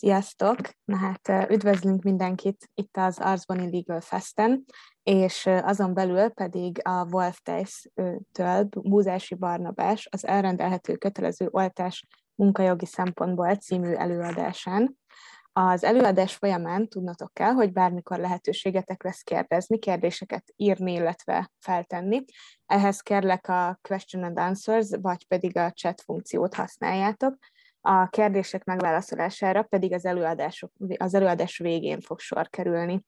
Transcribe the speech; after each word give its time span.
Sziasztok! 0.00 0.56
Na 0.84 0.96
hát 0.96 1.50
üdvözlünk 1.50 2.02
mindenkit 2.02 2.70
itt 2.74 2.96
az 2.96 3.18
Arzboni 3.18 3.70
Legal 3.70 4.00
Festen, 4.00 4.64
és 5.02 5.46
azon 5.46 5.94
belül 5.94 6.28
pedig 6.28 6.80
a 6.82 7.06
Wolf 7.10 7.40
Tejsz-től 7.42 8.64
Búzási 8.70 9.34
Barnabás 9.34 10.08
az 10.10 10.26
elrendelhető 10.26 10.96
kötelező 10.96 11.48
oltás 11.50 12.06
munkajogi 12.34 12.86
szempontból 12.86 13.54
című 13.54 13.92
előadásán. 13.92 14.98
Az 15.52 15.84
előadás 15.84 16.34
folyamán 16.34 16.88
tudnotok 16.88 17.32
kell, 17.32 17.52
hogy 17.52 17.72
bármikor 17.72 18.18
lehetőségetek 18.18 19.02
lesz 19.02 19.22
kérdezni, 19.22 19.78
kérdéseket 19.78 20.52
írni, 20.56 20.92
illetve 20.92 21.50
feltenni. 21.58 22.24
Ehhez 22.66 23.00
kérlek 23.00 23.48
a 23.48 23.78
question 23.82 24.22
and 24.22 24.38
answers, 24.38 24.88
vagy 25.00 25.26
pedig 25.26 25.56
a 25.56 25.70
chat 25.70 26.00
funkciót 26.00 26.54
használjátok 26.54 27.36
a 27.80 28.08
kérdések 28.08 28.64
megválaszolására 28.64 29.62
pedig 29.62 29.92
az, 29.92 30.04
előadások, 30.04 30.72
az 30.96 31.14
előadás 31.14 31.58
végén 31.58 32.00
fog 32.00 32.18
sor 32.18 32.48
kerülni. 32.48 33.04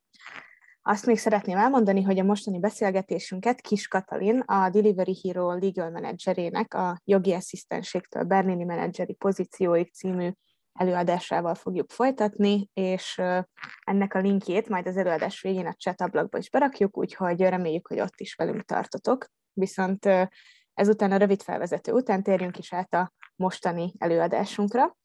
Azt 0.83 1.07
még 1.07 1.19
szeretném 1.19 1.59
elmondani, 1.59 2.03
hogy 2.03 2.19
a 2.19 2.25
mostani 2.25 2.59
beszélgetésünket 2.59 3.61
Kis 3.61 3.89
Katalin, 3.89 4.39
a 4.39 4.71
Delivery 4.71 5.21
Hero 5.23 5.53
Legal 5.53 5.91
Managerének 5.91 6.75
a 6.75 7.01
jogi 7.05 7.33
asszisztenségtől 7.33 8.25
Bernini 8.25 8.65
menedzseri 8.65 9.15
pozícióig 9.15 9.93
című 9.93 10.31
előadásával 10.73 11.55
fogjuk 11.55 11.91
folytatni, 11.91 12.69
és 12.73 13.21
ennek 13.85 14.15
a 14.15 14.19
linkjét 14.19 14.69
majd 14.69 14.87
az 14.87 14.97
előadás 14.97 15.41
végén 15.41 15.67
a 15.67 15.73
chat 15.73 16.01
ablakba 16.01 16.39
is 16.39 16.51
berakjuk, 16.51 16.99
úgyhogy 16.99 17.41
reméljük, 17.41 17.87
hogy 17.87 18.01
ott 18.01 18.21
is 18.21 18.35
velünk 18.35 18.63
tartotok. 18.63 19.27
Viszont 19.53 20.09
ezután 20.75 21.13
a 21.13 21.17
rövid 21.17 21.43
felvezető 21.43 21.93
után 21.93 22.23
térjünk 22.23 22.59
is 22.59 22.73
át 22.73 22.95
a 22.95 23.13
mostani 23.43 23.93
előadásunkra. 23.99 24.97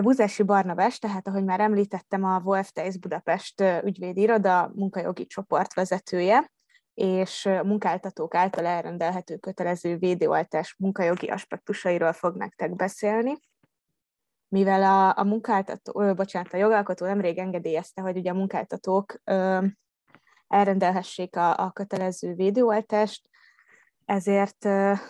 Buzási 0.00 0.42
Barnabás, 0.42 0.98
tehát 0.98 1.28
ahogy 1.28 1.44
már 1.44 1.60
említettem, 1.60 2.24
a 2.24 2.40
Wolf 2.44 2.70
Teis 2.70 2.98
Budapest 2.98 3.62
ügyvédi 3.84 4.20
iroda 4.20 4.70
munkajogi 4.74 5.26
csoport 5.26 5.74
vezetője, 5.74 6.52
és 6.94 7.48
munkáltatók 7.62 8.34
által 8.34 8.66
elrendelhető 8.66 9.36
kötelező 9.36 9.96
védőoltás 9.96 10.74
munkajogi 10.78 11.26
aspektusairól 11.26 12.12
fog 12.12 12.36
nektek 12.36 12.76
beszélni. 12.76 13.38
Mivel 14.48 14.82
a, 14.82 15.18
a 15.18 15.24
munkáltató, 15.24 16.00
ö, 16.00 16.14
bocsánat, 16.14 16.52
a 16.52 16.56
jogalkotó 16.56 17.06
nemrég 17.06 17.38
engedélyezte, 17.38 18.02
hogy 18.02 18.16
ugye 18.16 18.30
a 18.30 18.34
munkáltatók 18.34 19.20
ö, 19.24 19.66
elrendelhessék 20.48 21.36
a, 21.36 21.56
a 21.56 21.70
kötelező 21.70 22.34
védőoltást, 22.34 23.29
ezért 24.10 24.64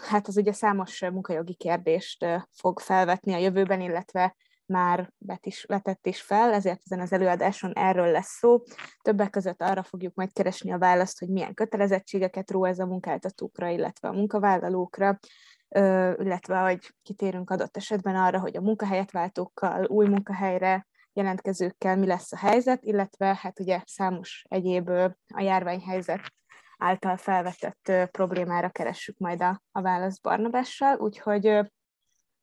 hát 0.09 0.27
az 0.27 0.37
ugye 0.37 0.53
számos 0.53 1.01
munkajogi 1.01 1.55
kérdést 1.55 2.27
fog 2.53 2.81
felvetni 2.81 3.33
a 3.33 3.39
jövőben, 3.39 3.81
illetve 3.81 4.37
már 4.67 5.13
vet 5.19 5.47
is, 5.47 5.65
vetett 5.65 6.07
is 6.07 6.21
fel, 6.23 6.53
ezért 6.53 6.81
ezen 6.85 7.01
az 7.01 7.13
előadáson 7.13 7.73
erről 7.73 8.11
lesz 8.11 8.39
szó. 8.39 8.63
Többek 9.03 9.31
között 9.31 9.63
arra 9.63 9.83
fogjuk 9.83 10.15
majd 10.15 10.33
keresni 10.33 10.73
a 10.73 10.79
választ, 10.79 11.19
hogy 11.19 11.29
milyen 11.29 11.55
kötelezettségeket 11.55 12.51
ró 12.51 12.65
ez 12.65 12.79
a 12.79 12.87
munkáltatókra, 12.87 13.69
illetve 13.69 14.09
a 14.09 14.13
munkavállalókra, 14.13 15.19
illetve 16.17 16.59
hogy 16.59 16.95
kitérünk 17.03 17.51
adott 17.51 17.77
esetben 17.77 18.17
arra, 18.17 18.41
hogy 18.41 18.57
a 18.57 18.61
munkahelyet 18.61 19.11
váltókkal, 19.11 19.85
új 19.85 20.09
munkahelyre 20.09 20.87
jelentkezőkkel 21.13 21.97
mi 21.97 22.07
lesz 22.07 22.33
a 22.33 22.37
helyzet, 22.37 22.85
illetve 22.85 23.39
hát 23.41 23.61
ugye 23.61 23.83
számos 23.87 24.45
egyéb 24.49 24.89
a 25.35 25.41
járványhelyzet 25.41 26.21
által 26.81 27.17
felvetett 27.17 27.93
problémára 28.11 28.69
keressük 28.69 29.19
majd 29.19 29.43
a, 29.43 29.63
a 29.73 29.83
választ 29.83 30.23
Barnabással, 30.23 30.97
úgyhogy 30.97 31.61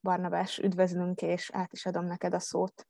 Barnabás, 0.01 0.57
üdvözlünk, 0.57 1.21
és 1.21 1.49
át 1.53 1.73
is 1.73 1.85
adom 1.85 2.05
neked 2.05 2.33
a 2.33 2.39
szót. 2.39 2.87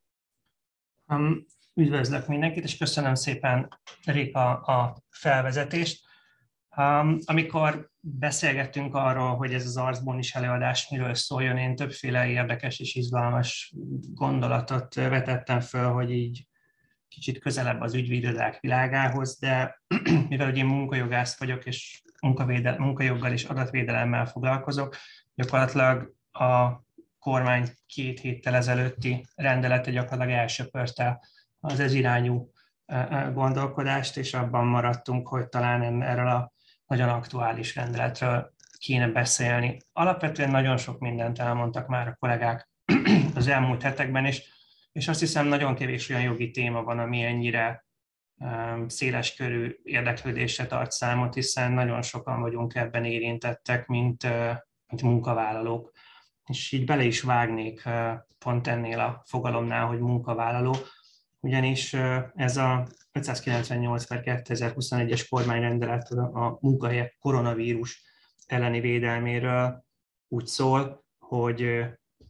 Um, 1.08 1.46
üdvözlök 1.74 2.28
mindenkit, 2.28 2.64
és 2.64 2.78
köszönöm 2.78 3.16
szépen, 3.16 3.80
Rika, 4.06 4.60
a 4.60 4.98
felvezetést. 5.10 6.06
Um, 6.78 7.18
amikor 7.26 7.90
beszélgettünk 8.00 8.96
arról, 8.96 9.36
hogy 9.36 9.54
ez 9.54 9.66
az 9.66 9.78
arcból 9.78 10.20
is 10.20 10.36
előadás 10.36 10.90
miről 10.90 11.14
szóljon, 11.14 11.58
én 11.58 11.76
többféle 11.76 12.28
érdekes 12.28 12.80
és 12.80 12.96
izgalmas 12.96 13.74
gondolatot 14.14 14.96
vetettem 14.96 15.60
föl, 15.60 15.92
hogy 15.92 16.12
így 16.12 16.48
kicsit 17.08 17.40
közelebb 17.40 17.82
az 17.82 17.94
ügyvédőlák 17.94 18.60
világához, 18.60 19.40
de 19.40 19.82
mivel 20.30 20.46
hogy 20.46 20.58
én 20.58 20.66
munkajogász 20.66 21.40
vagyok, 21.40 21.66
és 21.66 22.02
munkavédel, 22.22 22.78
munkajoggal 22.78 23.32
és 23.32 23.44
adatvédelemmel 23.44 24.26
foglalkozok, 24.26 24.96
gyakorlatilag 25.36 26.14
a 26.32 26.84
kormány 27.20 27.70
két 27.86 28.20
héttel 28.20 28.56
ezelőtti 28.56 29.26
rendelete 29.36 29.92
gyakorlatilag 29.92 30.40
elsöpörte 30.40 31.20
az 31.60 31.80
ez 31.80 31.94
irányú 31.94 32.52
gondolkodást, 33.34 34.18
és 34.18 34.34
abban 34.34 34.66
maradtunk, 34.66 35.28
hogy 35.28 35.50
talán 35.50 36.02
erről 36.02 36.28
a 36.28 36.52
nagyon 36.86 37.10
aktuális 37.10 37.76
rendeletről 37.76 38.54
kéne 38.78 39.08
beszélni. 39.08 39.78
Alapvetően 39.94 40.50
nagyon 40.50 40.78
sok 40.78 41.00
mindent 41.00 41.40
elmondtak 41.40 41.88
már 41.88 42.08
a 42.08 42.16
kollégák 42.20 42.70
az 43.36 43.48
elmúlt 43.48 43.82
hetekben, 43.82 44.26
és 44.26 44.44
és 44.98 45.08
azt 45.08 45.20
hiszem 45.20 45.48
nagyon 45.48 45.76
kevés 45.76 46.10
olyan 46.10 46.22
jogi 46.22 46.52
téma 46.52 46.84
van, 46.84 47.00
ami 47.00 47.24
ennyire 47.24 47.86
széles 48.88 49.36
körű 49.36 49.80
érdeklődésre 49.84 50.66
tart 50.66 50.92
számot, 50.92 51.34
hiszen 51.34 51.72
nagyon 51.72 52.02
sokan 52.02 52.42
vagyunk 52.42 52.76
ebben 52.76 53.06
érintettek, 53.06 53.88
mint, 53.88 54.24
mint 54.88 55.02
munkavállalók. 55.02 55.92
És 56.46 56.72
így 56.72 56.86
bele 56.86 57.04
is 57.04 57.22
vágnék 57.22 57.90
pont 58.40 58.68
ennél 58.68 59.00
a 59.00 59.24
fogalomnál, 59.26 59.86
hogy 59.86 60.00
munkavállaló, 60.00 60.76
ugyanis 61.40 61.94
ez 62.36 62.58
a 62.58 62.88
598 63.12 64.06
per 64.06 64.22
2021-es 64.26 65.26
kormányrendelet 65.30 66.10
a 66.12 66.58
munkahelyek 66.62 67.16
koronavírus 67.20 68.04
elleni 68.46 68.80
védelméről 68.80 69.86
úgy 70.28 70.46
szól, 70.46 71.06
hogy 71.20 71.86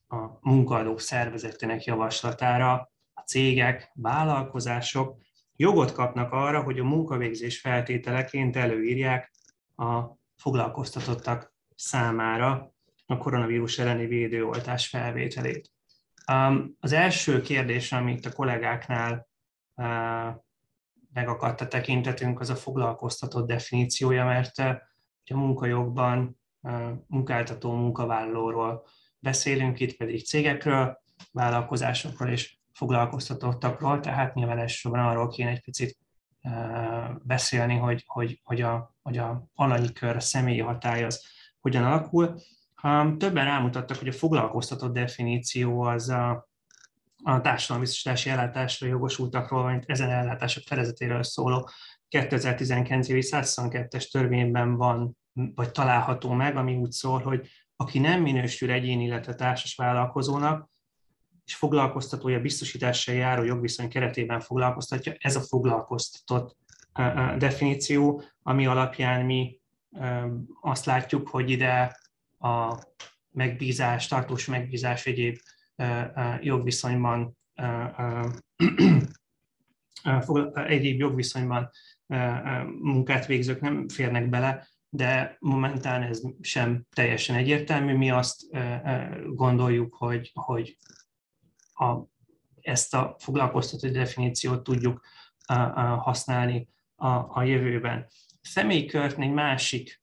a 0.07 0.37
munkaadók 0.41 0.99
szervezetének 0.99 1.83
javaslatára 1.83 2.91
a 3.13 3.21
cégek, 3.21 3.91
vállalkozások 3.93 5.17
jogot 5.55 5.91
kapnak 5.91 6.31
arra, 6.31 6.63
hogy 6.63 6.79
a 6.79 6.83
munkavégzés 6.83 7.59
feltételeként 7.59 8.55
előírják 8.55 9.31
a 9.75 10.01
foglalkoztatottak 10.35 11.53
számára 11.75 12.73
a 13.05 13.17
koronavírus 13.17 13.79
elleni 13.79 14.05
védőoltás 14.05 14.87
felvételét. 14.87 15.71
Az 16.79 16.91
első 16.91 17.41
kérdés, 17.41 17.91
amit 17.91 18.25
a 18.25 18.31
kollégáknál 18.31 19.27
megakadt 21.13 21.61
a 21.61 21.67
tekintetünk, 21.67 22.39
az 22.39 22.49
a 22.49 22.55
foglalkoztatott 22.55 23.47
definíciója, 23.47 24.25
mert 24.25 24.57
a 25.29 25.33
munkajogban 25.33 26.39
munkáltató 27.07 27.75
munkavállalóról 27.75 28.85
beszélünk 29.19 29.79
itt 29.79 29.97
pedig 29.97 30.25
cégekről, 30.25 31.01
vállalkozásokról 31.31 32.29
és 32.29 32.57
foglalkoztatottakról, 32.73 33.99
tehát 33.99 34.33
nyilván 34.33 34.59
elsősorban 34.59 35.05
arról 35.05 35.27
kéne 35.27 35.49
egy 35.49 35.61
picit 35.61 35.97
beszélni, 37.23 37.75
hogy, 37.75 38.03
hogy, 38.05 38.41
hogy, 38.43 38.61
a, 38.61 38.95
hogy 39.01 39.17
a 39.17 39.47
alanyi 39.55 39.93
kör, 39.93 40.15
a 40.15 40.19
személyi 40.19 40.59
hatály 40.59 41.03
az 41.03 41.25
hogyan 41.59 41.83
alakul. 41.83 42.41
Többen 43.17 43.45
rámutattak, 43.45 43.97
hogy 43.97 44.07
a 44.07 44.11
foglalkoztatott 44.11 44.93
definíció 44.93 45.81
az 45.81 46.09
a, 46.09 46.49
a 47.23 47.41
társadalombiztosítási 47.41 48.29
ellátásra 48.29 48.87
jogosultakról, 48.87 49.63
vagy 49.63 49.83
ezen 49.87 50.09
ellátások 50.09 50.63
felezetéről 50.63 51.23
szóló 51.23 51.69
2019 52.07 53.07
évi 53.07 53.21
122-es 53.23 54.11
törvényben 54.11 54.75
van, 54.75 55.17
vagy 55.33 55.71
található 55.71 56.31
meg, 56.31 56.55
ami 56.55 56.75
úgy 56.75 56.91
szól, 56.91 57.19
hogy 57.19 57.49
aki 57.77 57.99
nem 57.99 58.21
minősül 58.21 58.71
egyén, 58.71 58.99
illetve 58.99 59.35
társas 59.35 59.75
vállalkozónak, 59.75 60.69
és 61.45 61.55
foglalkoztatója 61.55 62.39
biztosítással 62.39 63.15
járó 63.15 63.43
jogviszony 63.43 63.89
keretében 63.89 64.39
foglalkoztatja, 64.39 65.15
ez 65.19 65.35
a 65.35 65.41
foglalkoztatott 65.41 66.57
definíció, 67.37 68.23
ami 68.41 68.65
alapján 68.65 69.25
mi 69.25 69.59
azt 70.61 70.85
látjuk, 70.85 71.27
hogy 71.27 71.49
ide 71.49 71.99
a 72.39 72.77
megbízás, 73.31 74.07
tartós 74.07 74.45
megbízás 74.45 75.05
egyéb 75.05 75.37
jogviszonyban 76.39 77.37
egyéb 80.53 80.99
jogviszonyban 80.99 81.69
munkát 82.81 83.25
végzők 83.25 83.61
nem 83.61 83.87
férnek 83.87 84.29
bele, 84.29 84.67
de 84.89 85.37
momentán 85.39 86.01
ez 86.01 86.21
sem 86.41 86.85
teljesen 86.95 87.35
egyértelmű. 87.35 87.95
Mi 87.95 88.11
azt 88.11 88.41
gondoljuk, 89.33 89.95
hogy, 89.95 90.31
hogy 90.33 90.77
a, 91.73 91.95
ezt 92.61 92.93
a 92.93 93.15
foglalkoztató 93.19 93.89
definíciót 93.89 94.63
tudjuk 94.63 95.05
használni 95.97 96.69
a, 96.95 97.07
a 97.09 97.43
jövőben. 97.43 98.07
A 98.27 98.47
személykört 98.49 99.19
egy 99.19 99.31
másik 99.31 100.01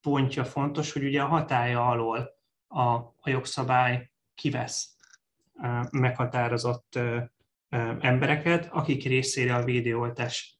pontja 0.00 0.44
fontos, 0.44 0.92
hogy 0.92 1.04
ugye 1.04 1.22
a 1.22 1.26
hatája 1.26 1.88
alól 1.88 2.30
a, 2.66 2.90
a 2.96 3.24
jogszabály 3.24 4.10
kivesz 4.34 4.96
meghatározott 5.90 6.98
embereket, 8.00 8.68
akik 8.72 9.04
részére 9.04 9.54
a 9.54 9.64
védőoltás, 9.64 10.58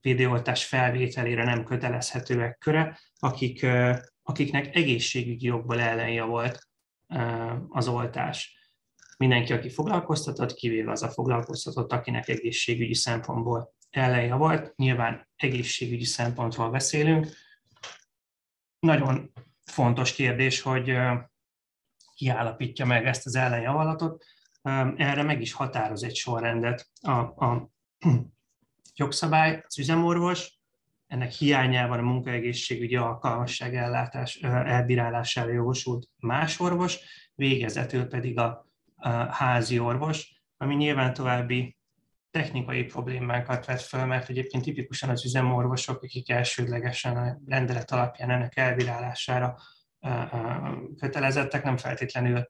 védőoltás 0.00 0.64
felvételére 0.64 1.44
nem 1.44 1.64
kötelezhetőek 1.64 2.58
köre, 2.58 2.98
akik, 3.18 3.66
akiknek 4.22 4.76
egészségügyi 4.76 5.46
jogból 5.46 5.80
ellenje 5.80 6.22
volt 6.22 6.68
az 7.68 7.88
oltás. 7.88 8.56
Mindenki, 9.16 9.52
aki 9.52 9.70
foglalkoztatott, 9.70 10.54
kivéve 10.54 10.90
az 10.90 11.02
a 11.02 11.10
foglalkoztatott, 11.10 11.92
akinek 11.92 12.28
egészségügyi 12.28 12.94
szempontból 12.94 13.74
ellenje 13.90 14.34
volt. 14.34 14.76
Nyilván 14.76 15.28
egészségügyi 15.36 16.04
szempontból 16.04 16.70
beszélünk. 16.70 17.26
Nagyon 18.78 19.32
fontos 19.64 20.12
kérdés, 20.12 20.60
hogy 20.60 20.96
ki 22.14 22.28
állapítja 22.28 22.84
meg 22.84 23.06
ezt 23.06 23.26
az 23.26 23.34
ellenjavallatot. 23.34 24.24
Erre 24.96 25.22
meg 25.22 25.40
is 25.40 25.52
határoz 25.52 26.02
egy 26.02 26.14
sorrendet 26.14 26.90
a, 27.00 27.10
a 27.20 27.70
jogszabály, 28.94 29.62
az 29.66 29.78
üzemorvos, 29.78 30.60
ennek 31.06 31.30
hiányában 31.30 31.98
a 31.98 32.02
munkaegészségügyi 32.02 32.96
alkalmasság 32.96 33.76
ellátás 33.76 34.36
elbírálására 34.42 35.52
jogosult 35.52 36.08
más 36.16 36.60
orvos, 36.60 36.98
végezetül 37.34 38.04
pedig 38.06 38.38
a, 38.38 38.66
a 38.96 39.08
házi 39.08 39.78
orvos, 39.78 40.42
ami 40.56 40.74
nyilván 40.74 41.14
további 41.14 41.76
technikai 42.30 42.84
problémákat 42.84 43.66
vet 43.66 43.82
föl, 43.82 44.04
mert 44.04 44.28
egyébként 44.28 44.64
tipikusan 44.64 45.08
az 45.08 45.24
üzemorvosok, 45.24 46.02
akik 46.02 46.30
elsődlegesen 46.30 47.16
a 47.16 47.40
rendelet 47.46 47.90
alapján 47.90 48.30
ennek 48.30 48.56
elbírálására 48.56 49.56
kötelezettek, 50.98 51.64
nem 51.64 51.76
feltétlenül 51.76 52.48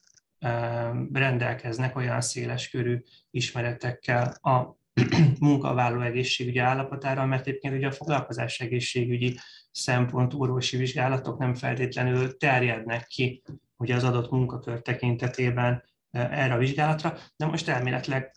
rendelkeznek 1.12 1.97
olyan 1.97 2.21
széles 2.21 2.69
körű 2.69 3.03
ismeretekkel 3.31 4.37
a 4.41 4.77
munkavállaló 5.41 6.00
egészségügyi 6.00 6.59
állapotára, 6.59 7.27
mert 7.27 7.47
egyébként 7.47 7.75
ugye 7.75 7.87
a 7.87 7.93
foglalkozás 7.93 8.61
egészségügyi 8.61 9.39
szempont 9.71 10.35
orvosi 10.35 10.77
vizsgálatok 10.77 11.39
nem 11.39 11.55
feltétlenül 11.55 12.37
terjednek 12.37 13.06
ki 13.06 13.43
ugye 13.77 13.94
az 13.94 14.05
adott 14.05 14.31
munkakör 14.31 14.83
tekintetében 14.83 15.85
erre 16.11 16.55
a 16.55 16.59
vizsgálatra, 16.59 17.17
de 17.37 17.47
most 17.47 17.69
elméletileg 17.69 18.35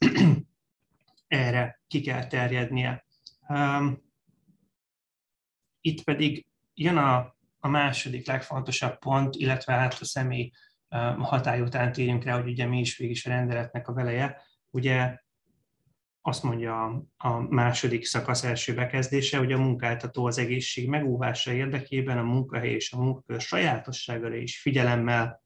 erre 1.27 1.81
ki 1.87 2.01
kell 2.01 2.27
terjednie. 2.27 3.05
Itt 5.81 6.03
pedig 6.03 6.45
jön 6.73 6.97
a, 6.97 7.35
a 7.59 7.67
második 7.67 8.27
legfontosabb 8.27 8.99
pont, 8.99 9.35
illetve 9.35 9.73
hát 9.73 9.97
a 9.99 10.05
személy 10.05 10.51
hatály 11.17 11.61
után 11.61 11.91
térjünk 11.91 12.23
rá, 12.23 12.41
hogy 12.41 12.49
ugye 12.49 12.65
mi 12.65 12.79
is 12.79 12.97
végig 12.97 13.17
a 13.23 13.29
rendeletnek 13.29 13.87
a 13.87 13.93
veleje. 13.93 14.41
Ugye 14.69 15.19
azt 16.27 16.43
mondja 16.43 17.03
a 17.17 17.39
második 17.39 18.05
szakasz 18.05 18.43
első 18.43 18.73
bekezdése, 18.73 19.37
hogy 19.37 19.51
a 19.51 19.57
munkáltató 19.57 20.25
az 20.25 20.37
egészség 20.37 20.87
megóvása 20.89 21.51
érdekében 21.51 22.17
a 22.17 22.23
munkahely 22.23 22.69
és 22.69 22.91
a 22.91 22.97
munkakör 22.97 23.41
sajátosságára 23.41 24.35
is 24.35 24.61
figyelemmel 24.61 25.43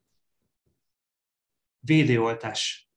védőoltás 1.80 2.90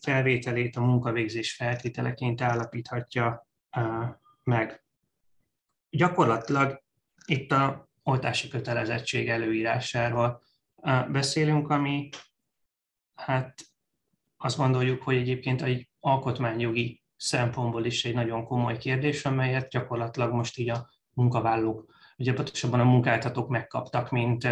felvételét 0.00 0.76
a 0.76 0.80
munkavégzés 0.80 1.54
feltételeként 1.54 2.40
állapíthatja 2.40 3.48
meg. 4.42 4.84
Gyakorlatilag 5.88 6.82
itt 7.26 7.52
a 7.52 7.88
oltási 8.02 8.48
kötelezettség 8.48 9.28
előírásáról 9.28 10.42
beszélünk, 11.08 11.70
ami 11.70 12.08
hát 13.14 13.60
azt 14.36 14.56
gondoljuk, 14.56 15.02
hogy 15.02 15.16
egyébként 15.16 15.62
egy 15.62 15.89
alkotmányjogi 16.00 17.02
szempontból 17.16 17.84
is 17.84 18.04
egy 18.04 18.14
nagyon 18.14 18.44
komoly 18.44 18.76
kérdés, 18.76 19.24
amelyet 19.24 19.68
gyakorlatilag 19.68 20.32
most 20.32 20.58
így 20.58 20.70
a 20.70 20.90
munkavállalók, 21.12 21.94
ugye 22.18 22.32
pontosabban 22.32 22.80
a 22.80 22.84
munkáltatók 22.84 23.48
megkaptak, 23.48 24.10
mint, 24.10 24.48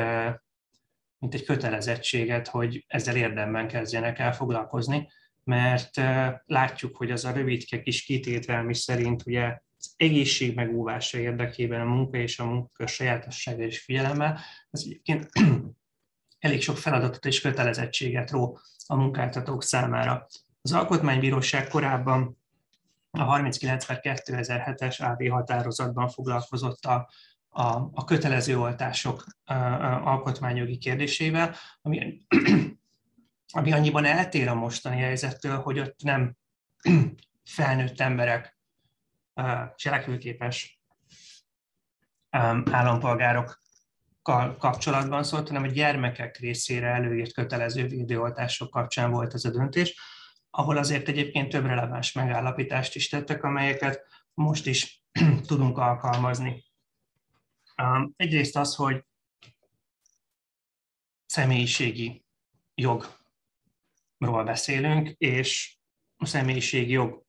mint 1.19 1.35
egy 1.35 1.45
kötelezettséget, 1.45 2.49
hogy 2.49 2.85
ezzel 2.87 3.17
érdemben 3.17 3.69
kezdjenek 3.69 4.19
el 4.19 4.35
foglalkozni, 4.35 5.09
mert 5.45 6.01
látjuk, 6.47 6.97
hogy 6.97 7.11
az 7.11 7.25
a 7.25 7.33
rövidke 7.33 7.83
kis 7.83 8.05
kitétel, 8.05 8.63
mi 8.63 8.75
szerint 8.75 9.27
ugye 9.27 9.61
az 9.79 9.93
egészség 9.97 10.55
megúvása 10.55 11.19
érdekében 11.19 11.81
a 11.81 11.85
munka 11.85 12.17
és 12.17 12.39
a 12.39 12.45
munka 12.45 12.87
sajátossága 12.87 13.63
és 13.63 13.81
figyelemmel, 13.81 14.41
az 14.71 14.85
egyébként 14.85 15.29
elég 16.39 16.63
sok 16.63 16.77
feladatot 16.79 17.25
és 17.25 17.41
kötelezettséget 17.41 18.31
ró 18.31 18.59
a 18.87 18.97
munkáltatók 18.97 19.63
számára. 19.63 20.27
Az 20.63 20.73
Alkotmánybíróság 20.73 21.69
korábban 21.69 22.39
a 23.11 23.23
39 23.23 23.85
2007-es 23.89 25.01
AV 25.01 25.29
határozatban 25.31 26.09
foglalkozott 26.09 26.85
a, 26.85 27.11
a, 27.49 27.63
a 27.93 28.05
kötelező 28.05 28.59
oltások 28.59 29.25
a, 29.45 29.53
a 29.53 30.07
alkotmányjogi 30.07 30.79
kérdésével, 30.79 31.55
ami, 31.83 32.23
ami 33.59 33.73
annyiban 33.73 34.05
eltér 34.05 34.49
a 34.49 34.55
mostani 34.55 34.97
helyzettől, 35.01 35.57
hogy 35.57 35.79
ott 35.79 36.03
nem 36.03 36.37
felnőtt 37.45 38.01
emberek, 38.01 38.59
cselekvőképes 39.77 40.81
állampolgárok 42.71 43.61
kapcsolatban 44.59 45.23
szólt, 45.23 45.49
hanem 45.49 45.63
a 45.63 45.67
gyermekek 45.67 46.37
részére 46.37 46.87
előírt 46.87 47.33
kötelező 47.33 47.87
védőoltások 47.87 48.71
kapcsán 48.71 49.11
volt 49.11 49.35
ez 49.35 49.45
a 49.45 49.51
döntés, 49.51 50.01
ahol 50.59 50.77
azért 50.77 51.09
egyébként 51.09 51.49
több 51.49 51.65
releváns 51.65 52.13
megállapítást 52.13 52.95
is 52.95 53.09
tettek, 53.09 53.43
amelyeket 53.43 54.07
most 54.35 54.67
is 54.67 55.03
tudunk 55.49 55.79
alkalmazni. 55.79 56.65
Egyrészt 58.17 58.57
az, 58.57 58.75
hogy 58.75 59.05
személyiségi 61.27 62.25
jogról 62.75 64.45
beszélünk, 64.45 65.09
és 65.09 65.77
a 66.17 66.27
személyiségi 66.27 66.93
jog 66.93 67.25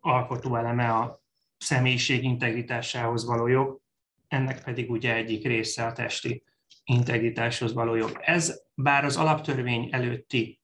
alkotó 0.00 0.56
eleme 0.56 0.94
a 0.94 1.22
személyiség 1.56 2.24
integritásához 2.24 3.24
való 3.24 3.46
jog, 3.46 3.80
ennek 4.28 4.64
pedig 4.64 4.90
ugye 4.90 5.14
egyik 5.14 5.46
része 5.46 5.86
a 5.86 5.92
testi 5.92 6.44
integritáshoz 6.84 7.72
való 7.72 7.94
jog. 7.94 8.18
Ez 8.20 8.62
bár 8.74 9.04
az 9.04 9.16
alaptörvény 9.16 9.88
előtti 9.90 10.58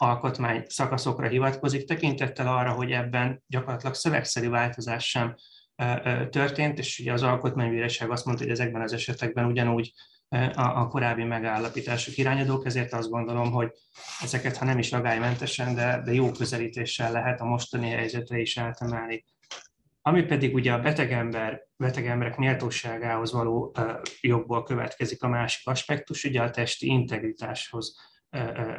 alkotmány 0.00 0.64
szakaszokra 0.68 1.28
hivatkozik, 1.28 1.84
tekintettel 1.84 2.56
arra, 2.56 2.72
hogy 2.72 2.90
ebben 2.90 3.42
gyakorlatilag 3.46 3.94
szövegszerű 3.94 4.48
változás 4.48 5.08
sem 5.08 5.34
történt, 6.30 6.78
és 6.78 6.98
ugye 6.98 7.12
az 7.12 7.22
alkotmánybíróság 7.22 8.10
azt 8.10 8.24
mondta, 8.24 8.42
hogy 8.42 8.52
ezekben 8.52 8.82
az 8.82 8.92
esetekben 8.92 9.44
ugyanúgy 9.44 9.92
a, 10.54 10.86
korábbi 10.86 11.24
megállapítások 11.24 12.16
irányadók, 12.16 12.66
ezért 12.66 12.92
azt 12.92 13.10
gondolom, 13.10 13.50
hogy 13.50 13.72
ezeket, 14.22 14.56
ha 14.56 14.64
nem 14.64 14.78
is 14.78 14.92
agálymentesen, 14.92 15.74
de, 15.74 16.02
de 16.04 16.12
jó 16.12 16.30
közelítéssel 16.30 17.12
lehet 17.12 17.40
a 17.40 17.44
mostani 17.44 17.88
helyzetre 17.88 18.38
is 18.38 18.58
átemelni. 18.58 19.24
Ami 20.02 20.22
pedig 20.22 20.54
ugye 20.54 20.72
a 20.72 20.80
betegember, 20.80 21.62
betegemberek 21.76 22.36
méltóságához 22.36 23.32
való 23.32 23.74
jogból 24.20 24.62
következik 24.62 25.22
a 25.22 25.28
másik 25.28 25.66
aspektus, 25.66 26.24
ugye 26.24 26.42
a 26.42 26.50
testi 26.50 26.86
integritáshoz 26.86 28.09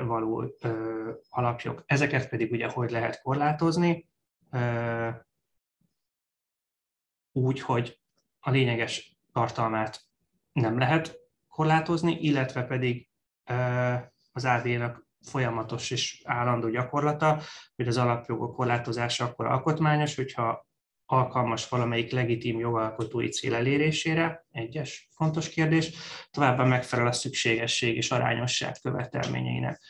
való 0.05 0.53
alapjog. 1.29 1.83
Ezeket 1.85 2.29
pedig 2.29 2.51
ugye 2.51 2.69
hogy 2.69 2.91
lehet 2.91 3.21
korlátozni, 3.21 4.09
úgy, 7.31 7.59
hogy 7.59 8.01
a 8.39 8.49
lényeges 8.49 9.17
tartalmát 9.31 10.01
nem 10.53 10.77
lehet 10.77 11.19
korlátozni, 11.47 12.17
illetve 12.19 12.63
pedig 12.63 13.09
az 14.31 14.45
AD-nak 14.45 15.09
folyamatos 15.21 15.91
és 15.91 16.21
állandó 16.25 16.69
gyakorlata, 16.69 17.41
hogy 17.75 17.87
az 17.87 17.97
alapjogok 17.97 18.55
korlátozása 18.55 19.25
akkor 19.25 19.45
alkotmányos, 19.45 20.15
hogyha 20.15 20.69
alkalmas 21.11 21.69
valamelyik 21.69 22.11
legitim 22.11 22.59
jogalkotói 22.59 23.27
cél 23.27 23.55
elérésére, 23.55 24.45
egyes. 24.51 25.07
Fontos 25.11 25.49
kérdés, 25.49 25.91
továbbá 26.31 26.63
megfelel 26.63 27.07
a 27.07 27.11
szükségesség 27.11 27.95
és 27.95 28.11
arányosság 28.11 28.75
követelményeinek. 28.81 29.81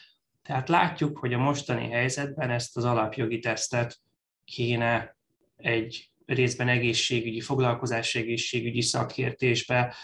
Tehát 0.43 0.69
látjuk, 0.69 1.17
hogy 1.17 1.33
a 1.33 1.37
mostani 1.37 1.89
helyzetben 1.89 2.49
ezt 2.49 2.77
az 2.77 2.85
alapjogi 2.85 3.39
tesztet 3.39 3.99
kéne 4.45 5.17
egy 5.57 6.11
részben 6.25 6.67
egészségügyi, 6.67 7.41
foglalkozási 7.41 8.19
egészségügyi 8.19 8.81
szakértésbe, 8.81 9.95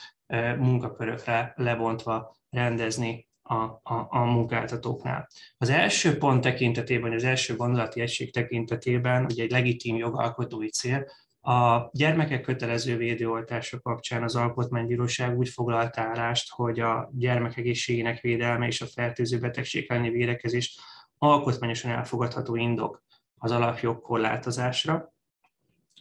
munkakörökre 0.58 1.54
lebontva 1.56 2.36
rendezni 2.50 3.27
a, 3.48 3.80
a, 3.84 4.08
a 4.10 4.24
munkáltatóknál. 4.24 5.28
Az 5.58 5.70
első 5.70 6.18
pont 6.18 6.42
tekintetében, 6.42 7.14
az 7.14 7.24
első 7.24 7.56
gondolati 7.56 8.02
egység 8.02 8.34
tekintetében, 8.34 9.26
ugye 9.26 9.44
egy 9.44 9.52
legitim 9.52 9.96
jogalkotói 9.96 10.70
cél, 10.70 11.06
A 11.42 11.90
gyermekek 11.92 12.42
kötelező 12.42 12.98
védőoltása 12.98 13.80
kapcsán 13.80 14.24
az 14.24 14.36
Alkotmánybíróság 14.36 15.38
úgy 15.38 15.50
foglalt 15.50 15.98
állást, 15.98 16.52
hogy 16.52 16.80
a 16.80 17.10
gyermek 17.14 17.58
egészségének 17.58 18.22
védelme 18.22 18.68
és 18.68 18.82
a 18.82 18.86
fertőző 18.86 19.40
betegség 19.40 19.86
elleni 19.92 20.10
védekezés 20.10 20.80
alkotmányosan 21.18 21.92
elfogadható 21.92 22.56
indok 22.56 23.04
az 23.38 23.52
alapjog 23.52 24.02
korlátozásra. 24.02 25.14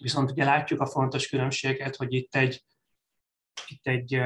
Viszont 0.01 0.31
ugye 0.31 0.45
látjuk 0.45 0.81
a 0.81 0.87
fontos 0.87 1.29
különbséget, 1.29 1.97
hogy 1.97 2.13
itt 2.13 2.35
egy, 2.35 2.65
itt 3.67 3.87
egy 3.87 4.21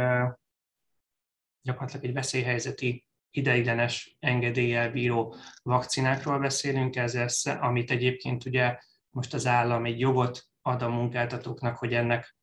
gyakorlatilag 1.63 2.05
egy 2.05 2.13
veszélyhelyzeti 2.13 3.05
ideiglenes 3.31 4.17
engedéllyel 4.19 4.91
bíró 4.91 5.35
vakcinákról 5.63 6.39
beszélünk, 6.39 6.97
ez, 6.97 7.43
amit 7.61 7.91
egyébként 7.91 8.45
ugye 8.45 8.79
most 9.11 9.35
az 9.35 9.47
állam 9.47 9.85
egy 9.85 10.01
jogot 10.01 10.45
ad 10.63 10.83
a 10.83 10.89
munkáltatóknak, 10.89 11.77
hogy 11.77 11.95
ennek 11.95 12.37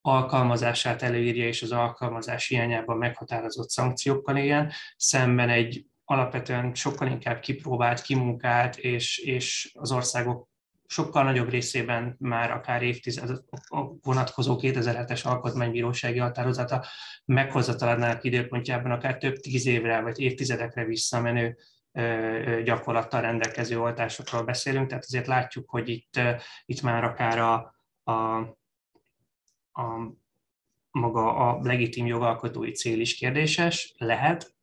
alkalmazását 0.00 1.02
előírja, 1.02 1.46
és 1.46 1.62
az 1.62 1.72
alkalmazás 1.72 2.48
hiányában 2.48 2.96
meghatározott 2.96 3.68
szankciókkal 3.68 4.36
éljen, 4.36 4.72
szemben 4.96 5.48
egy 5.48 5.86
alapvetően 6.04 6.74
sokkal 6.74 7.08
inkább 7.08 7.40
kipróbált, 7.40 8.02
kimunkált, 8.02 8.76
és, 8.76 9.18
és 9.18 9.70
az 9.74 9.92
országok 9.92 10.48
sokkal 10.90 11.24
nagyobb 11.24 11.50
részében 11.50 12.16
már 12.18 12.50
akár 12.50 12.82
évtized 12.82 13.30
vonatkozó 14.02 14.58
2007-es 14.62 15.26
alkotmánybírósági 15.26 16.18
határozata 16.18 16.84
meghozataladnának 17.24 18.24
időpontjában 18.24 18.90
akár 18.90 19.18
több 19.18 19.36
tíz 19.36 19.66
évre 19.66 20.00
vagy 20.00 20.20
évtizedekre 20.20 20.84
visszamenő 20.84 21.56
gyakorlattal 22.64 23.20
rendelkező 23.20 23.80
oltásokról 23.80 24.42
beszélünk, 24.42 24.88
tehát 24.88 25.04
azért 25.04 25.26
látjuk, 25.26 25.70
hogy 25.70 25.88
itt, 25.88 26.20
itt 26.64 26.82
már 26.82 27.04
akár 27.04 27.38
a, 27.38 27.74
a, 28.02 28.38
a 29.72 30.12
maga 30.90 31.36
a 31.36 31.60
legitim 31.62 32.06
jogalkotói 32.06 32.72
cél 32.72 33.00
is 33.00 33.14
kérdéses, 33.14 33.94
lehet, 33.98 34.54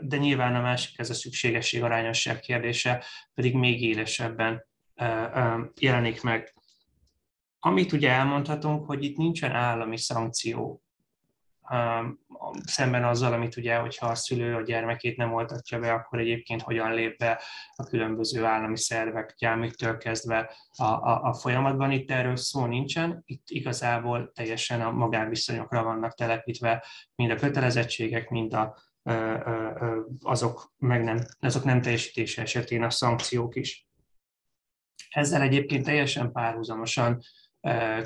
de 0.00 0.16
nyilván 0.16 0.54
a 0.54 0.60
másik, 0.60 0.98
ez 0.98 1.10
a 1.10 1.14
szükségesség 1.14 1.82
arányosság 1.82 2.40
kérdése 2.40 3.04
pedig 3.34 3.54
még 3.54 3.82
élesebben 3.82 4.66
jelenik 5.78 6.22
meg. 6.22 6.54
Amit 7.58 7.92
ugye 7.92 8.10
elmondhatunk, 8.10 8.86
hogy 8.86 9.04
itt 9.04 9.16
nincsen 9.16 9.52
állami 9.52 9.98
szankció 9.98 10.84
szemben 12.64 13.04
azzal, 13.04 13.32
amit 13.32 13.56
ugye, 13.56 13.76
hogyha 13.76 14.06
a 14.06 14.14
szülő 14.14 14.54
a 14.54 14.62
gyermekét 14.62 15.16
nem 15.16 15.32
oltatja 15.32 15.78
be, 15.78 15.92
akkor 15.92 16.18
egyébként 16.18 16.62
hogyan 16.62 16.94
lép 16.94 17.18
be 17.18 17.42
a 17.74 17.84
különböző 17.84 18.44
állami 18.44 18.78
szervek 18.78 19.34
gyámüktől 19.38 19.96
kezdve 19.96 20.50
a, 20.76 20.84
a, 20.84 21.22
a 21.22 21.34
folyamatban. 21.34 21.90
Itt 21.90 22.10
erről 22.10 22.36
szó 22.36 22.66
nincsen, 22.66 23.22
itt 23.26 23.44
igazából 23.46 24.32
teljesen 24.34 24.80
a 24.80 24.90
magánviszonyokra 24.90 25.82
vannak 25.82 26.14
telepítve 26.14 26.84
mind 27.14 27.30
a 27.30 27.36
kötelezettségek, 27.36 28.28
mind 28.28 28.54
a, 28.54 28.76
azok, 30.20 30.72
meg 30.78 31.04
nem, 31.04 31.18
azok 31.40 31.64
nem 31.64 31.80
teljesítése 31.80 32.42
esetén 32.42 32.82
a 32.82 32.90
szankciók 32.90 33.56
is. 33.56 33.86
Ezzel 35.14 35.42
egyébként 35.42 35.84
teljesen 35.84 36.32
párhuzamosan 36.32 37.20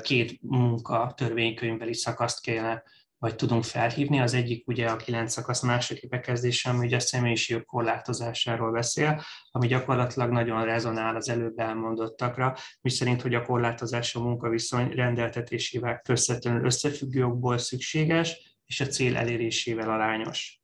két 0.01 0.41
munka 0.41 1.13
törvénykönyvbeli 1.15 1.93
szakaszt 1.93 2.41
kéne 2.41 2.83
vagy 3.17 3.35
tudunk 3.35 3.63
felhívni. 3.63 4.19
Az 4.19 4.33
egyik 4.33 4.67
ugye 4.67 4.89
a 4.89 4.95
kilenc 4.95 5.31
szakasz 5.31 5.61
második 5.61 6.09
bekezdése, 6.09 6.69
ami 6.69 6.85
ugye 6.85 6.95
a 6.95 6.99
személyiségek 6.99 7.65
korlátozásáról 7.65 8.71
beszél, 8.71 9.21
ami 9.51 9.67
gyakorlatilag 9.67 10.31
nagyon 10.31 10.65
rezonál 10.65 11.15
az 11.15 11.29
előbb 11.29 11.59
elmondottakra, 11.59 12.55
mi 12.81 12.89
szerint, 12.89 13.21
hogy 13.21 13.33
a 13.33 13.41
korlátozás 13.41 14.15
a 14.15 14.19
munkaviszony 14.19 14.89
rendeltetésével 14.89 15.99
közvetlenül 15.99 16.65
összefüggő 16.65 17.23
okból 17.25 17.57
szükséges, 17.57 18.57
és 18.65 18.79
a 18.79 18.85
cél 18.85 19.17
elérésével 19.17 19.89
arányos. 19.89 20.61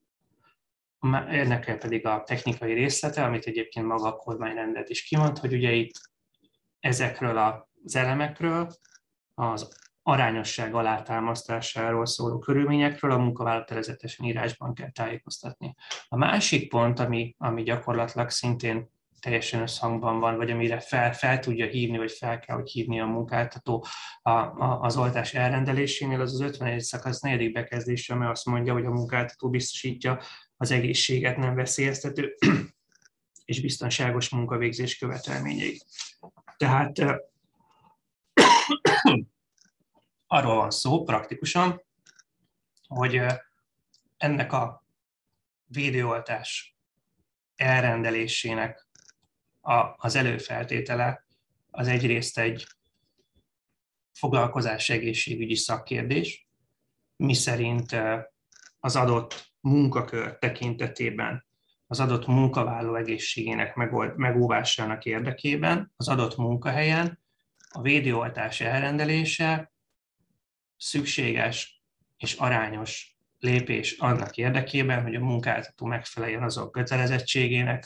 Ennek 1.27 1.77
pedig 1.77 2.05
a 2.05 2.23
technikai 2.25 2.73
részlete, 2.73 3.23
amit 3.23 3.45
egyébként 3.45 3.85
maga 3.85 4.07
a 4.07 4.15
kormányrendet 4.15 4.89
is 4.89 5.03
kimond, 5.03 5.37
hogy 5.37 5.53
ugye 5.53 5.71
itt 5.71 6.13
ezekről 6.85 7.37
az 7.37 7.95
elemekről, 7.95 8.73
az 9.33 9.77
arányosság 10.03 10.75
alátámasztásáról 10.75 12.05
szóló 12.05 12.39
körülményekről 12.39 13.11
a 13.11 13.17
munkavállalat 13.17 13.71
előzetesen 13.71 14.25
írásban 14.25 14.73
kell 14.73 14.91
tájékoztatni. 14.91 15.75
A 16.07 16.17
másik 16.17 16.69
pont, 16.69 16.99
ami, 16.99 17.35
ami 17.37 17.63
gyakorlatilag 17.63 18.29
szintén 18.29 18.89
teljesen 19.19 19.61
összhangban 19.61 20.19
van, 20.19 20.37
vagy 20.37 20.51
amire 20.51 20.79
fel, 20.79 21.13
fel 21.13 21.39
tudja 21.39 21.65
hívni, 21.65 21.97
vagy 21.97 22.11
fel 22.11 22.39
kell, 22.39 22.55
hogy 22.55 22.71
hívni 22.71 22.99
a 22.99 23.05
munkáltató 23.05 23.85
a, 24.21 24.29
a, 24.29 24.79
az 24.81 24.97
oltás 24.97 25.33
elrendelésénél, 25.33 26.21
az 26.21 26.33
az 26.33 26.41
51 26.41 26.79
szakasz 26.79 27.19
negyedik 27.19 27.51
bekezdése, 27.51 28.13
amely 28.13 28.27
azt 28.27 28.45
mondja, 28.45 28.73
hogy 28.73 28.85
a 28.85 28.91
munkáltató 28.91 29.49
biztosítja 29.49 30.19
az 30.57 30.71
egészséget 30.71 31.37
nem 31.37 31.55
veszélyeztető 31.55 32.35
és 33.45 33.61
biztonságos 33.61 34.29
munkavégzés 34.29 34.97
követelményeit. 34.97 35.85
Tehát 36.57 36.97
arról 40.27 40.55
van 40.55 40.71
szó 40.71 41.03
praktikusan, 41.03 41.81
hogy 42.87 43.21
ennek 44.17 44.53
a 44.53 44.85
védőoltás 45.65 46.77
elrendelésének 47.55 48.87
a, 49.61 49.93
az 49.97 50.15
előfeltétele 50.15 51.25
az 51.71 51.87
egyrészt 51.87 52.37
egy 52.37 52.67
foglalkozás 54.11 54.89
egészségügyi 54.89 55.55
szakkérdés, 55.55 56.47
mi 57.15 57.33
szerint 57.33 57.95
az 58.79 58.95
adott 58.95 59.53
munkakör 59.59 60.37
tekintetében 60.37 61.45
az 61.87 61.99
adott 61.99 62.27
munkavállaló 62.27 62.95
egészségének 62.95 63.75
megold, 63.75 64.17
megóvásának 64.17 65.05
érdekében 65.05 65.91
az 65.95 66.07
adott 66.07 66.37
munkahelyen 66.37 67.19
a 67.69 67.81
védőoltás 67.81 68.61
elrendelése 68.61 69.71
szükséges 70.77 71.83
és 72.17 72.33
arányos 72.33 73.17
lépés 73.39 73.97
annak 73.97 74.37
érdekében, 74.37 75.03
hogy 75.03 75.15
a 75.15 75.19
munkáltató 75.19 75.85
megfeleljen 75.85 76.43
azok 76.43 76.71
kötelezettségének, 76.71 77.85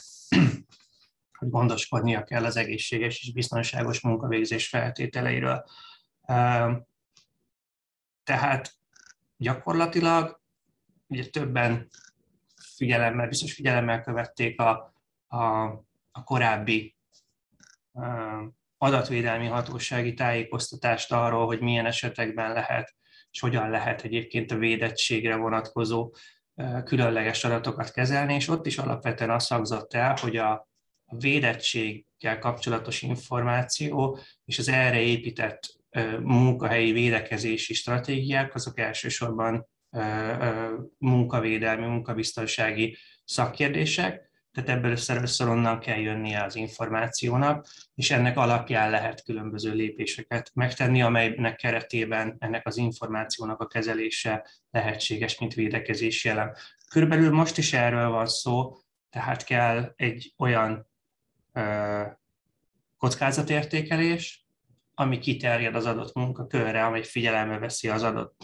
hogy 1.38 1.48
gondoskodnia 1.48 2.24
kell 2.24 2.44
az 2.44 2.56
egészséges 2.56 3.22
és 3.22 3.32
biztonságos 3.32 4.00
munkavégzés 4.00 4.68
feltételeiről. 4.68 5.64
Tehát 8.24 8.74
gyakorlatilag 9.36 10.40
ugye 11.06 11.26
többen 11.26 11.88
figyelemmel, 12.80 13.28
biztos 13.28 13.52
figyelemmel 13.52 14.00
követték 14.00 14.60
a, 14.60 14.94
a, 15.26 15.64
a 16.10 16.24
korábbi 16.24 16.96
adatvédelmi 18.78 19.46
hatósági 19.46 20.14
tájékoztatást 20.14 21.12
arról, 21.12 21.46
hogy 21.46 21.60
milyen 21.60 21.86
esetekben 21.86 22.52
lehet, 22.52 22.94
és 23.30 23.40
hogyan 23.40 23.70
lehet 23.70 24.02
egyébként 24.02 24.50
a 24.50 24.56
védettségre 24.56 25.36
vonatkozó 25.36 26.14
különleges 26.84 27.44
adatokat 27.44 27.90
kezelni, 27.90 28.34
és 28.34 28.48
ott 28.48 28.66
is 28.66 28.78
alapvetően 28.78 29.30
azt 29.30 29.48
hangzott 29.48 29.94
el, 29.94 30.16
hogy 30.20 30.36
a 30.36 30.68
védettséggel 31.04 32.38
kapcsolatos 32.38 33.02
információ 33.02 34.18
és 34.44 34.58
az 34.58 34.68
erre 34.68 35.00
épített 35.00 35.60
munkahelyi 36.20 36.92
védekezési 36.92 37.74
stratégiák, 37.74 38.54
azok 38.54 38.78
elsősorban 38.78 39.68
munkavédelmi, 40.98 41.86
munkabiztonsági 41.86 42.96
szakkérdések, 43.24 44.30
tehát 44.52 44.70
ebből 44.70 44.90
össze 44.90 45.44
onnan 45.44 45.78
kell 45.78 45.98
jönnie 45.98 46.42
az 46.42 46.56
információnak, 46.56 47.66
és 47.94 48.10
ennek 48.10 48.36
alapján 48.36 48.90
lehet 48.90 49.24
különböző 49.24 49.72
lépéseket 49.72 50.50
megtenni, 50.54 51.02
amelynek 51.02 51.56
keretében 51.56 52.36
ennek 52.38 52.66
az 52.66 52.76
információnak 52.76 53.60
a 53.60 53.66
kezelése 53.66 54.46
lehetséges, 54.70 55.38
mint 55.38 55.54
védekezési 55.54 56.28
elem. 56.28 56.52
Körülbelül 56.88 57.30
most 57.30 57.58
is 57.58 57.72
erről 57.72 58.08
van 58.08 58.26
szó, 58.26 58.76
tehát 59.10 59.44
kell 59.44 59.92
egy 59.96 60.34
olyan 60.36 60.88
ö, 61.52 62.02
kockázatértékelés, 62.98 64.46
ami 64.94 65.18
kiterjed 65.18 65.74
az 65.74 65.86
adott 65.86 66.14
munkakörre, 66.14 66.84
amely 66.84 67.04
figyelembe 67.04 67.58
veszi 67.58 67.88
az 67.88 68.02
adott 68.02 68.36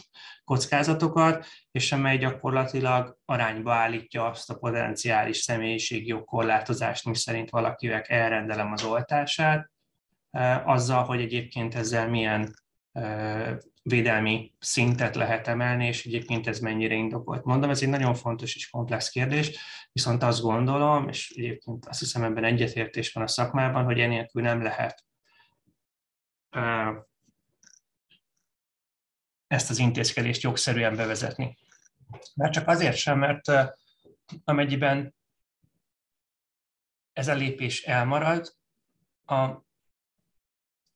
kockázatokat, 0.47 1.47
és 1.71 1.93
amely 1.93 2.19
gyakorlatilag 2.19 3.19
arányba 3.25 3.73
állítja 3.73 4.25
azt 4.25 4.51
a 4.51 4.59
potenciális 4.59 5.37
személyiségi 5.37 6.07
jogkorlátozást, 6.07 7.05
mi 7.05 7.15
szerint 7.15 7.51
valakivel 7.51 8.01
elrendelem 8.01 8.73
az 8.73 8.85
oltását, 8.85 9.71
azzal, 10.65 11.05
hogy 11.05 11.21
egyébként 11.21 11.75
ezzel 11.75 12.09
milyen 12.09 12.55
védelmi 13.83 14.55
szintet 14.59 15.15
lehet 15.15 15.49
emelni, 15.49 15.87
és 15.87 16.07
egyébként 16.07 16.47
ez 16.47 16.59
mennyire 16.59 16.95
indokolt. 16.95 17.45
Mondom, 17.45 17.71
ez 17.71 17.83
egy 17.83 17.89
nagyon 17.89 18.15
fontos 18.15 18.57
és 18.57 18.71
komplex 18.71 19.09
kérdés, 19.09 19.59
viszont 19.93 20.23
azt 20.23 20.43
gondolom, 20.43 21.09
és 21.09 21.33
egyébként 21.37 21.87
azt 21.87 21.99
hiszem 21.99 22.23
ebben 22.23 22.45
egyetértés 22.45 23.13
van 23.13 23.23
a 23.23 23.29
szakmában, 23.29 23.85
hogy 23.85 24.01
enélkül 24.01 24.43
nem 24.43 24.63
lehet 24.63 25.05
ezt 29.47 29.71
az 29.71 29.79
intézkedést 29.79 30.43
jogszerűen 30.43 30.97
bevezetni. 30.97 31.59
Már 32.35 32.51
csak 32.51 32.69
azért 32.69 32.97
sem, 32.97 33.19
mert 33.19 33.53
amennyiben 34.45 35.15
ez 37.13 37.29
a 37.29 37.35
lépés 37.35 37.83
elmarad, 37.83 38.55
a 39.25 39.65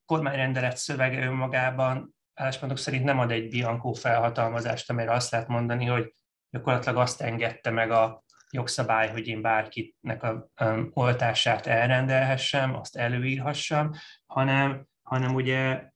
kormányrendelet 0.04 0.76
szövege 0.76 1.24
önmagában 1.24 2.14
álláspontok 2.34 2.78
szerint 2.78 3.04
nem 3.04 3.18
ad 3.18 3.30
egy 3.30 3.48
Bianco 3.48 3.92
felhatalmazást, 3.92 4.90
amelyre 4.90 5.12
azt 5.12 5.30
lehet 5.30 5.48
mondani, 5.48 5.86
hogy 5.86 6.14
gyakorlatilag 6.50 6.96
azt 6.96 7.20
engedte 7.20 7.70
meg 7.70 7.90
a 7.90 8.24
jogszabály, 8.50 9.10
hogy 9.10 9.26
én 9.26 9.42
bárkinek 9.42 10.22
a 10.22 10.50
um, 10.60 10.90
oltását 10.92 11.66
elrendelhessem, 11.66 12.74
azt 12.74 12.96
előírhassam, 12.96 13.90
hanem, 14.26 14.86
hanem 15.02 15.34
ugye 15.34 15.90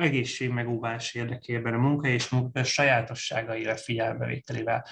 egészségmegóvás 0.00 1.14
érdekében 1.14 1.74
a 1.74 1.78
munka 1.78 2.08
és 2.08 2.28
munka 2.28 2.64
sajátosságaira 2.64 3.76
figyelmevételével. 3.76 4.86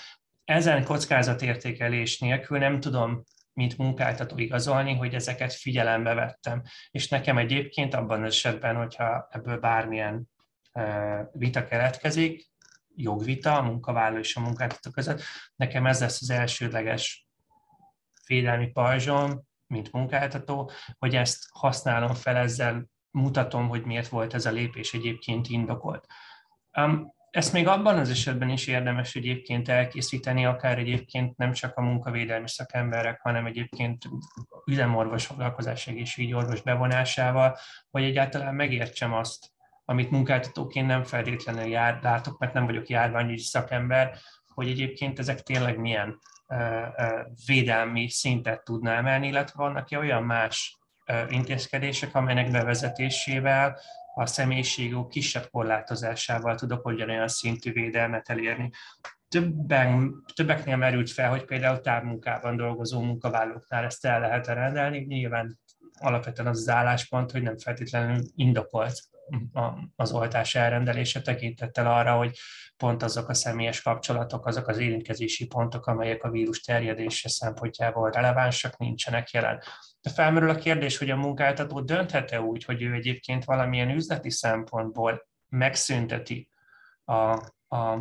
Ezen 0.44 0.84
kockázatértékelés 0.84 2.18
nélkül 2.18 2.58
nem 2.58 2.80
tudom, 2.80 3.22
mint 3.52 3.78
munkáltató 3.78 4.38
igazolni, 4.38 4.94
hogy 4.94 5.14
ezeket 5.14 5.52
figyelembe 5.52 6.14
vettem. 6.14 6.62
És 6.90 7.08
nekem 7.08 7.38
egyébként 7.38 7.94
abban 7.94 8.22
az 8.22 8.32
esetben, 8.32 8.76
hogyha 8.76 9.28
ebből 9.30 9.58
bármilyen 9.58 10.28
vita 11.32 11.64
keletkezik, 11.64 12.46
jogvita 12.94 13.56
a 13.56 13.62
munkavállaló 13.62 14.18
és 14.18 14.36
a 14.36 14.40
munkáltató 14.40 14.90
között, 14.90 15.22
nekem 15.56 15.86
ez 15.86 16.00
lesz 16.00 16.22
az 16.22 16.30
elsődleges 16.30 17.26
védelmi 18.26 18.66
pajzsom, 18.66 19.42
mint 19.66 19.92
munkáltató, 19.92 20.70
hogy 20.98 21.16
ezt 21.16 21.46
használom 21.52 22.14
fel, 22.14 22.36
ezzel 22.36 22.88
mutatom, 23.10 23.68
hogy 23.68 23.84
miért 23.84 24.08
volt 24.08 24.34
ez 24.34 24.46
a 24.46 24.50
lépés 24.50 24.94
egyébként 24.94 25.48
indokolt. 25.48 26.06
Ezt 27.30 27.52
még 27.52 27.66
abban 27.66 27.98
az 27.98 28.10
esetben 28.10 28.48
is 28.48 28.66
érdemes 28.66 29.14
egyébként 29.14 29.68
elkészíteni, 29.68 30.44
akár 30.44 30.78
egyébként 30.78 31.36
nem 31.36 31.52
csak 31.52 31.76
a 31.76 31.82
munkavédelmi 31.82 32.48
szakemberek, 32.48 33.20
hanem 33.20 33.46
egyébként 33.46 34.04
üzemorvos 34.66 35.26
foglalkozás 35.26 35.86
egészségügyi 35.86 36.34
orvos 36.34 36.62
bevonásával, 36.62 37.56
hogy 37.90 38.02
egyáltalán 38.02 38.54
megértsem 38.54 39.12
azt, 39.12 39.52
amit 39.84 40.10
munkáltatóként 40.10 40.86
nem 40.86 41.04
feltétlenül 41.04 41.66
jár, 41.66 41.98
látok, 42.02 42.38
mert 42.38 42.52
nem 42.52 42.66
vagyok 42.66 42.88
járványügyi 42.88 43.42
szakember, 43.42 44.18
hogy 44.54 44.68
egyébként 44.68 45.18
ezek 45.18 45.40
tényleg 45.40 45.78
milyen 45.78 46.18
védelmi 47.46 48.08
szintet 48.08 48.64
tudná 48.64 48.96
emelni, 48.96 49.26
illetve 49.26 49.62
vannak 49.62 49.88
olyan 49.90 50.22
más 50.22 50.77
intézkedések, 51.28 52.14
amelynek 52.14 52.50
bevezetésével 52.50 53.80
a 54.14 54.26
személyiségük 54.26 55.08
kisebb 55.08 55.48
korlátozásával 55.50 56.54
tudok 56.54 56.86
ugyanolyan 56.86 57.28
szintű 57.28 57.72
védelmet 57.72 58.28
elérni. 58.28 58.70
Többen, 59.28 60.14
többeknél 60.34 60.76
merült 60.76 61.10
fel, 61.10 61.30
hogy 61.30 61.44
például 61.44 61.80
távmunkában 61.80 62.56
dolgozó 62.56 63.00
munkavállalóknál 63.00 63.84
ezt 63.84 64.04
el 64.04 64.20
lehet 64.20 64.46
rendelni. 64.46 64.98
Nyilván 64.98 65.58
alapvetően 65.98 66.48
az 66.48 66.58
az 66.58 66.68
álláspont, 66.68 67.30
hogy 67.30 67.42
nem 67.42 67.58
feltétlenül 67.58 68.22
indokolt 68.34 69.00
az 69.96 70.12
oltás 70.12 70.54
elrendelése 70.54 71.20
tekintettel 71.20 71.92
arra, 71.92 72.16
hogy 72.16 72.38
pont 72.76 73.02
azok 73.02 73.28
a 73.28 73.34
személyes 73.34 73.82
kapcsolatok, 73.82 74.46
azok 74.46 74.68
az 74.68 74.78
érintkezési 74.78 75.46
pontok, 75.46 75.86
amelyek 75.86 76.22
a 76.22 76.30
vírus 76.30 76.60
terjedése 76.60 77.28
szempontjából 77.28 78.10
relevánsak, 78.10 78.76
nincsenek 78.76 79.30
jelen. 79.30 79.62
De 80.00 80.10
felmerül 80.10 80.50
a 80.50 80.54
kérdés, 80.54 80.98
hogy 80.98 81.10
a 81.10 81.16
munkáltató 81.16 81.80
dönthet-e 81.80 82.40
úgy, 82.40 82.64
hogy 82.64 82.82
ő 82.82 82.92
egyébként 82.92 83.44
valamilyen 83.44 83.90
üzleti 83.90 84.30
szempontból 84.30 85.28
megszünteti 85.48 86.48
a, 87.04 87.14
a, 87.68 87.92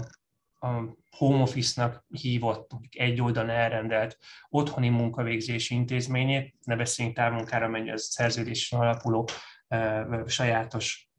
a 0.60 0.96
home 1.10 1.42
office-nak 1.42 2.06
hívott, 2.10 2.72
egy 2.90 3.22
oldalon 3.22 3.50
elrendelt 3.50 4.18
otthoni 4.50 4.90
munkavégzési 4.90 5.76
intézményét, 5.76 6.56
ne 6.64 6.76
beszéljünk 6.76 7.18
távmunkára, 7.18 7.68
mennyi 7.68 7.92
az 7.92 8.04
szerződésen 8.04 8.80
alapuló 8.80 9.30
e, 9.68 10.08
sajátos 10.28 11.10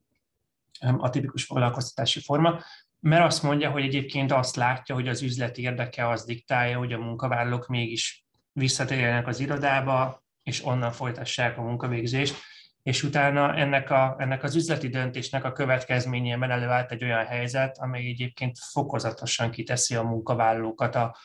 atipikus 0.80 1.44
foglalkoztatási 1.44 2.20
forma, 2.20 2.60
mert 3.00 3.24
azt 3.24 3.42
mondja, 3.42 3.70
hogy 3.70 3.82
egyébként 3.82 4.32
azt 4.32 4.56
látja, 4.56 4.94
hogy 4.94 5.08
az 5.08 5.22
üzleti 5.22 5.62
érdeke 5.62 6.08
az 6.08 6.24
diktálja, 6.24 6.78
hogy 6.78 6.92
a 6.92 6.98
munkavállalók 6.98 7.66
mégis 7.66 8.24
visszatérjenek 8.52 9.26
az 9.26 9.40
irodába, 9.40 10.26
és 10.48 10.64
onnan 10.64 10.92
folytassák 10.92 11.58
a 11.58 11.62
munkavégzést, 11.62 12.34
és 12.82 13.02
utána 13.02 13.54
ennek, 13.54 13.90
a, 13.90 14.16
ennek 14.18 14.42
az 14.42 14.56
üzleti 14.56 14.88
döntésnek 14.88 15.44
a 15.44 15.52
következményében 15.52 16.50
előállt 16.50 16.92
egy 16.92 17.04
olyan 17.04 17.24
helyzet, 17.26 17.78
amely 17.78 18.06
egyébként 18.06 18.58
fokozatosan 18.72 19.50
kiteszi 19.50 19.94
a 19.94 20.02
munkavállalókat 20.02 20.94
a, 20.94 21.16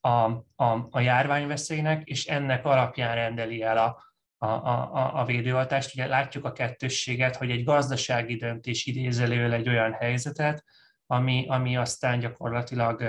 a, 0.00 0.08
a, 0.56 0.88
a 0.90 1.00
járványveszélynek, 1.00 2.08
és 2.08 2.26
ennek 2.26 2.64
alapján 2.64 3.14
rendeli 3.14 3.62
el 3.62 3.78
a, 3.78 4.02
a, 4.36 4.46
a, 4.46 5.20
a 5.20 5.24
védőoltást. 5.24 5.94
Ugye 5.94 6.06
látjuk 6.06 6.44
a 6.44 6.52
kettősséget, 6.52 7.36
hogy 7.36 7.50
egy 7.50 7.64
gazdasági 7.64 8.36
döntés 8.36 8.86
idéz 8.86 9.20
elő 9.20 9.52
egy 9.52 9.68
olyan 9.68 9.92
helyzetet, 9.92 10.64
ami, 11.06 11.46
ami 11.48 11.76
aztán 11.76 12.18
gyakorlatilag 12.18 13.00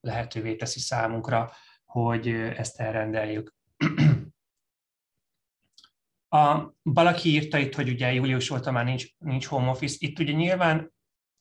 lehetővé 0.00 0.56
teszi 0.56 0.80
számunkra, 0.80 1.52
hogy 1.84 2.28
ezt 2.56 2.80
elrendeljük. 2.80 3.54
A, 6.32 6.72
valaki 6.82 7.28
írta 7.28 7.58
itt, 7.58 7.74
hogy 7.74 7.88
ugye 7.88 8.12
július 8.12 8.50
óta 8.50 8.70
már 8.70 8.84
nincs, 8.84 9.06
nincs 9.18 9.46
home 9.46 9.70
office. 9.70 9.96
Itt 9.98 10.18
ugye 10.18 10.32
nyilván 10.32 10.92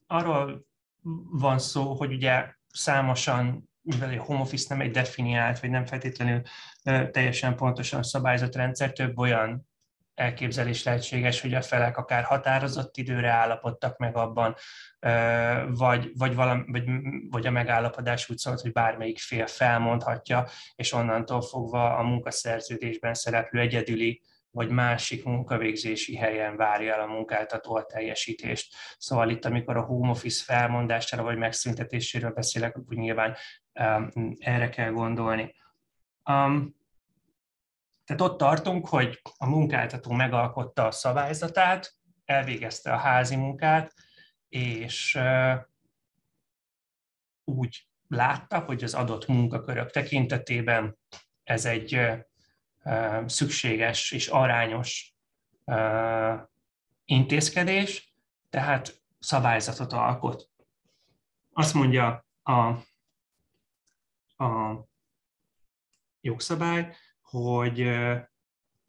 arról 0.07 0.65
van 1.31 1.59
szó, 1.59 1.93
hogy 1.93 2.13
ugye 2.13 2.53
számosan, 2.73 3.69
mivel 3.81 4.19
a 4.19 4.23
home 4.23 4.39
office 4.39 4.65
nem 4.69 4.85
egy 4.85 4.91
definiált, 4.91 5.59
vagy 5.59 5.69
nem 5.69 5.85
feltétlenül 5.85 6.41
teljesen 7.11 7.55
pontosan 7.55 8.03
szabályzott 8.03 8.55
rendszer, 8.55 8.91
több 8.91 9.17
olyan 9.17 9.67
elképzelés 10.13 10.83
lehetséges, 10.83 11.41
hogy 11.41 11.53
a 11.53 11.61
felek 11.61 11.97
akár 11.97 12.23
határozott 12.23 12.97
időre 12.97 13.29
állapodtak 13.29 13.97
meg 13.97 14.15
abban, 14.15 14.55
vagy, 15.67 16.11
vagy, 16.17 16.35
valami, 16.35 16.63
vagy, 16.67 16.83
vagy 17.29 17.47
a 17.47 17.51
megállapodás 17.51 18.29
úgy 18.29 18.37
szólt, 18.37 18.61
hogy 18.61 18.71
bármelyik 18.71 19.19
fél 19.19 19.47
felmondhatja, 19.47 20.47
és 20.75 20.93
onnantól 20.93 21.41
fogva 21.41 21.97
a 21.97 22.03
munkaszerződésben 22.03 23.13
szereplő 23.13 23.59
egyedüli 23.59 24.21
vagy 24.51 24.69
másik 24.69 25.23
munkavégzési 25.23 26.15
helyen 26.15 26.55
várja 26.55 26.93
el 26.93 27.01
a 27.01 27.11
munkáltató 27.11 27.75
a 27.75 27.85
teljesítést. 27.85 28.75
Szóval 28.97 29.29
itt, 29.29 29.45
amikor 29.45 29.77
a 29.77 29.85
home 29.85 30.09
office 30.09 30.43
felmondására 30.43 31.23
vagy 31.23 31.37
megszüntetéséről 31.37 32.31
beszélek, 32.31 32.75
akkor 32.75 32.95
nyilván 32.95 33.35
um, 33.73 34.33
erre 34.39 34.69
kell 34.69 34.91
gondolni. 34.91 35.55
Um, 36.25 36.77
tehát 38.05 38.21
ott 38.21 38.37
tartunk, 38.37 38.87
hogy 38.87 39.21
a 39.37 39.45
munkáltató 39.45 40.11
megalkotta 40.11 40.85
a 40.85 40.91
szabályzatát, 40.91 41.93
elvégezte 42.25 42.93
a 42.93 42.97
házi 42.97 43.35
munkát, 43.35 43.93
és 44.47 45.15
uh, 45.15 45.53
úgy 47.43 47.87
látta, 48.07 48.59
hogy 48.59 48.83
az 48.83 48.93
adott 48.93 49.27
munkakörök 49.27 49.91
tekintetében 49.91 50.97
ez 51.43 51.65
egy 51.65 51.95
uh, 51.95 52.19
szükséges 53.25 54.11
és 54.11 54.27
arányos 54.27 55.15
intézkedés, 57.05 58.13
tehát 58.49 59.01
szabályzatot 59.19 59.93
alkot. 59.93 60.49
Azt 61.53 61.73
mondja 61.73 62.25
a, 62.43 62.53
a 64.43 64.79
jogszabály, 66.21 66.95
hogy 67.21 67.79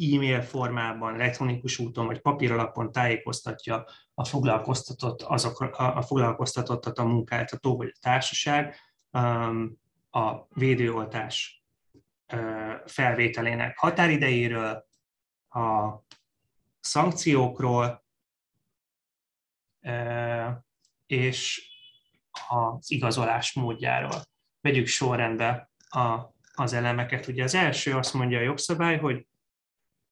e-mail 0.00 0.42
formában, 0.42 1.14
elektronikus 1.14 1.78
úton 1.78 2.06
vagy 2.06 2.20
papíralapon 2.20 2.92
tájékoztatja 2.92 3.84
a 4.14 4.24
foglalkoztatott, 4.24 5.22
azok, 5.22 5.60
a 5.76 6.02
foglalkoztatottat 6.02 6.98
a 6.98 7.04
munkáltató 7.04 7.76
vagy 7.76 7.92
a 7.94 7.98
társaság 8.00 8.76
a 10.10 10.46
védőoltás 10.48 11.59
felvételének 12.86 13.78
határidejéről, 13.78 14.88
a 15.48 15.94
szankciókról, 16.80 18.04
és 21.06 21.70
az 22.48 22.90
igazolás 22.90 23.52
módjáról. 23.52 24.22
Vegyük 24.60 24.86
sorrendbe 24.86 25.70
a, 25.88 26.34
az 26.54 26.72
elemeket. 26.72 27.26
Ugye 27.26 27.42
az 27.42 27.54
első 27.54 27.96
azt 27.96 28.14
mondja 28.14 28.38
a 28.38 28.42
jogszabály, 28.42 28.98
hogy 28.98 29.26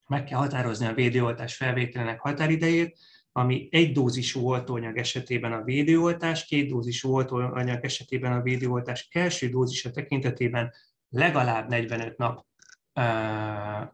meg 0.07 0.24
kell 0.24 0.38
határozni 0.38 0.87
a 0.87 0.94
védőoltás 0.94 1.57
felvételének 1.57 2.20
határidejét, 2.20 2.98
ami 3.33 3.68
egy 3.70 3.92
dózisú 3.92 4.46
oltóanyag 4.46 4.96
esetében 4.96 5.52
a 5.52 5.62
védőoltás, 5.62 6.44
két 6.44 6.68
dózisú 6.68 7.14
oltóanyag 7.14 7.85
esetében 7.85 8.33
a 8.33 8.42
védőoltás 8.42 9.09
első 9.11 9.48
dózisa 9.48 9.90
tekintetében 9.90 10.72
legalább 11.09 11.68
45 11.68 12.16
nap 12.16 12.47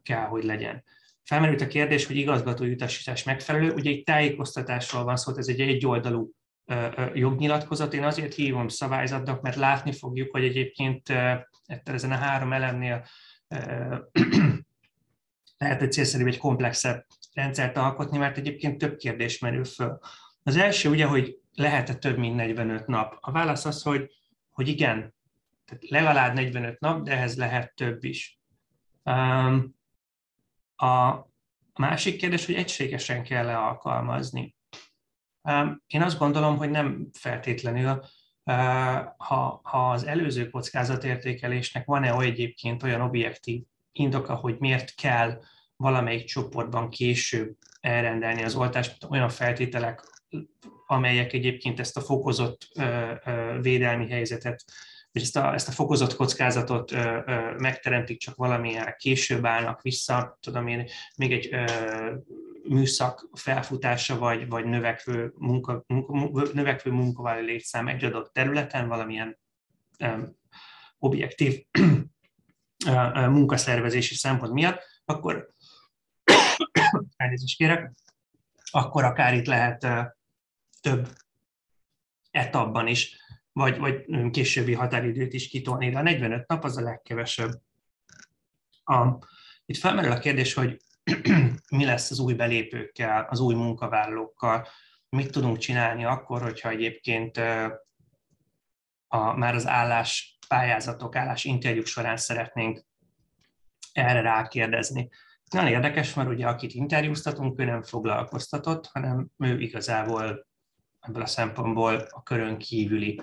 kell, 0.02 0.26
hogy 0.28 0.44
legyen. 0.44 0.84
Felmerült 1.22 1.60
a 1.60 1.66
kérdés, 1.66 2.06
hogy 2.06 2.16
igazgatói 2.16 2.72
utasítás 2.72 3.22
megfelelő. 3.22 3.72
Ugye 3.72 3.90
egy 3.90 4.02
tájékoztatásról 4.02 5.04
van 5.04 5.16
szó, 5.16 5.36
ez 5.36 5.48
egy 5.48 5.60
egyoldalú 5.60 6.30
jognyilatkozat. 7.14 7.94
Én 7.94 8.04
azért 8.04 8.34
hívom 8.34 8.68
szabályzatnak, 8.68 9.42
mert 9.42 9.56
látni 9.56 9.92
fogjuk, 9.92 10.30
hogy 10.30 10.44
egyébként 10.44 11.08
ezen 11.84 12.12
a 12.12 12.16
három 12.16 12.52
elemnél 12.52 13.06
lehet, 15.58 15.78
hogy 15.78 15.92
célszerűbb 15.92 16.26
egy 16.26 16.38
komplexebb 16.38 17.06
rendszert 17.32 17.76
alkotni, 17.76 18.18
mert 18.18 18.36
egyébként 18.36 18.78
több 18.78 18.96
kérdés 18.96 19.38
merül 19.38 19.64
föl. 19.64 19.98
Az 20.42 20.56
első 20.56 20.88
ugye, 20.88 21.04
hogy 21.06 21.38
lehet-e 21.54 21.94
több 21.94 22.18
mint 22.18 22.36
45 22.36 22.86
nap? 22.86 23.16
A 23.20 23.32
válasz 23.32 23.64
az, 23.64 23.82
hogy, 23.82 24.10
hogy 24.50 24.68
igen, 24.68 25.14
tehát 25.64 25.88
legalább 25.88 26.34
45 26.34 26.80
nap, 26.80 27.02
de 27.02 27.12
ehhez 27.12 27.36
lehet 27.36 27.74
több 27.74 28.04
is. 28.04 28.38
A 30.76 31.14
másik 31.74 32.16
kérdés, 32.16 32.46
hogy 32.46 32.54
egységesen 32.54 33.22
kell-e 33.22 33.58
alkalmazni. 33.58 34.56
Én 35.86 36.02
azt 36.02 36.18
gondolom, 36.18 36.56
hogy 36.56 36.70
nem 36.70 37.08
feltétlenül, 37.12 38.04
ha, 39.16 39.60
ha 39.62 39.90
az 39.90 40.06
előző 40.06 40.50
kockázatértékelésnek 40.50 41.84
van-e 41.84 42.18
egyébként 42.18 42.82
olyan 42.82 43.00
objektív 43.00 43.62
indoka, 43.92 44.34
hogy 44.34 44.56
miért 44.58 44.94
kell 44.94 45.40
valamelyik 45.76 46.24
csoportban 46.24 46.90
később 46.90 47.56
elrendelni 47.80 48.42
az 48.42 48.54
oltást, 48.54 49.04
olyan 49.08 49.28
feltételek, 49.28 50.02
amelyek 50.86 51.32
egyébként 51.32 51.80
ezt 51.80 51.96
a 51.96 52.00
fokozott 52.00 52.68
védelmi 53.60 54.08
helyzetet, 54.10 54.64
és 55.14 55.22
ezt 55.22 55.36
a, 55.36 55.52
ezt 55.52 55.68
a 55.68 55.72
fokozott 55.72 56.16
kockázatot 56.16 56.90
megteremtik, 57.58 58.18
csak 58.18 58.36
valamilyen 58.36 58.94
később 58.98 59.46
állnak 59.46 59.82
vissza, 59.82 60.38
tudom 60.40 60.66
én, 60.66 60.88
még 61.16 61.32
egy 61.32 61.54
műszak 62.68 63.28
felfutása, 63.32 64.18
vagy, 64.18 64.48
vagy 64.48 64.64
növekvő, 64.64 65.32
munka, 65.36 65.84
munka, 65.86 66.42
növekvő 66.52 66.90
munkavállaló 66.90 67.46
létszám 67.46 67.88
egy 67.88 68.04
adott 68.04 68.32
területen, 68.32 68.88
valamilyen 68.88 69.38
um, 69.98 70.36
objektív 70.98 71.64
munkaszervezési 73.14 74.14
szempont 74.14 74.52
miatt, 74.52 74.82
akkor 75.04 75.48
elnézést 77.16 77.56
kérek, 77.56 77.92
akkor 78.70 79.04
akár 79.04 79.34
itt 79.34 79.46
lehet 79.46 79.86
több 80.80 81.08
etapban 82.30 82.86
is, 82.86 83.16
vagy, 83.54 83.78
vagy 83.78 84.04
későbbi 84.30 84.74
határidőt 84.74 85.32
is 85.32 85.48
kitolni, 85.48 85.90
de 85.90 85.98
a 85.98 86.02
45 86.02 86.48
nap 86.48 86.64
az 86.64 86.76
a 86.76 86.82
legkevesebb. 86.82 87.50
A, 88.84 89.06
itt 89.66 89.76
felmerül 89.76 90.12
a 90.12 90.18
kérdés, 90.18 90.54
hogy 90.54 90.80
mi 91.76 91.84
lesz 91.84 92.10
az 92.10 92.18
új 92.18 92.34
belépőkkel, 92.34 93.26
az 93.30 93.40
új 93.40 93.54
munkavállalókkal, 93.54 94.68
mit 95.08 95.30
tudunk 95.30 95.58
csinálni 95.58 96.04
akkor, 96.04 96.42
hogyha 96.42 96.68
egyébként 96.68 97.36
a, 99.08 99.36
már 99.36 99.54
az 99.54 99.66
állás 99.66 100.38
pályázatok, 100.48 101.16
állás 101.16 101.44
interjúk 101.44 101.86
során 101.86 102.16
szeretnénk 102.16 102.84
erre 103.92 104.20
rákérdezni. 104.20 105.08
Nagyon 105.50 105.68
érdekes, 105.70 106.14
mert 106.14 106.28
ugye 106.28 106.46
akit 106.46 106.72
interjúztatunk, 106.72 107.60
ő 107.60 107.64
nem 107.64 107.82
foglalkoztatott, 107.82 108.86
hanem 108.86 109.28
ő 109.38 109.60
igazából 109.60 110.46
ebből 111.00 111.22
a 111.22 111.26
szempontból 111.26 111.94
a 112.10 112.22
körön 112.22 112.58
kívüli 112.58 113.20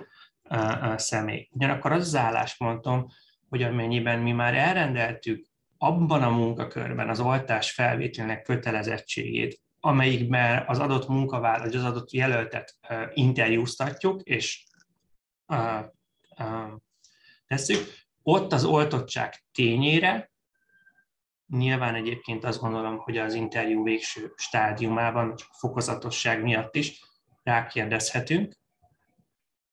személy. 0.96 1.48
Ugyanakkor 1.52 1.92
az 1.92 2.06
az 2.06 2.14
álláspontom, 2.16 3.08
hogy 3.48 3.62
amennyiben 3.62 4.18
mi 4.18 4.32
már 4.32 4.54
elrendeltük 4.54 5.46
abban 5.78 6.22
a 6.22 6.30
munkakörben 6.30 7.08
az 7.08 7.20
oltás 7.20 7.70
felvételnek 7.70 8.42
kötelezettségét, 8.42 9.60
amelyikben 9.80 10.64
az 10.66 10.78
adott 10.78 11.08
munkavállaló, 11.08 11.64
vagy 11.64 11.76
az 11.76 11.84
adott 11.84 12.10
jelöltet 12.10 12.76
interjúztatjuk, 13.14 14.22
és 14.22 14.64
tesszük, 17.46 17.78
ott 18.22 18.52
az 18.52 18.64
oltottság 18.64 19.44
tényére 19.52 20.32
Nyilván 21.52 21.94
egyébként 21.94 22.44
azt 22.44 22.60
gondolom, 22.60 22.98
hogy 22.98 23.18
az 23.18 23.34
interjú 23.34 23.82
végső 23.82 24.32
stádiumában, 24.36 25.36
csak 25.36 25.48
fokozatosság 25.52 26.42
miatt 26.42 26.76
is 26.76 27.00
rákérdezhetünk. 27.42 28.54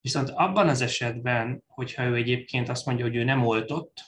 Viszont 0.01 0.29
abban 0.29 0.67
az 0.67 0.81
esetben, 0.81 1.63
hogyha 1.67 2.03
ő 2.03 2.15
egyébként 2.15 2.69
azt 2.69 2.85
mondja, 2.85 3.05
hogy 3.05 3.15
ő 3.15 3.23
nem 3.23 3.45
oltott, 3.45 4.03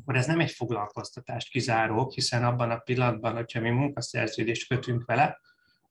akkor 0.00 0.16
ez 0.16 0.26
nem 0.26 0.40
egy 0.40 0.50
foglalkoztatást 0.50 1.48
kizáró, 1.48 2.10
hiszen 2.14 2.44
abban 2.44 2.70
a 2.70 2.78
pillanatban, 2.78 3.34
hogyha 3.34 3.60
mi 3.60 3.70
munkaszerződést 3.70 4.68
kötünk 4.68 5.04
vele, 5.04 5.40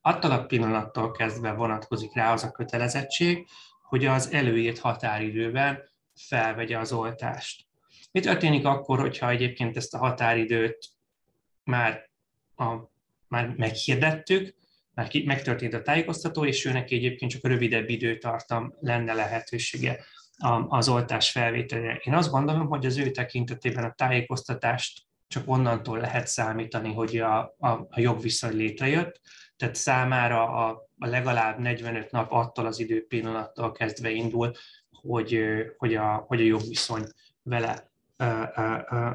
attól 0.02 0.32
a 0.32 0.46
pillanattól 0.46 1.12
kezdve 1.12 1.52
vonatkozik 1.52 2.14
rá 2.14 2.34
az 2.34 2.44
a 2.44 2.52
kötelezettség, 2.52 3.48
hogy 3.82 4.06
az 4.06 4.32
előírt 4.32 4.80
határidőben 4.80 5.84
felvegye 6.16 6.78
az 6.78 6.92
oltást. 6.92 7.66
Mi 8.12 8.20
történik 8.20 8.66
akkor, 8.66 9.00
hogyha 9.00 9.30
egyébként 9.30 9.78
ezt 9.78 9.94
a 9.94 9.98
határidőt 9.98 10.90
már, 11.64 12.10
a, 12.56 12.74
már 13.28 13.48
meghirdettük, 13.48 14.56
már 14.96 15.12
megtörtént 15.26 15.74
a 15.74 15.82
tájékoztató, 15.82 16.46
és 16.46 16.66
ő 16.66 16.72
neki 16.72 16.96
egyébként 16.96 17.32
csak 17.32 17.48
rövidebb 17.48 17.90
időtartam 17.90 18.76
lenne 18.80 19.14
lehetősége 19.14 20.06
az 20.68 20.90
oltás 20.90 21.32
felvételére. 21.32 22.02
Én 22.04 22.14
azt 22.14 22.32
gondolom, 22.32 22.68
hogy 22.68 22.86
az 22.86 22.98
ő 22.98 23.12
tekintetében 23.12 23.84
a 23.84 23.94
tájékoztatást 23.94 25.02
csak 25.28 25.50
onnantól 25.50 26.00
lehet 26.00 26.28
számítani, 26.28 26.94
hogy 26.94 27.18
a, 27.18 27.56
a, 27.58 27.70
a 27.70 28.00
jogviszony 28.00 28.56
létrejött, 28.56 29.22
tehát 29.58 29.76
számára 29.76 30.68
a, 30.68 30.88
a 31.00 31.08
legalább 31.08 31.60
45 31.60 32.12
nap 32.12 32.32
attól 32.32 32.66
az 32.66 32.80
időpillanattól 32.80 33.72
kezdve 33.72 34.10
indul, 34.10 34.52
hogy, 34.92 35.40
hogy, 35.78 35.96
a, 35.96 36.24
hogy 36.28 36.42
a 36.42 36.46
jogviszony 36.46 37.04
vele 37.44 37.92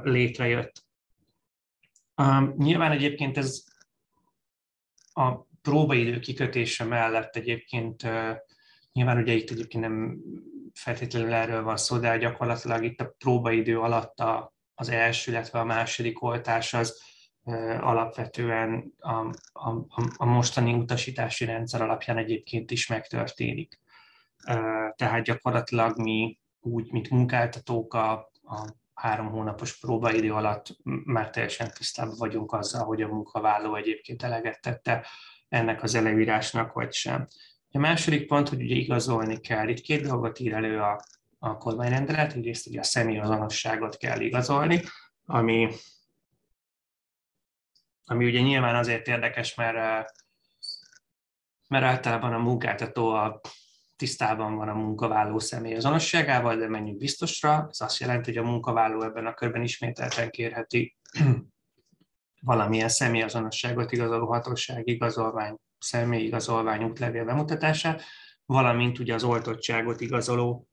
létrejött. 0.02 0.84
Nyilván 2.56 2.90
egyébként 2.90 3.38
ez 3.38 3.64
a 5.12 5.48
próbaidő 5.62 6.18
kikötése 6.18 6.84
mellett 6.84 7.36
egyébként 7.36 8.02
nyilván 8.92 9.18
ugye 9.18 9.32
itt 9.32 9.50
egyébként 9.50 9.84
nem 9.84 10.18
feltétlenül 10.74 11.32
erről 11.32 11.62
van 11.62 11.76
szó, 11.76 11.98
de 11.98 12.18
gyakorlatilag 12.18 12.84
itt 12.84 13.00
a 13.00 13.14
próbaidő 13.18 13.80
alatt 13.80 14.18
a, 14.18 14.54
az 14.74 14.88
első, 14.88 15.30
illetve 15.30 15.58
a 15.58 15.64
második 15.64 16.22
oltás 16.22 16.74
az 16.74 17.02
alapvetően 17.80 18.94
a, 18.98 19.14
a, 19.52 19.86
a 20.16 20.24
mostani 20.24 20.72
utasítási 20.72 21.44
rendszer 21.44 21.82
alapján 21.82 22.16
egyébként 22.16 22.70
is 22.70 22.86
megtörténik. 22.86 23.80
Tehát 24.96 25.22
gyakorlatilag 25.22 25.98
mi 25.98 26.38
úgy, 26.60 26.92
mint 26.92 27.10
munkáltatók 27.10 27.94
a, 27.94 28.12
a 28.42 28.78
három 28.94 29.30
hónapos 29.30 29.78
próbaidő 29.78 30.32
alatt 30.32 30.76
már 30.84 31.30
teljesen 31.30 31.70
tisztában 31.74 32.14
vagyunk 32.18 32.52
azzal, 32.52 32.84
hogy 32.84 33.02
a 33.02 33.08
munkavállaló 33.08 33.74
egyébként 33.74 34.22
eleget 34.22 34.60
tette 34.60 35.06
ennek 35.50 35.82
az 35.82 35.94
előírásnak, 35.94 36.72
vagy 36.72 36.92
sem. 36.92 37.26
A 37.72 37.78
második 37.78 38.26
pont, 38.26 38.48
hogy 38.48 38.62
ugye 38.62 38.74
igazolni 38.74 39.40
kell. 39.40 39.68
Itt 39.68 39.80
két 39.80 40.02
dolgot 40.02 40.38
ír 40.38 40.52
elő 40.52 40.80
a, 40.80 41.04
a 41.38 41.56
kormányrendelet, 41.56 42.32
egyrészt 42.32 42.66
ugye 42.66 42.80
a 42.80 42.82
személyazonosságot 42.84 43.96
kell 43.96 44.20
igazolni, 44.20 44.82
ami, 45.24 45.68
ami 48.04 48.24
ugye 48.24 48.40
nyilván 48.40 48.74
azért 48.74 49.08
érdekes, 49.08 49.54
mert, 49.54 50.10
mert 51.68 51.84
általában 51.84 52.32
a 52.32 52.38
munkáltató 52.38 53.08
a 53.08 53.40
tisztában 53.96 54.56
van 54.56 54.68
a 54.68 54.74
munkavállaló 54.74 55.38
személy 55.38 55.74
azonosságával, 55.74 56.56
de 56.56 56.68
menjünk 56.68 56.98
biztosra. 56.98 57.66
Ez 57.70 57.80
azt 57.80 58.00
jelenti, 58.00 58.34
hogy 58.34 58.44
a 58.44 58.50
munkavállaló 58.50 59.02
ebben 59.02 59.26
a 59.26 59.34
körben 59.34 59.62
ismételten 59.62 60.30
kérheti 60.30 60.96
valamilyen 62.40 62.88
személyazonosságot 62.88 63.92
igazoló 63.92 64.26
hatóság 64.26 64.88
igazolvány, 64.88 65.56
igazolvány 66.10 66.84
útlevél 66.84 67.24
bemutatását, 67.24 68.02
valamint 68.46 68.98
ugye 68.98 69.14
az 69.14 69.24
oltottságot 69.24 70.00
igazoló 70.00 70.68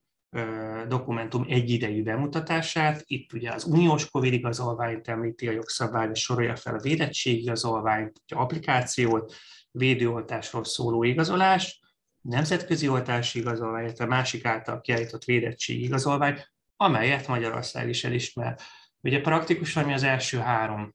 dokumentum 0.88 1.44
egyidejű 1.48 2.02
bemutatását. 2.02 3.02
Itt 3.06 3.32
ugye 3.32 3.52
az 3.52 3.64
uniós 3.64 4.10
COVID 4.10 4.32
igazolványt 4.32 5.08
említi 5.08 5.48
a 5.48 5.52
jogszabály, 5.52 6.08
és 6.12 6.20
sorolja 6.20 6.56
fel 6.56 6.74
a 6.74 6.80
védettségi 6.80 7.42
igazolványt, 7.42 8.22
a 8.34 8.40
applikációt, 8.40 9.34
védőoltásról 9.70 10.64
szóló 10.64 11.02
igazolás, 11.02 11.80
nemzetközi 12.20 12.88
oltási 12.88 13.38
igazolvány, 13.38 13.84
illetve 13.84 14.06
másik 14.06 14.44
által 14.44 14.80
kiállított 14.80 15.24
védettségi 15.24 15.82
igazolvány, 15.82 16.40
amelyet 16.76 17.26
Magyarország 17.26 17.88
is 17.88 18.04
elismer. 18.04 18.58
Ugye 19.00 19.20
praktikusan 19.20 19.84
mi 19.84 19.92
az 19.92 20.02
első 20.02 20.38
három 20.38 20.94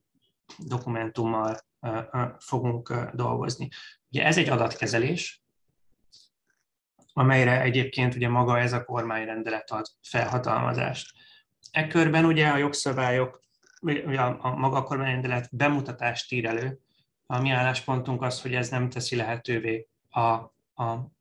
dokumentummal 0.58 1.58
fogunk 2.40 3.10
dolgozni. 3.14 3.70
Ugye 4.10 4.26
ez 4.26 4.38
egy 4.38 4.50
adatkezelés, 4.50 5.44
amelyre 7.14 7.62
egyébként 7.62 8.16
ugye 8.16 8.30
maga 8.30 8.60
ez 8.60 8.74
a 8.74 8.84
kormányrendelet 8.84 9.72
ad 9.72 9.86
felhatalmazást. 10.02 11.12
Ekkörben 11.72 12.26
ugye 12.26 12.48
a 12.48 12.58
jogszabályok, 12.58 13.42
ugye 13.82 14.22
a, 14.22 14.56
maga 14.56 14.78
a 14.78 14.84
kormányrendelet 14.84 15.56
bemutatást 15.56 16.32
ír 16.32 16.46
elő, 16.46 16.80
a 17.26 17.40
mi 17.40 17.50
álláspontunk 17.50 18.22
az, 18.22 18.42
hogy 18.42 18.56
ez 18.56 18.70
nem 18.70 18.90
teszi 18.90 19.16
lehetővé 19.16 19.88
a, 20.10 20.22
a 20.84 21.12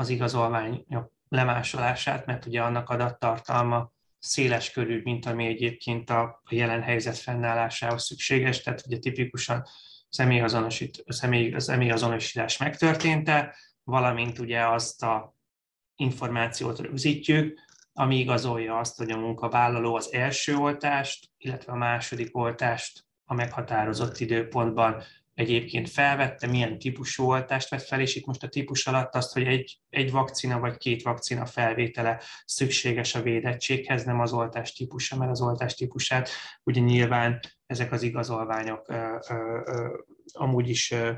az 0.00 0.08
igazolványok 0.08 1.12
lemásolását, 1.28 2.26
mert 2.26 2.46
ugye 2.46 2.62
annak 2.62 2.90
adattartalma 2.90 3.92
széles 4.20 4.70
körű, 4.70 5.00
mint 5.04 5.26
ami 5.26 5.46
egyébként 5.46 6.10
a 6.10 6.42
jelen 6.50 6.82
helyzet 6.82 7.18
fennállásához 7.18 8.04
szükséges, 8.04 8.62
tehát 8.62 8.86
ugye 8.86 8.98
tipikusan 8.98 9.64
személyazonosít, 10.08 11.04
személy, 11.06 11.54
személyazonosítás 11.58 12.56
megtörténte, 12.56 13.56
valamint 13.84 14.38
ugye 14.38 14.66
azt 14.66 15.02
a 15.02 15.36
információt 15.96 16.78
rögzítjük, 16.78 17.58
ami 17.92 18.18
igazolja 18.18 18.78
azt, 18.78 18.96
hogy 18.96 19.10
a 19.10 19.16
munkavállaló 19.16 19.94
az 19.94 20.12
első 20.12 20.56
oltást, 20.56 21.28
illetve 21.36 21.72
a 21.72 21.76
második 21.76 22.36
oltást 22.36 23.04
a 23.24 23.34
meghatározott 23.34 24.18
időpontban 24.18 25.02
egyébként 25.40 25.88
felvette, 25.90 26.46
milyen 26.46 26.78
típusú 26.78 27.24
oltást 27.24 27.68
vett 27.68 27.82
fel, 27.82 28.00
és 28.00 28.14
itt 28.16 28.26
most 28.26 28.42
a 28.42 28.48
típus 28.48 28.86
alatt 28.86 29.14
azt, 29.14 29.32
hogy 29.32 29.42
egy, 29.42 29.80
egy 29.90 30.10
vakcina 30.10 30.58
vagy 30.58 30.76
két 30.76 31.02
vakcina 31.02 31.46
felvétele 31.46 32.22
szükséges 32.44 33.14
a 33.14 33.22
védettséghez, 33.22 34.04
nem 34.04 34.20
az 34.20 34.32
oltás 34.32 34.72
típusa, 34.72 35.16
mert 35.16 35.30
az 35.30 35.40
oltás 35.40 35.74
típusát 35.74 36.28
ugye 36.62 36.80
nyilván 36.80 37.40
ezek 37.66 37.92
az 37.92 38.02
igazolványok 38.02 38.88
ö, 38.88 39.18
ö, 39.28 39.60
ö, 39.64 39.98
amúgy 40.32 40.68
is 40.68 40.90
ö, 40.90 41.12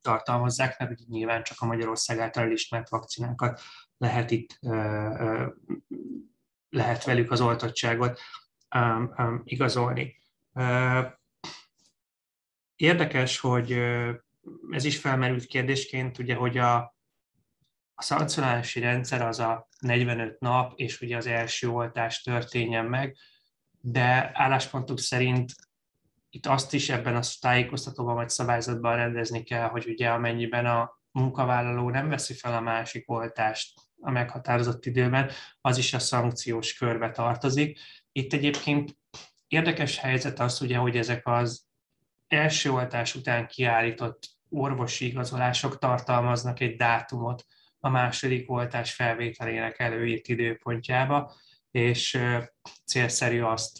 tartalmazzák, 0.00 0.78
mert 0.78 0.90
ugye 0.90 1.04
nyilván 1.08 1.42
csak 1.42 1.60
a 1.60 1.66
Magyarország 1.66 2.18
által 2.18 2.44
elismert 2.44 2.88
vakcinákat 2.88 3.60
lehet 3.98 4.30
itt, 4.30 4.58
ö, 4.60 4.74
ö, 5.18 5.46
lehet 6.68 7.04
velük 7.04 7.30
az 7.30 7.40
oltottságot 7.40 8.20
ö, 8.74 9.02
ö, 9.16 9.34
igazolni. 9.44 10.20
Érdekes, 12.82 13.38
hogy 13.38 13.72
ez 14.70 14.84
is 14.84 14.98
felmerült 14.98 15.46
kérdésként, 15.46 16.18
ugye, 16.18 16.34
hogy 16.34 16.58
a, 16.58 16.76
a 17.94 18.02
szankcionálási 18.02 18.80
rendszer 18.80 19.22
az 19.22 19.38
a 19.38 19.68
45 19.78 20.40
nap, 20.40 20.72
és 20.76 21.00
ugye 21.00 21.16
az 21.16 21.26
első 21.26 21.68
oltás 21.68 22.22
történjen 22.22 22.84
meg, 22.84 23.16
de 23.80 24.30
álláspontuk 24.34 24.98
szerint 24.98 25.52
itt 26.30 26.46
azt 26.46 26.74
is 26.74 26.88
ebben 26.88 27.16
a 27.16 27.20
tájékoztatóban 27.40 28.14
vagy 28.14 28.28
szabályzatban 28.28 28.96
rendezni 28.96 29.42
kell, 29.42 29.68
hogy 29.68 29.86
ugye 29.88 30.08
amennyiben 30.08 30.66
a 30.66 31.00
munkavállaló 31.10 31.90
nem 31.90 32.08
veszi 32.08 32.34
fel 32.34 32.54
a 32.54 32.60
másik 32.60 33.10
oltást 33.10 33.80
a 34.00 34.10
meghatározott 34.10 34.86
időben, 34.86 35.30
az 35.60 35.78
is 35.78 35.92
a 35.92 35.98
szankciós 35.98 36.74
körbe 36.74 37.10
tartozik. 37.10 37.78
Itt 38.12 38.32
egyébként 38.32 38.96
érdekes 39.48 39.98
helyzet 39.98 40.40
az, 40.40 40.60
ugye, 40.60 40.76
hogy 40.76 40.96
ezek 40.96 41.26
az 41.26 41.70
első 42.32 42.70
oltás 42.70 43.14
után 43.14 43.46
kiállított 43.46 44.28
orvosi 44.48 45.06
igazolások 45.06 45.78
tartalmaznak 45.78 46.60
egy 46.60 46.76
dátumot 46.76 47.46
a 47.80 47.88
második 47.88 48.50
oltás 48.50 48.94
felvételének 48.94 49.78
előírt 49.78 50.28
időpontjába, 50.28 51.32
és 51.70 52.18
célszerű 52.84 53.40
azt 53.40 53.78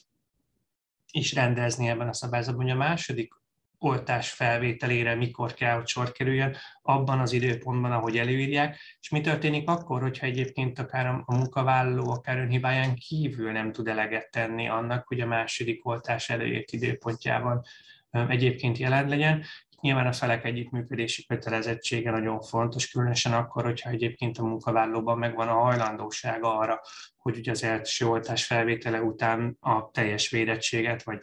is 1.12 1.34
rendezni 1.34 1.88
ebben 1.88 2.08
a 2.08 2.12
szabályzatban, 2.12 2.62
hogy 2.62 2.72
a 2.72 2.76
második 2.76 3.34
oltás 3.78 4.30
felvételére 4.30 5.14
mikor 5.14 5.54
kell, 5.54 5.76
hogy 5.76 5.86
sor 5.86 6.12
kerüljön, 6.12 6.56
abban 6.82 7.20
az 7.20 7.32
időpontban, 7.32 7.92
ahogy 7.92 8.18
előírják, 8.18 8.78
és 9.00 9.08
mi 9.08 9.20
történik 9.20 9.68
akkor, 9.68 10.00
hogyha 10.00 10.26
egyébként 10.26 10.78
akár 10.78 11.06
a 11.06 11.24
munkavállaló, 11.26 12.10
akár 12.10 12.38
önhibáján 12.38 12.94
kívül 12.94 13.52
nem 13.52 13.72
tud 13.72 13.88
eleget 13.88 14.30
tenni 14.30 14.68
annak, 14.68 15.06
hogy 15.06 15.20
a 15.20 15.26
második 15.26 15.86
oltás 15.86 16.30
előírt 16.30 16.72
időpontjában 16.72 17.64
egyébként 18.12 18.78
jelen 18.78 19.08
legyen. 19.08 19.44
Nyilván 19.80 20.06
a 20.06 20.12
felek 20.12 20.44
együttműködési 20.44 21.26
kötelezettsége 21.26 22.10
nagyon 22.10 22.40
fontos, 22.40 22.90
különösen 22.90 23.32
akkor, 23.32 23.64
hogyha 23.64 23.90
egyébként 23.90 24.38
a 24.38 24.44
munkavállalóban 24.44 25.18
megvan 25.18 25.48
a 25.48 25.60
hajlandósága 25.60 26.58
arra, 26.58 26.80
hogy 27.16 27.38
ugye 27.38 27.50
az 27.50 27.62
első 27.62 28.06
oltás 28.06 28.44
felvétele 28.46 29.02
után 29.02 29.56
a 29.60 29.90
teljes 29.90 30.30
védettséget, 30.30 31.02
vagy 31.02 31.20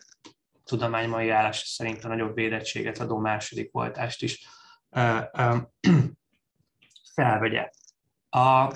tudománymai 0.63 1.29
állás 1.29 1.57
szerint 1.57 2.03
a 2.03 2.07
nagyobb 2.07 2.35
védettséget 2.35 2.97
adó 2.97 3.17
második 3.17 3.75
oltást 3.75 4.23
is 4.23 4.47
felvegye. 7.15 7.69
A, 8.29 8.73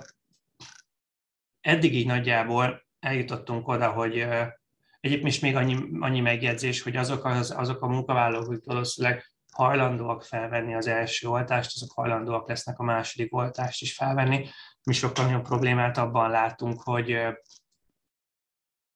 eddig 1.61 1.95
így 1.95 2.07
nagyjából 2.07 2.85
eljutottunk 2.99 3.67
oda, 3.67 3.91
hogy 3.91 4.27
Egyébként 5.03 5.33
is 5.33 5.39
még 5.39 5.55
annyi, 5.55 5.77
annyi 5.99 6.19
megjegyzés, 6.19 6.81
hogy 6.81 6.95
azok, 6.95 7.25
az, 7.25 7.51
azok 7.51 7.81
a 7.81 7.87
munkavállalók, 7.87 8.47
akik 8.47 8.65
valószínűleg 8.65 9.31
hajlandóak 9.51 10.23
felvenni 10.23 10.73
az 10.73 10.87
első 10.87 11.27
oltást, 11.27 11.71
azok 11.75 11.91
hajlandóak 11.91 12.47
lesznek 12.47 12.79
a 12.79 12.83
második 12.83 13.35
oltást 13.35 13.81
is 13.81 13.95
felvenni. 13.95 14.47
Mi 14.83 14.93
sokkal 14.93 15.25
nagyobb 15.25 15.43
problémát 15.43 15.97
abban 15.97 16.29
látunk, 16.29 16.81
hogy 16.81 17.09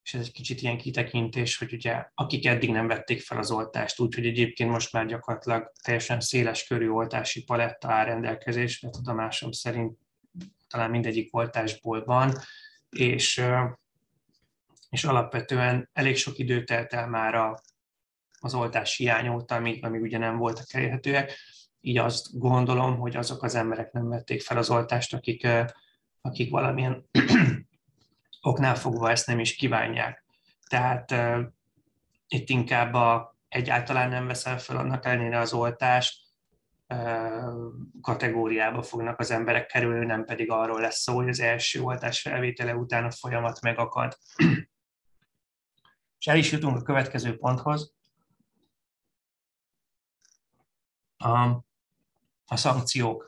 és 0.03 0.13
ez 0.13 0.21
egy 0.21 0.31
kicsit 0.31 0.61
ilyen 0.61 0.77
kitekintés, 0.77 1.57
hogy 1.57 1.73
ugye 1.73 2.05
akik 2.13 2.45
eddig 2.45 2.71
nem 2.71 2.87
vették 2.87 3.21
fel 3.21 3.37
az 3.37 3.51
oltást, 3.51 3.99
úgyhogy 3.99 4.25
egyébként 4.25 4.69
most 4.69 4.93
már 4.93 5.05
gyakorlatilag 5.05 5.71
teljesen 5.83 6.19
széles 6.19 6.67
körű 6.67 6.89
oltási 6.89 7.43
paletta 7.43 7.91
áll 7.91 8.05
rendelkezésre, 8.05 8.89
tudomásom 8.89 9.51
szerint 9.51 9.97
talán 10.67 10.89
mindegyik 10.89 11.35
oltásból 11.35 12.03
van, 12.03 12.33
és 12.89 13.43
és 14.89 15.03
alapvetően 15.03 15.89
elég 15.93 16.17
sok 16.17 16.37
idő 16.37 16.63
telt 16.63 16.93
el 16.93 17.07
már 17.07 17.35
a, 17.35 17.61
az 18.39 18.53
oltás 18.53 18.95
hiány 18.95 19.27
óta, 19.27 19.55
amíg, 19.55 19.85
amíg 19.85 20.01
ugye 20.01 20.17
nem 20.17 20.37
voltak 20.37 20.73
elérhetőek. 20.73 21.37
Így 21.81 21.97
azt 21.97 22.39
gondolom, 22.39 22.97
hogy 22.97 23.15
azok 23.15 23.43
az 23.43 23.55
emberek 23.55 23.91
nem 23.91 24.07
vették 24.07 24.41
fel 24.41 24.57
az 24.57 24.69
oltást, 24.69 25.13
akik, 25.13 25.47
akik 26.21 26.51
valamilyen 26.51 27.05
oknál 28.41 28.75
fogva 28.75 29.09
ezt 29.11 29.27
nem 29.27 29.39
is 29.39 29.55
kívánják. 29.55 30.25
Tehát 30.69 31.11
uh, 31.11 31.39
itt 32.27 32.49
inkább 32.49 32.93
a, 32.93 33.37
egyáltalán 33.49 34.09
nem 34.09 34.27
veszel 34.27 34.59
fel 34.59 34.77
annak 34.77 35.05
ellenére 35.05 35.39
az 35.39 35.53
oltást, 35.53 36.27
kategóriába 38.01 38.81
fognak 38.81 39.19
az 39.19 39.31
emberek 39.31 39.65
kerülni, 39.65 40.05
nem 40.05 40.25
pedig 40.25 40.51
arról 40.51 40.81
lesz 40.81 41.01
szó, 41.01 41.15
hogy 41.15 41.29
az 41.29 41.39
első 41.39 41.81
oltás 41.81 42.21
felvétele 42.21 42.75
után 42.75 43.05
a 43.05 43.11
folyamat 43.11 43.61
megakad. 43.61 44.17
És 46.19 46.27
el 46.27 46.37
is 46.37 46.51
jutunk 46.51 46.77
a 46.77 46.81
következő 46.81 47.37
ponthoz. 47.37 47.93
A, 51.17 51.37
a 52.45 52.55
szankciók 52.55 53.25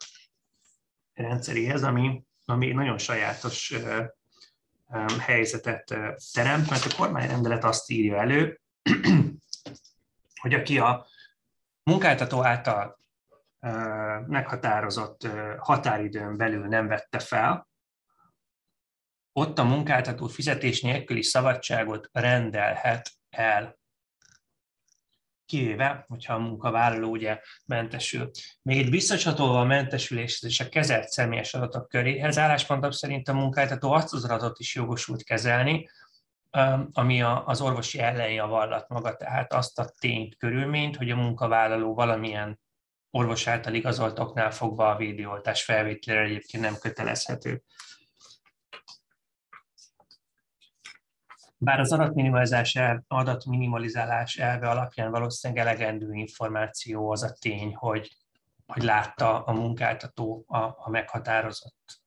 rendszeréhez, 1.13 1.83
ami, 1.83 2.23
ami 2.45 2.71
nagyon 2.71 2.97
sajátos 2.97 3.73
helyzetet 5.19 5.83
teremt, 6.33 6.69
mert 6.69 6.85
a 6.85 6.95
kormányrendelet 6.95 7.63
azt 7.63 7.89
írja 7.89 8.17
elő, 8.17 8.61
hogy 10.41 10.53
aki 10.53 10.79
a 10.79 11.07
munkáltató 11.83 12.43
által 12.43 12.99
meghatározott 14.27 15.27
határidőn 15.57 16.37
belül 16.37 16.67
nem 16.67 16.87
vette 16.87 17.19
fel, 17.19 17.68
ott 19.33 19.59
a 19.59 19.63
munkáltató 19.63 20.27
fizetés 20.27 20.81
nélküli 20.81 21.23
szabadságot 21.23 22.09
rendelhet 22.11 23.11
el 23.29 23.77
kivéve, 25.45 26.05
hogyha 26.07 26.33
a 26.33 26.39
munkavállaló 26.39 27.09
ugye 27.09 27.39
mentesül. 27.65 28.31
Még 28.61 28.77
egy 28.77 28.89
visszacsatolva 28.89 29.59
a 29.59 29.65
mentesüléshez 29.65 30.49
és 30.49 30.59
a 30.59 30.69
kezelt 30.69 31.09
személyes 31.09 31.53
adatok 31.53 31.87
köréhez 31.87 32.37
álláspontok 32.37 32.93
szerint 32.93 33.27
a 33.27 33.33
munkáltató 33.33 33.91
azt 33.91 34.13
az 34.13 34.23
adatot 34.23 34.59
is 34.59 34.75
jogosult 34.75 35.23
kezelni, 35.23 35.89
ami 36.91 37.21
az 37.21 37.61
orvosi 37.61 37.99
ellenjavallat 37.99 38.89
maga, 38.89 39.15
tehát 39.15 39.53
azt 39.53 39.79
a 39.79 39.91
tényt, 39.99 40.37
körülményt, 40.37 40.95
hogy 40.95 41.11
a 41.11 41.15
munkavállaló 41.15 41.93
valamilyen 41.93 42.59
orvos 43.11 43.47
által 43.47 43.73
igazoltoknál 43.73 44.51
fogva 44.51 44.89
a 44.89 44.97
védőoltás 44.97 45.63
felvételére 45.63 46.23
egyébként 46.23 46.63
nem 46.63 46.77
kötelezhető. 46.77 47.63
Bár 51.61 51.79
az 51.79 51.91
adatminimalizás, 51.91 52.75
el, 52.75 53.03
adatminimalizálás 53.07 54.37
elve 54.37 54.69
alapján 54.69 55.11
valószínűleg 55.11 55.65
elegendő 55.65 56.13
információ 56.13 57.11
az 57.11 57.23
a 57.23 57.33
tény, 57.39 57.75
hogy, 57.75 58.17
hogy 58.67 58.83
látta 58.83 59.43
a 59.43 59.53
munkáltató 59.53 60.45
a, 60.47 60.57
a 60.57 60.89
meghatározott, 60.89 62.01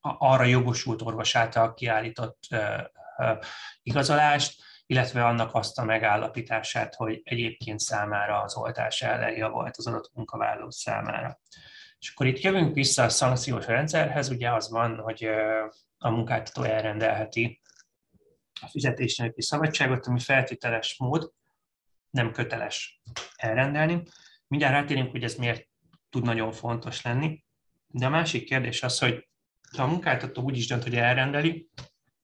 a, 0.00 0.14
arra 0.18 0.44
jogosult 0.44 1.02
orvos 1.02 1.34
által 1.34 1.74
kiállított 1.74 2.38
uh, 2.50 2.60
uh, 3.18 3.38
igazolást, 3.82 4.62
illetve 4.86 5.24
annak 5.24 5.54
azt 5.54 5.78
a 5.78 5.84
megállapítását, 5.84 6.94
hogy 6.94 7.20
egyébként 7.24 7.80
számára 7.80 8.42
az 8.42 8.56
oltás 8.56 9.02
ellen 9.02 9.50
volt 9.50 9.76
az 9.76 9.86
adott 9.86 10.10
munkavállaló 10.14 10.70
számára. 10.70 11.40
És 11.98 12.10
akkor 12.10 12.26
itt 12.26 12.40
jövünk 12.40 12.74
vissza 12.74 13.02
a 13.02 13.08
szankciós 13.08 13.66
rendszerhez, 13.66 14.28
ugye 14.28 14.52
az 14.52 14.70
van, 14.70 14.96
hogy 14.98 15.28
a 15.98 16.10
munkáltató 16.10 16.62
elrendelheti 16.62 17.60
a 18.60 18.68
fizetés 18.68 19.16
nélküli 19.16 19.42
szabadságot, 19.42 20.06
ami 20.06 20.20
feltételes 20.20 20.96
mód, 20.98 21.32
nem 22.10 22.32
köteles 22.32 23.00
elrendelni. 23.36 24.02
Mindjárt 24.46 24.74
rátérünk, 24.74 25.10
hogy 25.10 25.22
ez 25.22 25.34
miért 25.34 25.68
tud 26.10 26.24
nagyon 26.24 26.52
fontos 26.52 27.02
lenni. 27.02 27.44
De 27.86 28.06
a 28.06 28.10
másik 28.10 28.44
kérdés 28.44 28.82
az, 28.82 28.98
hogy 28.98 29.28
ha 29.76 29.82
a 29.82 29.86
munkáltató 29.86 30.42
úgy 30.42 30.56
is 30.56 30.66
dönt, 30.66 30.82
hogy 30.82 30.94
elrendeli, 30.94 31.68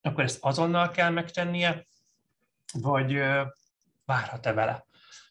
akkor 0.01 0.25
ezt 0.25 0.45
azonnal 0.45 0.91
kell 0.91 1.11
megtennie, 1.11 1.87
vagy 2.73 3.13
várhat-e 4.05 4.53
vele? 4.53 4.87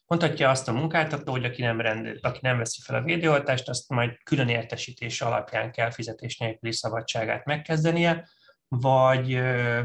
Mondhatja 0.06 0.50
azt 0.50 0.68
a 0.68 0.72
munkáltató, 0.72 1.32
hogy 1.32 1.44
aki 1.44 1.62
nem, 1.62 1.80
rendel, 1.80 2.16
aki 2.20 2.38
nem 2.42 2.58
veszi 2.58 2.80
fel 2.84 2.96
a 2.96 3.02
védőoltást, 3.02 3.68
azt 3.68 3.88
majd 3.88 4.22
külön 4.22 4.48
értesítés 4.48 5.20
alapján 5.20 5.72
kell 5.72 5.90
fizetés 5.90 6.38
nélküli 6.38 6.72
szabadságát 6.72 7.44
megkezdenie, 7.44 8.28
vagy, 8.68 9.34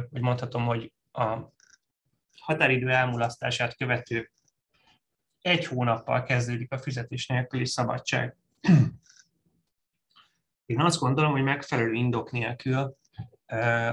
vagy 0.10 0.21
mondhatom, 0.21 0.65
hogy 0.65 0.91
a 1.17 1.53
határidő 2.39 2.89
elmulasztását 2.89 3.75
követő 3.75 4.32
egy 5.41 5.65
hónappal 5.65 6.23
kezdődik 6.23 6.71
a 6.71 6.77
fizetés 6.77 7.27
nélküli 7.27 7.65
szabadság. 7.65 8.36
Én 10.65 10.82
azt 10.82 10.99
gondolom, 10.99 11.32
hogy 11.32 11.43
megfelelő 11.43 11.93
indok 11.93 12.32
nélkül 12.32 12.97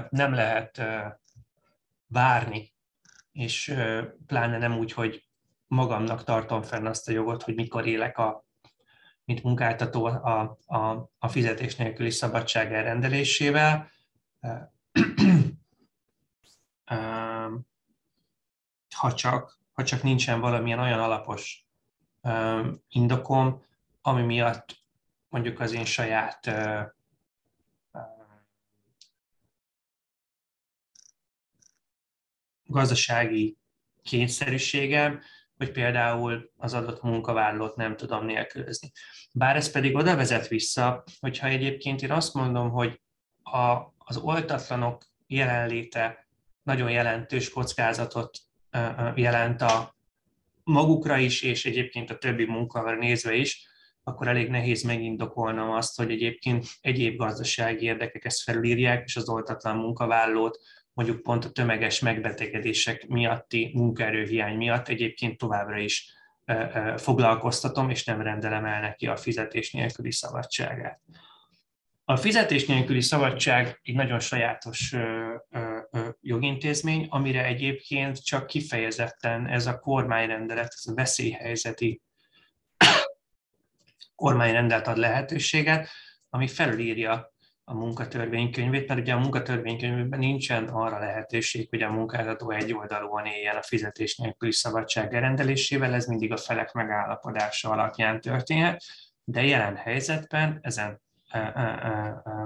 nem 0.09 0.33
lehet 0.33 0.81
várni, 2.07 2.73
és 3.31 3.75
pláne 4.25 4.57
nem 4.57 4.77
úgy, 4.77 4.91
hogy 4.91 5.27
magamnak 5.67 6.23
tartom 6.23 6.61
fenn 6.61 6.85
azt 6.85 7.09
a 7.09 7.11
jogot, 7.11 7.43
hogy 7.43 7.55
mikor 7.55 7.87
élek 7.87 8.17
a, 8.17 8.45
mint 9.25 9.43
munkáltató 9.43 10.05
a, 10.05 10.57
a, 10.65 11.09
a 11.19 11.27
fizetés 11.27 11.75
nélküli 11.75 12.09
szabadság 12.09 12.73
elrendelésével. 12.73 13.91
Ha 18.95 19.13
csak, 19.13 19.59
ha 19.73 19.83
csak 19.83 20.03
nincsen 20.03 20.39
valamilyen 20.39 20.79
olyan 20.79 20.99
alapos 20.99 21.65
indokom, 22.87 23.63
ami 24.01 24.21
miatt 24.21 24.83
mondjuk 25.29 25.59
az 25.59 25.71
én 25.71 25.85
saját 25.85 26.51
gazdasági 32.63 33.57
kényszerűségem, 34.03 35.21
hogy 35.57 35.71
például 35.71 36.51
az 36.57 36.73
adott 36.73 37.01
munkavállalót 37.01 37.75
nem 37.75 37.95
tudom 37.95 38.25
nélkülözni. 38.25 38.91
Bár 39.33 39.55
ez 39.55 39.71
pedig 39.71 39.95
oda 39.95 40.15
vezet 40.15 40.47
vissza, 40.47 41.03
hogyha 41.19 41.47
egyébként 41.47 42.01
én 42.01 42.11
azt 42.11 42.33
mondom, 42.33 42.69
hogy 42.69 43.01
a, 43.43 43.93
az 43.97 44.17
oltatlanok 44.17 45.05
jelenléte 45.27 46.24
nagyon 46.65 46.91
jelentős 46.91 47.49
kockázatot 47.49 48.37
jelent 49.15 49.61
a 49.61 49.95
magukra 50.63 51.17
is, 51.17 51.41
és 51.41 51.65
egyébként 51.65 52.09
a 52.09 52.17
többi 52.17 52.45
munkavállalóra 52.45 53.05
nézve 53.05 53.33
is, 53.33 53.67
akkor 54.03 54.27
elég 54.27 54.49
nehéz 54.49 54.83
megindokolnom 54.83 55.69
azt, 55.69 55.97
hogy 55.97 56.11
egyébként 56.11 56.65
egyéb 56.81 57.17
gazdasági 57.17 57.85
érdekek 57.85 58.25
ezt 58.25 58.41
felülírják, 58.41 59.03
és 59.05 59.15
az 59.15 59.29
oltatlan 59.29 59.77
munkavállalót 59.77 60.59
mondjuk 60.93 61.21
pont 61.21 61.45
a 61.45 61.51
tömeges 61.51 61.99
megbetegedések 61.99 63.07
miatti 63.07 63.71
munkaerőhiány 63.73 64.55
miatt 64.57 64.87
egyébként 64.87 65.37
továbbra 65.37 65.77
is 65.77 66.13
foglalkoztatom, 66.97 67.89
és 67.89 68.03
nem 68.03 68.21
rendelem 68.21 68.65
el 68.65 68.81
neki 68.81 69.07
a 69.07 69.15
fizetés 69.15 69.71
nélküli 69.71 70.11
szabadságát. 70.11 70.99
A 72.05 72.15
fizetés 72.15 72.65
nélküli 72.65 73.01
szabadság 73.01 73.79
egy 73.83 73.95
nagyon 73.95 74.19
sajátos 74.19 74.95
jogintézmény, 76.25 77.07
amire 77.09 77.45
egyébként 77.45 78.23
csak 78.23 78.47
kifejezetten 78.47 79.47
ez 79.47 79.65
a 79.65 79.79
kormányrendelet, 79.79 80.73
ez 80.75 80.91
a 80.91 80.93
veszélyhelyzeti 80.93 82.01
kormányrendelet 84.15 84.87
ad 84.87 84.97
lehetőséget, 84.97 85.89
ami 86.29 86.47
felülírja 86.47 87.33
a 87.63 87.73
munkatörvénykönyvét, 87.73 88.87
mert 88.87 88.99
ugye 88.99 89.13
a 89.13 89.19
munkatörvénykönyvben 89.19 90.19
nincsen 90.19 90.67
arra 90.67 90.99
lehetőség, 90.99 91.69
hogy 91.69 91.81
a 91.81 91.91
munkáltató 91.91 92.51
egy 92.51 92.73
oldalúan 92.73 93.25
éljen 93.25 93.55
a 93.55 93.61
fizetés 93.61 94.17
nélküli 94.17 94.51
szabadság 94.51 95.13
rendelésével, 95.13 95.93
ez 95.93 96.05
mindig 96.05 96.31
a 96.31 96.37
felek 96.37 96.71
megállapodása 96.71 97.69
alapján 97.69 98.21
történhet, 98.21 98.83
de 99.23 99.43
jelen 99.43 99.75
helyzetben 99.75 100.59
ezen 100.61 101.01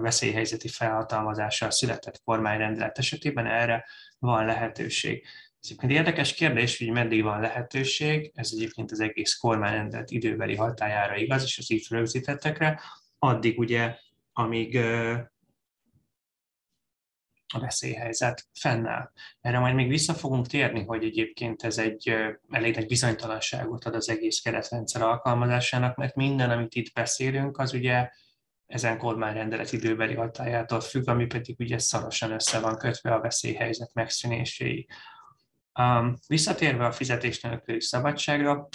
veszélyhelyzeti 0.02 0.68
felhatalmazással 0.68 1.72
született 1.72 2.22
kormányrendelet 2.24 2.98
esetében 2.98 3.46
erre 3.46 3.86
van 4.20 4.46
lehetőség. 4.46 5.26
Ez 5.62 5.68
egyébként 5.70 5.92
érdekes 5.92 6.34
kérdés, 6.34 6.78
hogy 6.78 6.90
meddig 6.90 7.24
van 7.24 7.40
lehetőség, 7.40 8.32
ez 8.36 8.50
egyébként 8.54 8.92
az 8.92 9.00
egész 9.00 9.36
kormányrendelet 9.36 10.12
időbeli 10.12 10.56
hatájára 10.56 11.16
igaz, 11.16 11.44
és 11.44 11.58
az 11.58 11.72
itt 11.72 11.88
rögzítettekre, 11.88 12.82
addig 13.20 13.60
ugye 13.60 13.96
amíg 14.34 14.78
a 17.54 17.60
veszélyhelyzet 17.60 18.48
fennáll. 18.60 19.12
Erre 19.42 19.60
majd 19.60 19.76
még 19.76 19.88
vissza 19.88 20.14
fogunk 20.14 20.48
térni, 20.48 20.84
hogy 20.84 21.04
egyébként 21.04 21.64
ez 21.64 21.78
egy 21.78 22.16
elég 22.50 22.76
nagy 22.76 22.86
bizonytalanságot 22.86 23.86
ad 23.86 23.96
az 23.96 24.10
egész 24.10 24.40
keretrendszer 24.40 25.02
alkalmazásának, 25.02 25.96
mert 25.96 26.16
minden, 26.16 26.50
amit 26.50 26.76
itt 26.76 26.94
beszélünk, 26.94 27.58
az 27.58 27.74
ugye 27.74 28.10
ezen 28.70 28.98
kormányrendelet 28.98 29.72
időbeli 29.72 30.14
hatájától 30.14 30.82
függ, 30.82 31.08
ami 31.08 31.26
pedig 31.26 31.56
ugye 31.60 31.78
szorosan 31.78 32.32
össze 32.32 32.60
van 32.60 32.78
kötve 32.78 33.14
a 33.14 33.22
veszélyhelyzet 33.22 33.94
megszűnéséig. 33.94 34.90
Um, 35.80 36.16
visszatérve 36.28 36.86
a 36.86 36.92
fizetés 36.92 37.42
nélküli 37.42 37.82
szabadságra, 37.82 38.68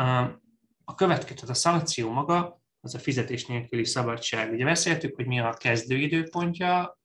um, 0.00 0.42
a 0.84 0.94
következő, 0.94 1.48
a 1.48 1.54
szankció 1.54 2.10
maga 2.10 2.60
az 2.80 2.94
a 2.94 2.98
fizetés 2.98 3.46
nélküli 3.46 3.84
szabadság. 3.84 4.52
Ugye 4.52 4.64
beszéltük, 4.64 5.14
hogy 5.16 5.26
mi 5.26 5.40
a 5.40 5.54
kezdőidőpontja, 5.54 6.98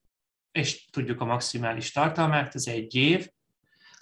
és 0.52 0.86
tudjuk 0.86 1.22
a 1.22 1.26
maximális 1.26 1.92
tartalmát, 1.92 2.56
ez 2.56 2.68
egy 2.68 2.96
év, 2.96 3.30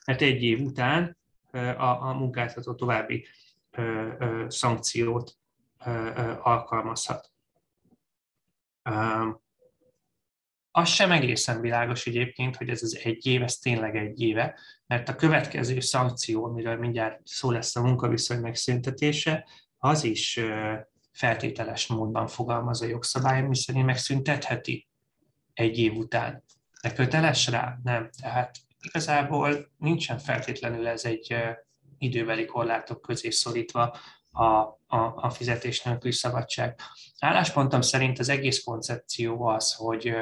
mert 0.05 0.21
egy 0.21 0.43
év 0.43 0.61
után 0.61 1.17
a, 1.51 2.07
a 2.07 2.13
munkáltató 2.13 2.75
további 2.75 3.27
ö, 3.71 4.11
ö, 4.19 4.45
szankciót 4.47 5.37
ö, 5.85 6.33
alkalmazhat. 6.41 7.32
Az 10.71 10.89
sem 10.89 11.11
egészen 11.11 11.61
világos 11.61 12.05
egyébként, 12.05 12.55
hogy 12.55 12.69
ez 12.69 12.83
az 12.83 12.99
egy 13.03 13.25
év, 13.25 13.41
ez 13.41 13.57
tényleg 13.57 13.95
egy 13.95 14.21
éve, 14.21 14.59
mert 14.87 15.09
a 15.09 15.15
következő 15.15 15.79
szankció, 15.79 16.45
amiről 16.45 16.77
mindjárt 16.77 17.19
szó 17.23 17.51
lesz 17.51 17.75
a 17.75 17.81
munkaviszony 17.81 18.39
megszüntetése, 18.39 19.47
az 19.77 20.03
is 20.03 20.39
feltételes 21.11 21.87
módban 21.87 22.27
fogalmaz 22.27 22.81
a 22.81 22.85
jogszabály, 22.85 23.41
miszerint 23.41 23.85
megszüntetheti 23.85 24.87
egy 25.53 25.77
év 25.77 25.93
után. 25.93 26.43
De 26.81 26.93
köteles 26.93 27.47
rá? 27.47 27.79
Nem. 27.83 28.09
Tehát 28.21 28.57
igazából 28.81 29.71
nincsen 29.77 30.17
feltétlenül 30.17 30.87
ez 30.87 31.05
egy 31.05 31.35
időbeli 31.97 32.45
korlátok 32.45 33.01
közé 33.01 33.29
szorítva 33.29 33.97
a, 34.33 34.45
a, 34.87 35.13
a 35.15 35.29
fizetés 35.29 35.81
nélküli 35.83 36.13
szabadság. 36.13 36.79
Álláspontom 37.19 37.81
szerint 37.81 38.19
az 38.19 38.29
egész 38.29 38.63
koncepció 38.63 39.45
az, 39.45 39.73
hogy, 39.73 40.13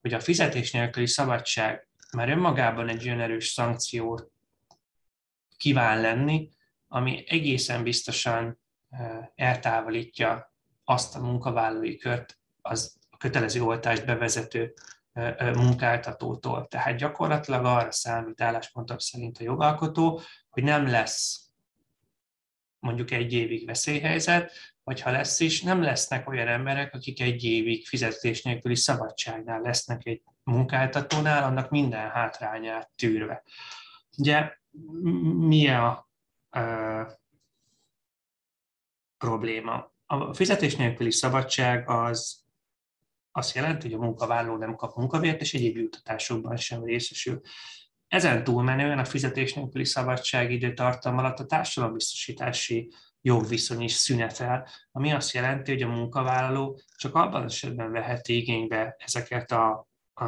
hogy 0.00 0.14
a 0.14 0.20
fizetés 0.20 0.72
nélküli 0.72 1.06
szabadság 1.06 1.88
már 2.12 2.28
önmagában 2.28 2.88
egy 2.88 3.06
olyan 3.06 3.20
erős 3.20 3.46
szankció 3.46 4.32
kíván 5.56 6.00
lenni, 6.00 6.50
ami 6.88 7.24
egészen 7.28 7.82
biztosan 7.82 8.58
eltávolítja 9.34 10.52
azt 10.84 11.16
a 11.16 11.20
munkavállalói 11.20 11.96
kört 11.96 12.38
az 12.62 12.96
a 13.10 13.16
kötelező 13.16 13.62
oltást 13.62 14.06
bevezető 14.06 14.74
munkáltatótól. 15.38 16.66
Tehát 16.66 16.96
gyakorlatilag 16.96 17.64
arra 17.64 17.90
számít 17.92 18.40
álláspontok 18.40 19.00
szerint 19.00 19.38
a 19.38 19.42
jogalkotó, 19.42 20.20
hogy 20.50 20.62
nem 20.62 20.86
lesz 20.86 21.51
mondjuk 22.82 23.10
egy 23.10 23.32
évig 23.32 23.66
veszélyhelyzet, 23.66 24.52
vagy 24.84 25.00
ha 25.00 25.10
lesz 25.10 25.40
is, 25.40 25.62
nem 25.62 25.82
lesznek 25.82 26.28
olyan 26.28 26.48
emberek, 26.48 26.94
akik 26.94 27.20
egy 27.20 27.44
évig 27.44 27.86
fizetés 27.86 28.42
nélküli 28.42 28.76
szabadságnál 28.76 29.60
lesznek 29.60 30.06
egy 30.06 30.22
munkáltatónál, 30.42 31.44
annak 31.44 31.70
minden 31.70 32.10
hátrányát 32.10 32.90
tűrve. 32.96 33.42
Ugye 34.16 34.52
mi 35.36 35.68
a, 35.68 36.10
probléma. 39.18 39.92
A 40.06 40.34
fizetés 40.34 40.76
nélküli 40.76 41.10
szabadság 41.10 41.88
az 41.88 42.44
azt 43.32 43.54
jelenti, 43.54 43.90
hogy 43.90 44.00
a 44.00 44.04
munkavállaló 44.04 44.56
nem 44.56 44.74
kap 44.76 44.96
munkavért, 44.96 45.40
és 45.40 45.54
egyéb 45.54 45.76
jutatásokban 45.76 46.56
sem 46.56 46.84
részesül. 46.84 47.40
Ezen 48.12 48.44
túlmenően 48.44 48.98
a 48.98 49.04
fizetés 49.04 49.54
nélküli 49.54 49.84
szabadság 49.84 50.50
időtartam 50.50 51.18
alatt 51.18 51.38
a 51.38 51.46
társadalombiztosítási 51.46 52.92
jogviszony 53.20 53.80
is 53.80 53.92
szünetel, 53.92 54.68
ami 54.90 55.12
azt 55.12 55.34
jelenti, 55.34 55.72
hogy 55.72 55.82
a 55.82 55.88
munkavállaló 55.88 56.80
csak 56.96 57.14
abban 57.14 57.42
az 57.42 57.52
esetben 57.52 57.92
veheti 57.92 58.36
igénybe 58.36 58.96
ezeket 58.98 59.52
a, 59.52 59.88
a, 60.14 60.24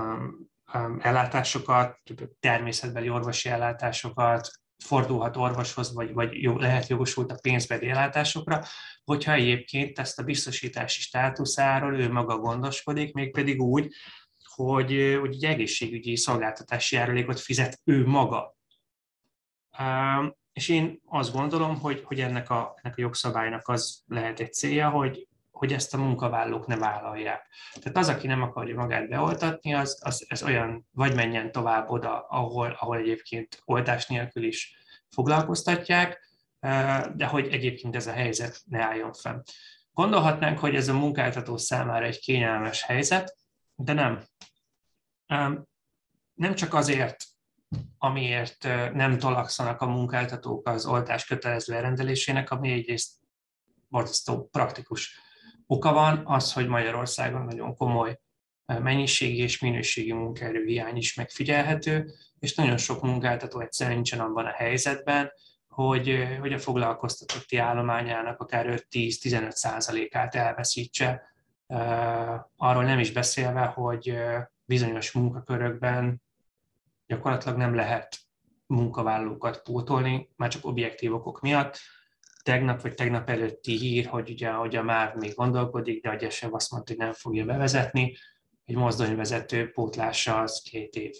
a 0.64 0.96
ellátásokat, 1.00 1.98
természetbeli 2.40 3.08
orvosi 3.08 3.48
ellátásokat, 3.48 4.50
fordulhat 4.84 5.36
orvoshoz, 5.36 5.94
vagy, 5.94 6.12
vagy 6.12 6.34
lehet 6.42 6.88
jogosult 6.88 7.30
a 7.30 7.38
pénzbeli 7.42 7.88
ellátásokra, 7.88 8.62
hogyha 9.04 9.32
egyébként 9.32 9.98
ezt 9.98 10.18
a 10.18 10.22
biztosítási 10.22 11.00
státuszáról 11.00 12.00
ő 12.00 12.12
maga 12.12 12.38
gondoskodik, 12.38 13.12
mégpedig 13.12 13.60
úgy, 13.60 13.94
hogy, 14.54 15.16
hogy 15.20 15.34
egy 15.34 15.44
egészségügyi 15.44 16.16
szolgáltatási 16.16 16.96
járulékot 16.96 17.40
fizet 17.40 17.80
ő 17.84 18.06
maga. 18.06 18.56
És 20.52 20.68
én 20.68 21.00
azt 21.06 21.32
gondolom, 21.32 21.80
hogy, 21.80 22.02
hogy 22.04 22.20
ennek, 22.20 22.50
a, 22.50 22.78
ennek 22.82 22.98
a 22.98 23.00
jogszabálynak 23.00 23.68
az 23.68 24.02
lehet 24.06 24.40
egy 24.40 24.52
célja, 24.52 24.90
hogy, 24.90 25.28
hogy 25.50 25.72
ezt 25.72 25.94
a 25.94 25.98
munkavállalók 25.98 26.66
ne 26.66 26.76
vállalják. 26.76 27.46
Tehát 27.80 27.98
az, 27.98 28.08
aki 28.08 28.26
nem 28.26 28.42
akarja 28.42 28.74
magát 28.74 29.08
beoltatni, 29.08 29.74
az, 29.74 30.00
az 30.02 30.24
ez 30.28 30.42
olyan, 30.42 30.86
vagy 30.90 31.14
menjen 31.14 31.52
tovább 31.52 31.88
oda, 31.88 32.26
ahol, 32.28 32.76
ahol 32.80 32.96
egyébként 32.96 33.62
oltás 33.64 34.06
nélkül 34.06 34.44
is 34.44 34.76
foglalkoztatják, 35.10 36.28
de 37.14 37.26
hogy 37.26 37.48
egyébként 37.48 37.96
ez 37.96 38.06
a 38.06 38.12
helyzet 38.12 38.60
ne 38.64 38.82
álljon 38.82 39.12
fenn. 39.12 39.40
Gondolhatnánk, 39.92 40.58
hogy 40.58 40.74
ez 40.74 40.88
a 40.88 40.94
munkáltató 40.98 41.56
számára 41.56 42.04
egy 42.04 42.18
kényelmes 42.18 42.82
helyzet, 42.82 43.36
de 43.76 43.92
nem. 43.92 44.22
Nem 46.34 46.54
csak 46.54 46.74
azért, 46.74 47.16
amiért 47.98 48.62
nem 48.92 49.18
tolakszanak 49.18 49.80
a 49.80 49.86
munkáltatók 49.86 50.68
az 50.68 50.86
oltás 50.86 51.26
kötelező 51.26 51.74
elrendelésének, 51.74 52.50
ami 52.50 52.72
egyrészt 52.72 53.12
borzasztó 53.88 54.48
praktikus 54.48 55.18
oka 55.66 55.92
van, 55.92 56.22
az, 56.24 56.52
hogy 56.52 56.66
Magyarországon 56.66 57.44
nagyon 57.44 57.76
komoly 57.76 58.18
mennyiségi 58.66 59.38
és 59.38 59.58
minőségi 59.58 60.12
munkaerő 60.12 60.64
hiány 60.64 60.96
is 60.96 61.14
megfigyelhető, 61.14 62.12
és 62.38 62.54
nagyon 62.54 62.76
sok 62.76 63.02
munkáltató 63.02 63.60
egyszerűen 63.60 63.94
nincsen 63.94 64.20
abban 64.20 64.46
a 64.46 64.52
helyzetben, 64.52 65.32
hogy, 65.68 66.26
hogy 66.40 66.52
a 66.52 66.58
foglalkoztatotti 66.58 67.56
állományának 67.56 68.40
akár 68.40 68.66
5-10-15 68.90 69.50
százalékát 69.50 70.34
elveszítse. 70.34 71.33
Arról 72.56 72.84
nem 72.84 72.98
is 72.98 73.12
beszélve, 73.12 73.64
hogy 73.64 74.16
bizonyos 74.64 75.12
munkakörökben 75.12 76.22
gyakorlatilag 77.06 77.56
nem 77.56 77.74
lehet 77.74 78.16
munkavállalókat 78.66 79.62
pótolni, 79.62 80.28
már 80.36 80.50
csak 80.50 80.66
objektív 80.66 81.14
okok 81.14 81.40
miatt. 81.40 81.78
Tegnap 82.42 82.80
vagy 82.80 82.94
tegnap 82.94 83.30
előtti 83.30 83.76
hír, 83.76 84.06
hogy 84.06 84.30
ugye, 84.30 84.48
a 84.48 84.82
MÁV 84.82 85.14
még 85.14 85.34
gondolkodik, 85.34 86.02
de 86.02 86.10
a 86.10 86.48
azt 86.50 86.70
mondta, 86.70 86.92
hogy 86.92 86.96
nem 86.96 87.12
fogja 87.12 87.44
bevezetni, 87.44 88.16
egy 88.64 88.76
mozdonyvezető 88.76 89.70
pótlása 89.70 90.40
az 90.40 90.62
két 90.62 90.94
év. 90.94 91.14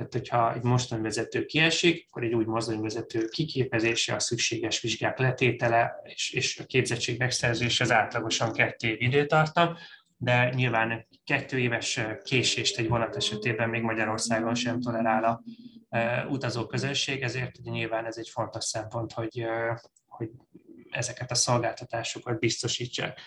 Tehát, 0.00 0.14
hogyha 0.14 0.54
egy 0.54 0.62
mozdonyvezető 0.62 1.44
kiesik, 1.44 2.06
akkor 2.08 2.22
egy 2.22 2.34
új 2.34 2.44
mozdonyvezető 2.44 3.24
kiképezése, 3.24 4.14
a 4.14 4.18
szükséges 4.18 4.80
vizsgák 4.80 5.18
letétele 5.18 6.00
és, 6.02 6.30
és 6.30 6.58
a 6.58 6.64
képzettség 6.64 7.18
megszerzése 7.18 7.84
az 7.84 7.92
átlagosan 7.92 8.52
kettő 8.52 8.88
év 8.88 9.00
időtartam, 9.00 9.76
de 10.16 10.52
nyilván 10.54 11.06
kettő 11.24 11.58
éves 11.58 12.00
késést 12.22 12.78
egy 12.78 12.88
vonat 12.88 13.16
esetében 13.16 13.68
még 13.68 13.82
Magyarországon 13.82 14.54
sem 14.54 14.80
tolerál 14.80 15.24
a 15.24 15.42
e, 15.88 16.26
utazóközösség, 16.26 17.22
ezért 17.22 17.56
nyilván 17.62 18.06
ez 18.06 18.16
egy 18.16 18.28
fontos 18.28 18.64
szempont, 18.64 19.12
hogy, 19.12 19.38
e, 19.38 19.80
hogy 20.06 20.30
ezeket 20.90 21.30
a 21.30 21.34
szolgáltatásokat 21.34 22.38
biztosítsák. 22.38 23.20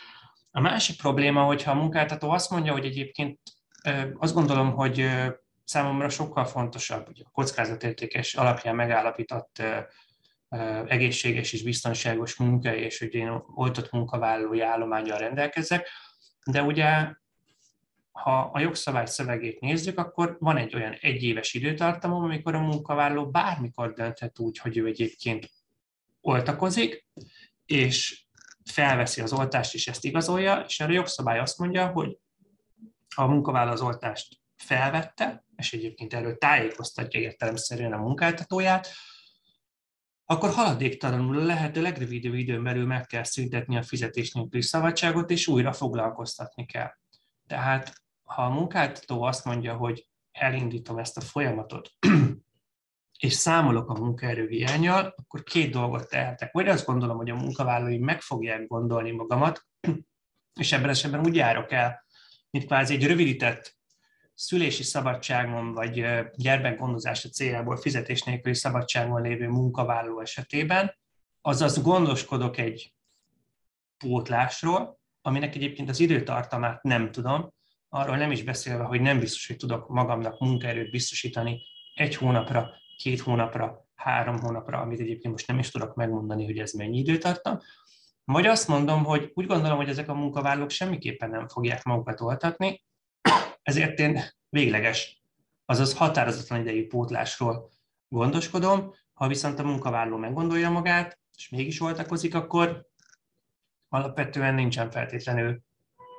A 0.52 0.62
másik 0.62 0.98
probléma, 0.98 1.44
hogyha 1.44 1.72
a 1.72 1.76
munkáltató 1.76 2.30
azt 2.30 2.50
mondja, 2.50 2.72
hogy 2.72 2.86
egyébként 2.86 3.40
azt 4.18 4.34
gondolom, 4.34 4.72
hogy 4.72 5.10
számomra 5.64 6.10
sokkal 6.10 6.46
fontosabb, 6.46 7.06
hogy 7.06 7.22
a 7.26 7.30
kockázatértékes 7.30 8.34
alapján 8.34 8.76
megállapított 8.76 9.62
egészséges 10.88 11.54
és 11.54 11.64
biztonságos 11.64 12.36
munka, 12.36 12.76
és 12.76 13.00
hogy 13.00 13.14
én 13.14 13.42
oltott 13.56 13.92
munkavállalói 13.92 14.62
állományjal 14.62 15.18
rendelkezek, 15.18 15.90
de 16.46 16.62
ugye 16.62 17.14
ha 18.12 18.50
a 18.54 18.60
jogszabály 18.60 19.06
szövegét 19.06 19.60
nézzük, 19.60 19.98
akkor 19.98 20.38
van 20.40 20.58
egy 20.58 20.76
olyan 20.76 20.98
egyéves 21.02 21.54
időtartamom, 21.54 22.24
amikor 22.24 22.56
a 22.56 22.60
munkavállaló 22.60 23.30
bármikor 23.30 23.94
dönthet 23.94 24.40
úgy, 24.40 24.58
hogy 24.58 24.78
ő 24.78 24.86
egyébként 24.86 25.50
oltakozik, 26.22 27.08
és 27.66 28.26
felveszi 28.66 29.22
az 29.22 29.34
oltást, 29.34 29.74
és 29.74 29.88
ezt 29.88 30.06
igazolja, 30.06 30.64
és 30.68 30.80
erre 30.80 30.92
a 30.92 30.96
jogszabály 30.96 31.40
azt 31.40 31.58
mondja, 31.58 31.88
hogy 31.88 32.18
ha 33.16 33.24
a 33.24 33.28
munkavállaló 33.28 33.72
az 33.72 33.82
oltást 33.82 34.43
felvette, 34.64 35.46
és 35.56 35.74
egyébként 35.74 36.14
erről 36.14 36.38
tájékoztatja 36.38 37.20
értelemszerűen 37.20 37.94
a 37.94 37.98
munkáltatóját, 37.98 38.88
akkor 40.26 40.50
haladéktalanul 40.50 41.36
lehető 41.36 41.82
legrövidebb 41.82 42.34
időn 42.34 42.64
belül 42.64 42.86
meg 42.86 43.06
kell 43.06 43.24
szüntetni 43.24 43.78
a 43.78 43.84
fizetés 43.84 44.32
nélküli 44.32 44.62
szabadságot, 44.62 45.30
és 45.30 45.48
újra 45.48 45.74
foglalkoztatni 45.74 46.66
kell. 46.66 46.92
Tehát 47.48 47.94
ha 48.24 48.44
a 48.44 48.50
munkáltató 48.50 49.22
azt 49.22 49.46
mondja, 49.46 49.76
hogy 49.76 50.08
elindítom 50.32 50.98
ezt 50.98 51.18
a 51.18 51.22
folyamatot, 51.22 51.92
és 53.20 53.34
számolok 53.34 53.90
a 53.90 54.00
munkaerő 54.00 54.48
hiányjal, 54.48 55.14
akkor 55.18 55.44
két 55.44 55.72
dolgot 55.72 56.10
tehetek. 56.10 56.52
Vagy 56.52 56.68
azt 56.68 56.86
gondolom, 56.86 57.18
hogy 57.18 57.30
a 57.30 57.36
munkavállalói 57.36 57.98
meg 57.98 58.22
fogják 58.22 58.68
gondolni 58.68 59.12
magamat, 59.12 59.66
és 60.60 60.72
ebben 60.72 60.90
esetben 60.90 61.26
úgy 61.26 61.36
járok 61.36 61.72
el, 61.72 62.06
mint 62.50 62.66
kvázi 62.66 62.94
egy 62.94 63.08
rövidített 63.08 63.78
szülési 64.34 64.84
szabadságon 64.84 65.74
vagy 65.74 66.06
gyermekgondozása 66.36 67.30
céljából 67.30 67.78
fizetés 67.78 68.22
nélküli 68.24 68.56
szabadságon 68.56 69.22
lévő 69.22 69.48
munkavállaló 69.48 70.20
esetében, 70.20 70.96
azaz 71.42 71.82
gondoskodok 71.82 72.58
egy 72.58 72.94
pótlásról, 73.98 75.00
aminek 75.22 75.56
egyébként 75.56 75.90
az 75.90 76.00
időtartamát 76.00 76.84
nem 76.84 77.12
tudom, 77.12 77.54
arról 77.90 78.18
nem 78.18 78.32
is 78.32 78.44
beszélve, 78.44 78.84
hogy 78.84 79.02
nem 79.02 79.20
biztos, 79.20 79.48
hogy 79.48 79.58
tudok 79.58 79.88
magamnak 79.88 80.40
munkaerőt 80.40 80.92
biztosítani 80.92 81.62
egy 81.96 82.16
hónapra, 82.16 82.72
két 82.98 83.20
hónapra, 83.20 83.88
három 83.96 84.40
hónapra, 84.40 84.80
amit 84.80 85.00
egyébként 85.00 85.34
most 85.34 85.48
nem 85.48 85.60
is 85.60 85.70
tudok 85.70 85.96
megmondani, 85.96 86.46
hogy 86.46 86.58
ez 86.58 86.72
mennyi 86.72 86.98
időtartam, 86.98 87.60
vagy 88.26 88.46
azt 88.46 88.68
mondom, 88.68 89.04
hogy 89.04 89.32
úgy 89.34 89.46
gondolom, 89.46 89.78
hogy 89.78 89.90
ezek 89.90 90.10
a 90.10 90.14
munkavállalók 90.14 90.70
semmiképpen 90.70 91.30
nem 91.30 91.48
fogják 91.48 91.84
magukat 91.84 92.22
oltatni, 92.22 92.84
ezért 93.64 94.00
én 94.00 94.22
végleges, 94.50 95.22
azaz 95.66 95.94
határozatlan 95.94 96.60
idejű 96.60 96.88
pótlásról 96.88 97.72
gondoskodom, 98.08 98.94
ha 99.14 99.28
viszont 99.28 99.60
a 99.60 99.64
munkavállaló 99.64 100.18
meggondolja 100.18 100.70
magát, 100.70 101.20
és 101.36 101.50
mégis 101.50 101.82
oltakozik, 101.82 102.36
akkor 102.36 102.88
alapvetően 103.90 104.54
nincsen 104.54 104.92
feltétlenül 104.92 105.62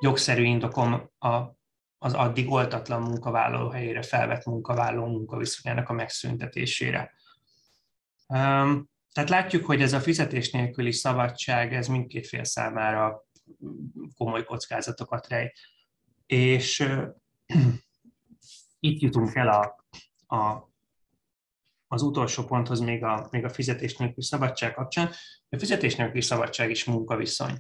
jogszerű 0.01 0.43
indokom 0.43 1.11
a, 1.19 1.29
az 1.99 2.15
addig 2.15 2.51
oltatlan 2.51 3.03
munkavállaló 3.03 3.69
helyére 3.69 4.03
felvett 4.03 4.45
munkavállaló 4.45 5.07
munkaviszonyának 5.07 5.89
a 5.89 5.93
megszüntetésére. 5.93 7.15
Um, 8.27 8.91
tehát 9.13 9.31
látjuk, 9.31 9.65
hogy 9.65 9.83
ez 9.83 9.93
a 9.93 10.01
fizetés 10.01 10.51
nélküli 10.51 10.93
szabadság, 10.93 11.75
ez 11.75 11.87
mindkét 11.87 12.27
fél 12.27 12.45
számára 12.45 13.25
komoly 14.17 14.45
kockázatokat 14.45 15.29
rejt. 15.29 15.59
És 16.27 16.89
itt 18.81 19.01
jutunk 19.01 19.35
el 19.35 19.49
a, 19.49 19.87
a, 20.37 20.69
az 21.87 22.03
utolsó 22.03 22.45
ponthoz 22.45 22.81
még 22.81 23.05
a, 23.05 23.29
még 23.31 23.45
a 23.45 23.51
fizetés 23.51 23.97
nélküli 23.97 24.23
szabadság 24.23 24.75
kapcsán. 24.75 25.11
A 25.49 25.59
fizetés 25.59 25.95
nélküli 25.97 26.21
szabadság 26.21 26.71
is 26.71 26.85
munkaviszony. 26.85 27.57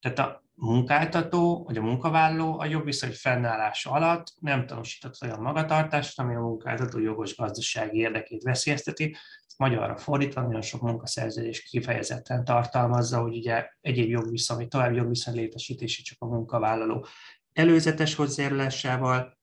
Tehát 0.00 0.18
a 0.18 0.44
munkáltató 0.54 1.64
vagy 1.64 1.76
a 1.76 1.82
munkavállaló 1.82 2.58
a 2.58 2.64
jogviszony 2.64 3.12
fennállása 3.12 3.90
alatt 3.90 4.34
nem 4.40 4.66
tanúsított 4.66 5.22
olyan 5.22 5.40
magatartást, 5.40 6.18
ami 6.18 6.34
a 6.34 6.40
munkáltató 6.40 6.98
jogos 6.98 7.36
gazdasági 7.36 7.98
érdekét 7.98 8.42
veszélyezteti. 8.42 9.16
Magyarra 9.56 9.96
fordítva 9.96 10.40
nagyon 10.40 10.62
sok 10.62 10.80
munkaszerződés 10.80 11.62
kifejezetten 11.62 12.44
tartalmazza, 12.44 13.20
hogy 13.20 13.36
ugye 13.36 13.68
egyéb 13.80 14.08
jogviszony, 14.08 14.68
további 14.68 14.96
jogviszony 14.96 15.34
létesítési 15.34 16.02
csak 16.02 16.16
a 16.20 16.26
munkavállaló 16.26 17.06
előzetes 17.56 18.14
hozzájárulásával 18.14 19.38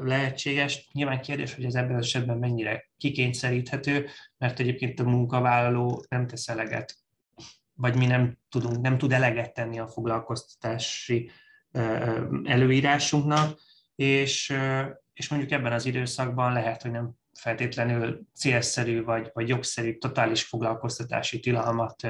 lehetséges. 0.00 0.88
Nyilván 0.92 1.20
kérdés, 1.20 1.54
hogy 1.54 1.64
ez 1.64 1.74
ebben 1.74 1.96
az 1.96 2.04
esetben 2.04 2.38
mennyire 2.38 2.90
kikényszeríthető, 2.96 4.08
mert 4.38 4.60
egyébként 4.60 5.00
a 5.00 5.04
munkavállaló 5.04 6.04
nem 6.08 6.26
tesz 6.26 6.48
eleget, 6.48 6.96
vagy 7.74 7.96
mi 7.96 8.06
nem 8.06 8.38
tudunk, 8.48 8.80
nem 8.80 8.98
tud 8.98 9.12
eleget 9.12 9.54
tenni 9.54 9.78
a 9.78 9.88
foglalkoztatási 9.88 11.30
előírásunknak, 12.44 13.60
és, 13.94 14.54
és 15.12 15.28
mondjuk 15.28 15.52
ebben 15.52 15.72
az 15.72 15.86
időszakban 15.86 16.52
lehet, 16.52 16.82
hogy 16.82 16.90
nem 16.90 17.10
feltétlenül 17.34 18.20
célszerű 18.34 19.02
vagy, 19.02 19.30
vagy 19.32 19.48
jogszerű 19.48 19.98
totális 19.98 20.42
foglalkoztatási 20.42 21.40
tilalmat 21.40 22.08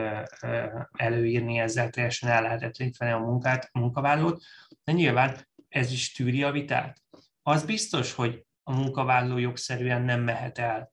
előírni, 0.92 1.58
ezzel 1.58 1.90
teljesen 1.90 2.28
el 2.28 2.42
lehetetleníteni 2.42 3.10
a 3.10 3.18
munkát, 3.18 3.68
a 3.72 3.78
munkavállalót, 3.78 4.42
de 4.84 4.92
nyilván 4.92 5.48
ez 5.68 5.92
is 5.92 6.12
tűri 6.12 6.42
a 6.42 6.50
vitát. 6.50 7.02
Az 7.42 7.64
biztos, 7.64 8.12
hogy 8.12 8.46
a 8.62 8.72
munkavállaló 8.72 9.38
jogszerűen 9.38 10.02
nem 10.02 10.20
mehet 10.20 10.58
el 10.58 10.92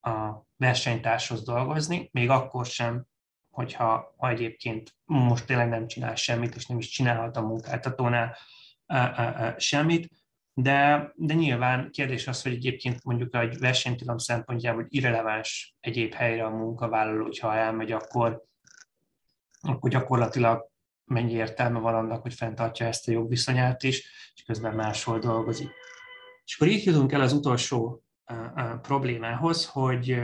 a 0.00 0.46
versenytárshoz 0.56 1.42
dolgozni, 1.42 2.08
még 2.12 2.30
akkor 2.30 2.66
sem, 2.66 3.04
hogyha 3.50 4.14
ha 4.16 4.28
egyébként 4.28 4.94
most 5.04 5.46
tényleg 5.46 5.68
nem 5.68 5.86
csinál 5.86 6.14
semmit, 6.14 6.54
és 6.54 6.66
nem 6.66 6.78
is 6.78 6.88
csinálhat 6.88 7.36
a 7.36 7.40
munkáltatónál 7.46 8.36
semmit, 9.56 10.08
de, 10.54 11.12
de 11.14 11.34
nyilván 11.34 11.90
kérdés 11.90 12.26
az, 12.26 12.42
hogy 12.42 12.52
egyébként 12.52 13.04
mondjuk 13.04 13.34
egy 13.34 13.58
versenytilalom 13.58 14.18
szempontjából 14.18 14.86
irreleváns 14.88 15.76
egyéb 15.80 16.12
helyre 16.12 16.44
a 16.44 16.50
munkavállaló, 16.50 17.22
hogyha 17.22 17.54
elmegy, 17.54 17.92
akkor, 17.92 18.44
akkor 19.60 19.90
gyakorlatilag 19.90 20.69
mennyi 21.10 21.32
értelme 21.32 21.78
van 21.78 21.94
annak, 21.94 22.22
hogy 22.22 22.34
fenntartja 22.34 22.86
ezt 22.86 23.08
a 23.08 23.12
jogviszonyát 23.12 23.82
is, 23.82 24.10
és 24.34 24.42
közben 24.42 24.74
máshol 24.74 25.18
dolgozik. 25.18 25.70
És 26.44 26.54
akkor 26.54 26.68
így 26.68 26.84
jutunk 26.84 27.12
el 27.12 27.20
az 27.20 27.32
utolsó 27.32 28.04
problémához, 28.82 29.66
hogy, 29.66 30.20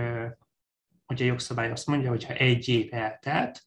hogy 1.07 1.23
a 1.23 1.25
jogszabály 1.25 1.71
azt 1.71 1.87
mondja, 1.87 2.09
hogy 2.09 2.25
ha 2.25 2.33
egy 2.33 2.69
év 2.69 2.95
eltelt, 2.95 3.63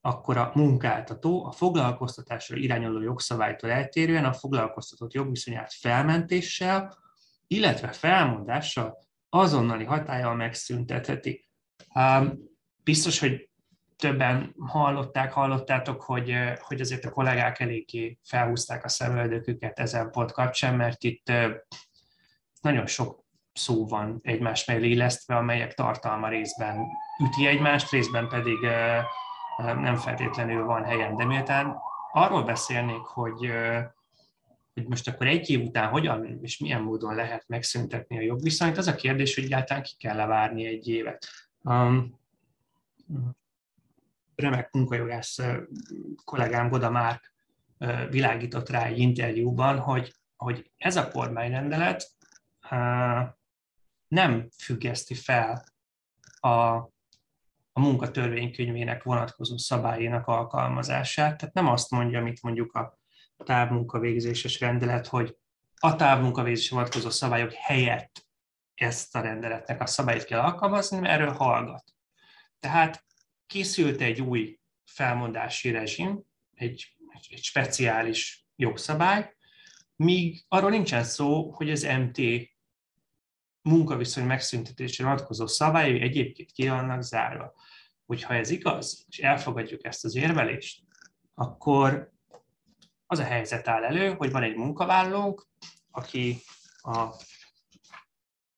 akkor 0.00 0.36
a 0.36 0.50
munkáltató 0.54 1.44
a 1.44 1.52
foglalkoztatásra 1.52 2.56
irányuló 2.56 3.02
jogszabálytól 3.02 3.70
eltérően 3.70 4.24
a 4.24 4.32
foglalkoztatott 4.32 5.12
jogviszonyát 5.12 5.72
felmentéssel, 5.72 6.98
illetve 7.46 7.88
felmondással 7.88 8.98
azonnali 9.28 9.84
hatállyal 9.84 10.34
megszüntetheti. 10.34 11.48
Biztos, 12.82 13.18
hogy 13.18 13.49
többen 14.00 14.54
hallották, 14.58 15.32
hallottátok, 15.32 16.02
hogy, 16.02 16.34
hogy 16.60 16.80
azért 16.80 17.04
a 17.04 17.10
kollégák 17.10 17.60
eléggé 17.60 18.18
felhúzták 18.24 18.84
a 18.84 18.88
szemöldöküket 18.88 19.78
ezen 19.78 20.10
pont 20.10 20.32
kapcsán, 20.32 20.74
mert 20.74 21.04
itt 21.04 21.32
nagyon 22.60 22.86
sok 22.86 23.24
szó 23.52 23.86
van 23.86 24.18
egymás 24.22 24.64
mellé 24.64 24.88
illesztve, 24.88 25.36
amelyek 25.36 25.74
tartalma 25.74 26.28
részben 26.28 26.86
üti 27.24 27.46
egymást, 27.46 27.90
részben 27.90 28.28
pedig 28.28 28.58
nem 29.56 29.96
feltétlenül 29.96 30.64
van 30.64 30.84
helyen. 30.84 31.16
De 31.16 31.24
miután 31.24 31.76
arról 32.12 32.42
beszélnék, 32.42 33.02
hogy, 33.02 33.50
hogy 34.74 34.86
most 34.88 35.08
akkor 35.08 35.26
egy 35.26 35.50
év 35.50 35.62
után 35.62 35.88
hogyan 35.88 36.38
és 36.42 36.58
milyen 36.58 36.82
módon 36.82 37.14
lehet 37.14 37.44
megszüntetni 37.46 38.18
a 38.18 38.22
jogviszonyt, 38.22 38.78
az 38.78 38.86
a 38.86 38.94
kérdés, 38.94 39.34
hogy 39.34 39.44
egyáltalán 39.44 39.82
ki 39.82 39.92
kell 39.98 40.26
várni 40.26 40.66
egy 40.66 40.88
évet. 40.88 41.26
Remek 44.40 44.72
munkajogász 44.72 45.38
kollégám 46.24 46.68
Goda 46.68 46.90
Márk 46.90 47.34
világított 48.10 48.68
rá 48.68 48.84
egy 48.84 48.98
interjúban, 48.98 49.78
hogy, 49.78 50.14
hogy 50.36 50.70
ez 50.76 50.96
a 50.96 51.08
kormányrendelet 51.08 52.10
nem 54.08 54.48
függeszti 54.56 55.14
fel 55.14 55.64
a 56.40 56.88
a 57.72 57.80
munkatörvénykönyvének 57.80 59.02
vonatkozó 59.02 59.56
szabályénak 59.56 60.26
alkalmazását. 60.26 61.36
Tehát 61.36 61.54
nem 61.54 61.66
azt 61.66 61.90
mondja, 61.90 62.18
amit 62.18 62.42
mondjuk 62.42 62.72
a 62.72 62.98
távmunkavégzéses 63.44 64.60
rendelet, 64.60 65.06
hogy 65.06 65.36
a 65.76 65.96
távmunkavégzésre 65.96 66.76
vonatkozó 66.76 67.10
szabályok 67.10 67.52
helyett 67.52 68.28
ezt 68.74 69.16
a 69.16 69.20
rendeletnek 69.20 69.80
a 69.80 69.86
szabályt 69.86 70.24
kell 70.24 70.40
alkalmazni, 70.40 70.98
mert 70.98 71.12
erről 71.12 71.32
hallgat. 71.32 71.84
Tehát 72.60 73.04
készült 73.50 74.00
egy 74.00 74.20
új 74.20 74.58
felmondási 74.84 75.70
rezsim, 75.70 76.22
egy, 76.54 76.96
egy 77.28 77.42
speciális 77.42 78.46
jogszabály, 78.56 79.34
míg 79.96 80.44
arról 80.48 80.70
nincsen 80.70 81.04
szó, 81.04 81.52
hogy 81.52 81.70
az 81.70 81.82
MT 81.82 82.20
munkaviszony 83.62 84.24
megszüntetésre 84.24 85.04
vonatkozó 85.04 85.46
szabályai 85.46 86.00
egyébként 86.00 86.52
ki 86.52 86.68
vannak 86.68 87.02
zárva. 87.02 87.54
Hogyha 88.06 88.34
ez 88.34 88.50
igaz, 88.50 89.04
és 89.08 89.18
elfogadjuk 89.18 89.84
ezt 89.84 90.04
az 90.04 90.16
érvelést, 90.16 90.82
akkor 91.34 92.12
az 93.06 93.18
a 93.18 93.24
helyzet 93.24 93.68
áll 93.68 93.84
elő, 93.84 94.14
hogy 94.14 94.30
van 94.30 94.42
egy 94.42 94.56
munkavállalónk, 94.56 95.48
aki 95.90 96.38
a 96.76 97.14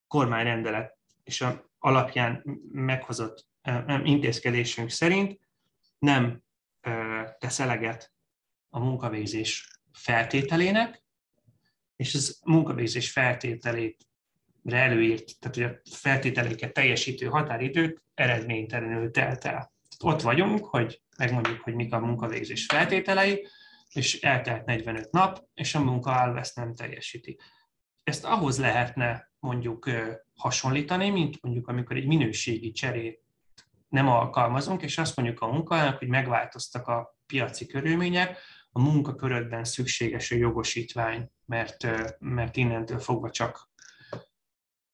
kormányrendelet 0.06 0.98
és 1.24 1.40
a 1.40 1.70
alapján 1.78 2.42
meghozott 2.72 3.50
intézkedésünk 4.04 4.90
szerint 4.90 5.40
nem 5.98 6.42
tesz 7.38 7.60
eleget 7.60 8.12
a 8.68 8.78
munkavégzés 8.78 9.70
feltételének, 9.92 11.04
és 11.96 12.14
az 12.14 12.40
munkavégzés 12.44 13.10
feltételét 13.10 14.06
előírt, 14.64 15.38
tehát 15.38 15.56
hogy 15.56 15.64
a 15.64 15.96
feltételéket 15.96 16.72
teljesítő 16.72 17.26
határidők 17.26 18.04
eredménytelenül 18.14 19.10
telt 19.10 19.44
el. 19.44 19.72
Ott 20.04 20.20
vagyunk, 20.20 20.64
hogy 20.64 21.02
megmondjuk, 21.18 21.60
hogy 21.60 21.74
mik 21.74 21.92
a 21.92 22.00
munkavégzés 22.00 22.66
feltételei, 22.66 23.46
és 23.92 24.20
eltelt 24.20 24.64
45 24.64 25.10
nap, 25.10 25.46
és 25.54 25.74
a 25.74 25.80
munkaálló 25.80 26.36
ezt 26.36 26.56
nem 26.56 26.74
teljesíti. 26.74 27.38
Ezt 28.04 28.24
ahhoz 28.24 28.58
lehetne 28.58 29.30
mondjuk 29.38 29.90
hasonlítani, 30.34 31.10
mint 31.10 31.42
mondjuk 31.42 31.68
amikor 31.68 31.96
egy 31.96 32.06
minőségi 32.06 32.72
cserét 32.72 33.21
nem 33.92 34.08
alkalmazunk, 34.08 34.82
és 34.82 34.98
azt 34.98 35.16
mondjuk 35.16 35.40
a 35.40 35.52
munkaállónak, 35.52 35.98
hogy 35.98 36.08
megváltoztak 36.08 36.86
a 36.88 37.18
piaci 37.26 37.66
körülmények, 37.66 38.38
a 38.70 38.80
munkakörökben 38.80 39.64
szükséges 39.64 40.30
a 40.30 40.34
jogosítvány, 40.34 41.30
mert, 41.46 41.86
mert 42.18 42.56
innentől 42.56 42.98
fogva 42.98 43.30
csak 43.30 43.70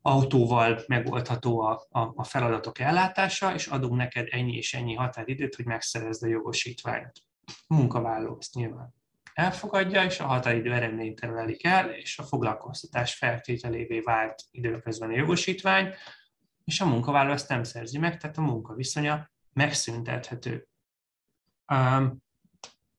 autóval 0.03 0.81
megoldható 0.87 1.61
a, 1.61 1.87
a, 1.91 2.13
a 2.15 2.25
feladatok 2.25 2.79
ellátása, 2.79 3.55
és 3.55 3.67
adunk 3.67 3.97
neked 3.97 4.27
ennyi 4.31 4.57
és 4.57 4.75
ennyi 4.75 4.95
határidőt, 4.95 5.55
hogy 5.55 5.65
megszerezd 5.65 6.23
a 6.23 6.27
jogosítványt. 6.27 7.13
Munkavállaló 7.67 8.37
ezt 8.41 8.55
nyilván 8.55 8.95
elfogadja, 9.35 10.05
és 10.05 10.21
a 10.21 10.27
határidő 10.27 10.73
eredménytelenelik 10.73 11.65
el, 11.65 11.91
és 11.91 12.19
a 12.19 12.23
foglalkoztatás 12.23 13.15
feltételévé 13.15 14.01
vált 14.01 14.43
időközben 14.51 15.09
a 15.09 15.17
jogosítvány, 15.17 15.95
és 16.69 16.81
a 16.81 16.87
munkavállaló 16.87 17.33
ezt 17.33 17.49
nem 17.49 17.63
szerzi 17.63 17.99
meg, 17.99 18.17
tehát 18.17 18.39
a 18.39 18.43
munkaviszonya 18.43 19.31
megszüntethető. 19.53 20.69
Um, 21.73 22.23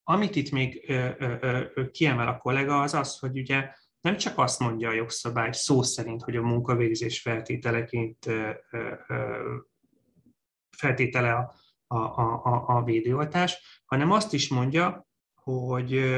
amit 0.03 0.35
itt 0.35 0.51
még 0.51 0.85
ö, 0.87 1.09
ö, 1.17 1.35
ö, 1.73 1.89
kiemel 1.89 2.27
a 2.27 2.37
kollega, 2.37 2.81
az 2.81 2.93
az, 2.93 3.19
hogy 3.19 3.39
ugye 3.39 3.73
nem 4.01 4.17
csak 4.17 4.37
azt 4.37 4.59
mondja 4.59 4.89
a 4.89 4.93
jogszabály 4.93 5.51
szó 5.51 5.81
szerint, 5.81 6.21
hogy 6.21 6.35
a 6.35 6.41
munkavégzés 6.41 7.21
feltételeként 7.21 8.25
feltétele 10.77 11.33
a, 11.33 11.55
a, 11.87 12.43
a, 12.43 12.77
a 12.77 12.83
védőoltás, 12.83 13.81
hanem 13.85 14.11
azt 14.11 14.33
is 14.33 14.49
mondja, 14.49 15.07
hogy, 15.33 16.15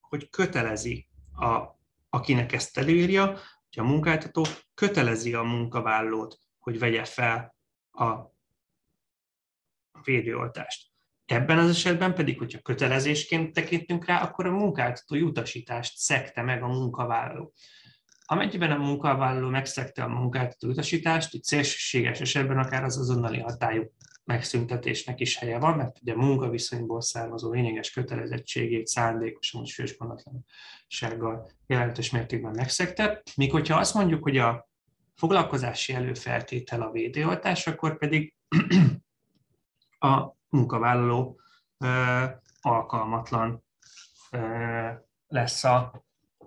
hogy 0.00 0.30
kötelezi, 0.30 1.08
a, 1.34 1.78
akinek 2.08 2.52
ezt 2.52 2.78
előírja, 2.78 3.38
hogy 3.76 3.84
a 3.84 3.88
munkáltató 3.88 4.46
kötelezi 4.74 5.34
a 5.34 5.42
munkavállalót, 5.42 6.38
hogy 6.58 6.78
vegye 6.78 7.04
fel 7.04 7.54
a 7.90 8.34
védőoltást. 10.04 10.90
Ebben 11.24 11.58
az 11.58 11.70
esetben 11.70 12.14
pedig, 12.14 12.38
hogyha 12.38 12.60
kötelezésként 12.60 13.52
tekintünk 13.52 14.04
rá, 14.04 14.22
akkor 14.22 14.46
a 14.46 14.50
munkáltatói 14.50 15.22
utasítást 15.22 15.96
szekte 15.96 16.42
meg 16.42 16.62
a 16.62 16.66
munkavállaló. 16.66 17.52
Amennyiben 18.24 18.70
a 18.70 18.76
munkavállaló 18.76 19.48
megszegte 19.48 20.02
a 20.02 20.08
munkáltató 20.08 20.68
utasítást, 20.68 21.34
itt 21.34 21.44
szélsőséges 21.44 22.20
esetben 22.20 22.58
akár 22.58 22.84
az 22.84 22.98
azonnali 22.98 23.40
hatályú 23.40 23.92
megszüntetésnek 24.26 25.20
is 25.20 25.36
helye 25.36 25.58
van, 25.58 25.76
mert 25.76 25.98
ugye 26.00 26.14
munkaviszonyból 26.16 27.00
származó 27.00 27.52
lényeges 27.52 27.90
kötelezettségét 27.90 28.86
szándékosan 28.86 29.62
és 29.62 29.74
főspanatlansággal 29.74 31.50
jelentős 31.66 32.10
mértékben 32.10 32.54
megszegte. 32.54 33.22
Míg 33.36 33.50
hogyha 33.50 33.78
azt 33.78 33.94
mondjuk, 33.94 34.22
hogy 34.22 34.38
a 34.38 34.68
foglalkozási 35.14 35.92
előfeltétel 35.92 36.82
a 36.82 36.90
védőoltás, 36.90 37.66
akkor 37.66 37.98
pedig 37.98 38.34
a 39.98 40.36
munkavállaló 40.48 41.40
alkalmatlan 42.60 43.64
lesz 45.26 45.64
a 45.64 46.04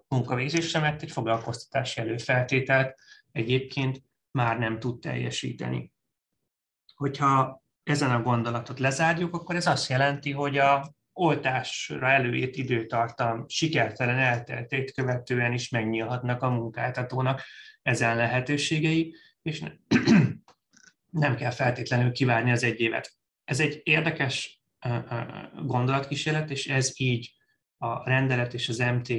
munkavégzésre, 0.07 0.79
mert 0.79 1.01
egy 1.01 1.11
foglalkoztatási 1.11 2.01
előfeltételt 2.01 2.99
egyébként 3.31 4.03
már 4.31 4.59
nem 4.59 4.79
tud 4.79 4.99
teljesíteni. 4.99 5.93
Hogyha 6.95 7.58
ezen 7.89 8.11
a 8.11 8.21
gondolatot 8.21 8.79
lezárjuk, 8.79 9.33
akkor 9.33 9.55
ez 9.55 9.67
azt 9.67 9.89
jelenti, 9.89 10.31
hogy 10.31 10.57
a 10.57 10.97
oltásra 11.13 12.09
előírt 12.09 12.55
időtartam 12.55 13.45
sikertelen 13.47 14.17
elteltét 14.17 14.91
követően 14.91 15.53
is 15.53 15.69
megnyílhatnak 15.69 16.41
a 16.41 16.49
munkáltatónak 16.49 17.41
ezen 17.81 18.15
lehetőségei, 18.15 19.15
és 19.41 19.63
nem 21.09 21.35
kell 21.35 21.51
feltétlenül 21.51 22.11
kivárni 22.11 22.51
az 22.51 22.63
egy 22.63 22.79
évet. 22.79 23.13
Ez 23.45 23.59
egy 23.59 23.81
érdekes 23.83 24.61
gondolatkísérlet, 25.65 26.49
és 26.49 26.67
ez 26.67 26.91
így 26.95 27.33
a 27.77 28.09
rendelet 28.09 28.53
és 28.53 28.69
az 28.69 28.77
MT 28.77 29.13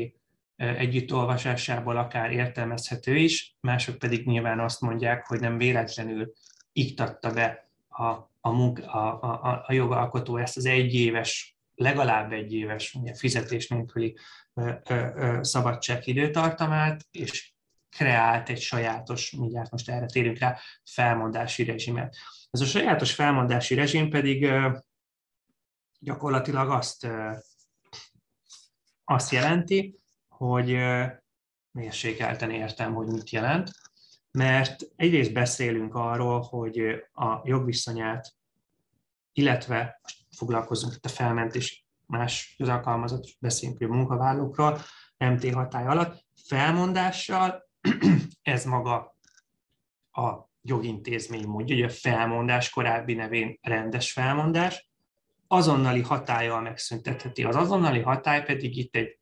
együtt 0.56 1.12
olvasásából 1.12 1.96
akár 1.96 2.32
értelmezhető 2.32 3.16
is, 3.16 3.56
mások 3.60 3.98
pedig 3.98 4.26
nyilván 4.26 4.60
azt 4.60 4.80
mondják, 4.80 5.26
hogy 5.26 5.40
nem 5.40 5.58
véletlenül 5.58 6.32
iktatta 6.72 7.32
be 7.32 7.70
a, 7.88 8.29
a, 8.40 8.50
munka, 8.50 8.92
a, 8.92 9.22
a, 9.22 9.64
a 9.66 9.72
jogalkotó 9.72 10.36
ezt 10.36 10.56
az 10.56 10.66
egyéves, 10.66 11.56
legalább 11.74 12.32
egy 12.32 12.52
éves 12.52 12.94
ugye, 12.94 13.14
fizetés 13.14 13.68
nélküli 13.68 14.16
szabadság 15.40 16.06
időtartamát, 16.06 17.06
és 17.10 17.52
kreált 17.88 18.48
egy 18.48 18.60
sajátos, 18.60 19.30
mindjárt 19.30 19.70
most 19.70 19.90
erre 19.90 20.06
térünk 20.06 20.38
rá, 20.38 20.58
felmondási 20.84 21.64
rezsimet. 21.64 22.16
Ez 22.50 22.60
a 22.60 22.64
sajátos 22.64 23.14
felmondási 23.14 23.74
rezsim 23.74 24.10
pedig 24.10 24.50
gyakorlatilag 25.98 26.70
azt, 26.70 27.06
azt 29.04 29.30
jelenti, 29.30 29.98
hogy 30.28 30.76
mérsékelten 31.70 32.50
értem, 32.50 32.94
hogy 32.94 33.06
mit 33.06 33.30
jelent, 33.30 33.70
mert 34.30 34.82
egyrészt 34.96 35.32
beszélünk 35.32 35.94
arról, 35.94 36.40
hogy 36.40 36.78
a 37.12 37.40
jogviszonyát, 37.44 38.34
illetve 39.32 40.00
foglalkozunk 40.36 40.94
itt 40.94 41.04
a 41.04 41.08
felmentés 41.08 41.86
más 42.06 42.54
közalkalmazott, 42.58 43.36
beszélünk 43.38 43.80
a 43.80 43.86
munkavállalókról, 43.86 44.80
MT 45.18 45.52
hatály 45.52 45.86
alatt, 45.86 46.24
felmondással 46.46 47.68
ez 48.42 48.64
maga 48.64 49.16
a 50.12 50.50
jogintézmény 50.62 51.46
mondja, 51.46 51.74
hogy 51.74 51.84
a 51.84 51.88
felmondás 51.88 52.70
korábbi 52.70 53.14
nevén 53.14 53.58
rendes 53.62 54.12
felmondás, 54.12 54.90
azonnali 55.46 56.00
hatállyal 56.00 56.60
megszüntetheti. 56.60 57.44
Az 57.44 57.56
azonnali 57.56 58.00
hatály 58.00 58.44
pedig 58.44 58.76
itt 58.76 58.94
egy 58.94 59.18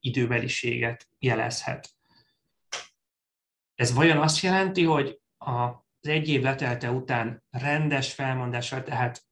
időbeliséget 0.00 1.08
jelezhet. 1.18 1.95
Ez 3.76 3.94
vajon 3.94 4.18
azt 4.18 4.40
jelenti, 4.40 4.84
hogy 4.84 5.20
az 5.38 6.08
egy 6.08 6.28
év 6.28 6.42
letelte 6.42 6.90
után 6.90 7.44
rendes 7.50 8.12
felmondással, 8.14 8.82
tehát 8.82 9.24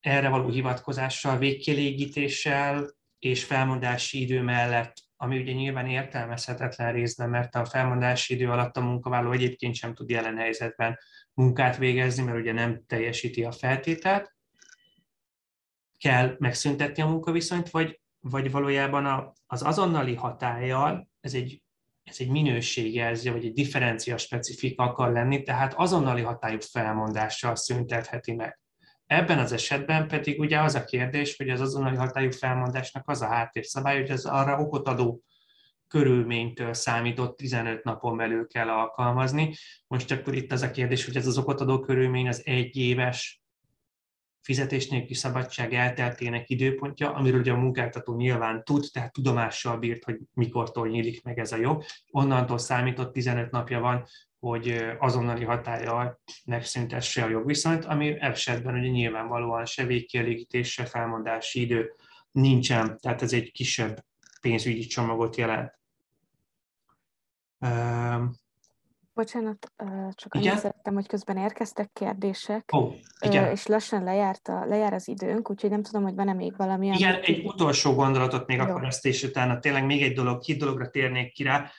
erre 0.00 0.28
való 0.28 0.48
hivatkozással, 0.48 1.38
végkielégítéssel 1.38 2.90
és 3.18 3.44
felmondási 3.44 4.20
idő 4.20 4.42
mellett, 4.42 4.96
ami 5.16 5.40
ugye 5.40 5.52
nyilván 5.52 5.86
értelmezhetetlen 5.86 6.92
részben, 6.92 7.30
mert 7.30 7.54
a 7.54 7.64
felmondási 7.64 8.34
idő 8.34 8.50
alatt 8.50 8.76
a 8.76 8.80
munkavállaló 8.80 9.32
egyébként 9.32 9.74
sem 9.74 9.94
tud 9.94 10.10
jelen 10.10 10.36
helyzetben 10.36 10.98
munkát 11.34 11.76
végezni, 11.76 12.22
mert 12.22 12.38
ugye 12.38 12.52
nem 12.52 12.84
teljesíti 12.86 13.44
a 13.44 13.52
feltételt, 13.52 14.34
kell 15.98 16.36
megszüntetni 16.38 17.02
a 17.02 17.08
munkaviszonyt, 17.08 17.70
vagy, 17.70 18.00
vagy 18.20 18.50
valójában 18.50 19.32
az 19.46 19.62
azonnali 19.62 20.14
hatállyal, 20.14 21.08
ez 21.20 21.34
egy, 21.34 21.61
ez 22.12 22.20
egy 22.20 22.30
minőségjelző, 22.30 23.32
vagy 23.32 23.44
egy 23.44 23.52
differencia 23.52 24.16
specifika 24.16 24.82
akar 24.82 25.12
lenni, 25.12 25.42
tehát 25.42 25.74
azonnali 25.74 26.22
hatályú 26.22 26.58
felmondással 26.60 27.56
szüntetheti 27.56 28.32
meg. 28.32 28.60
Ebben 29.06 29.38
az 29.38 29.52
esetben 29.52 30.08
pedig 30.08 30.40
ugye 30.40 30.60
az 30.60 30.74
a 30.74 30.84
kérdés, 30.84 31.36
hogy 31.36 31.50
az 31.50 31.60
azonnali 31.60 31.96
hatályú 31.96 32.30
felmondásnak 32.30 33.08
az 33.08 33.22
a 33.22 33.26
háttérszabály, 33.26 34.00
hogy 34.00 34.10
az 34.10 34.26
arra 34.26 34.58
okot 34.58 34.88
adó 34.88 35.22
körülménytől 35.88 36.74
számított 36.74 37.36
15 37.36 37.84
napon 37.84 38.16
belül 38.16 38.46
kell 38.46 38.68
alkalmazni. 38.68 39.54
Most 39.86 40.10
akkor 40.10 40.34
itt 40.34 40.52
az 40.52 40.62
a 40.62 40.70
kérdés, 40.70 41.04
hogy 41.04 41.16
ez 41.16 41.26
az 41.26 41.38
okotadó 41.38 41.80
körülmény 41.80 42.28
az 42.28 42.42
egy 42.44 42.76
éves 42.76 43.41
fizetés 44.42 44.88
nélküli 44.88 45.14
szabadság 45.14 45.74
elteltének 45.74 46.50
időpontja, 46.50 47.14
amiről 47.14 47.40
ugye 47.40 47.52
a 47.52 47.56
munkáltató 47.56 48.16
nyilván 48.16 48.64
tud, 48.64 48.84
tehát 48.92 49.12
tudomással 49.12 49.78
bírt, 49.78 50.04
hogy 50.04 50.18
mikortól 50.34 50.88
nyílik 50.88 51.22
meg 51.22 51.38
ez 51.38 51.52
a 51.52 51.56
jog. 51.56 51.84
Onnantól 52.10 52.58
számított 52.58 53.12
15 53.12 53.50
napja 53.50 53.80
van, 53.80 54.04
hogy 54.38 54.84
azonnali 54.98 55.44
hatállyal 55.44 56.20
megszüntesse 56.44 57.24
a 57.24 57.28
jogviszonyt, 57.28 57.84
ami 57.84 58.20
esetben 58.20 58.74
ugye 58.74 58.88
nyilvánvalóan 58.88 59.64
se 59.64 59.84
végkielégítés, 59.84 60.72
se 60.72 60.84
felmondási 60.84 61.60
idő 61.60 61.92
nincsen, 62.32 62.98
tehát 63.00 63.22
ez 63.22 63.32
egy 63.32 63.52
kisebb 63.52 64.04
pénzügyi 64.40 64.86
csomagot 64.86 65.36
jelent. 65.36 65.80
Bocsánat, 69.14 69.72
csak 70.14 70.34
annyit 70.34 70.58
szerettem, 70.58 70.94
hogy 70.94 71.06
közben 71.06 71.36
érkeztek 71.36 71.90
kérdések, 71.92 72.70
oh, 72.72 72.94
igen. 73.20 73.50
és 73.50 73.66
lassan 73.66 74.04
lejárt 74.04 74.48
a, 74.48 74.64
lejár 74.66 74.92
az 74.92 75.08
időnk, 75.08 75.50
úgyhogy 75.50 75.70
nem 75.70 75.82
tudom, 75.82 76.02
hogy 76.02 76.14
van-e 76.14 76.32
még 76.32 76.56
valami. 76.56 76.86
Igen, 76.86 77.14
amit... 77.14 77.24
egy 77.24 77.44
utolsó 77.44 77.94
gondolatot 77.94 78.46
még 78.46 78.56
Jó. 78.56 78.64
akkor 78.64 78.84
ezt, 78.84 79.06
és 79.06 79.22
utána 79.22 79.58
tényleg 79.58 79.86
még 79.86 80.02
egy 80.02 80.14
dolog, 80.14 80.40
két 80.40 80.58
dologra 80.58 80.90
térnék 80.90 81.32
ki 81.32 81.42
rá. 81.42 81.70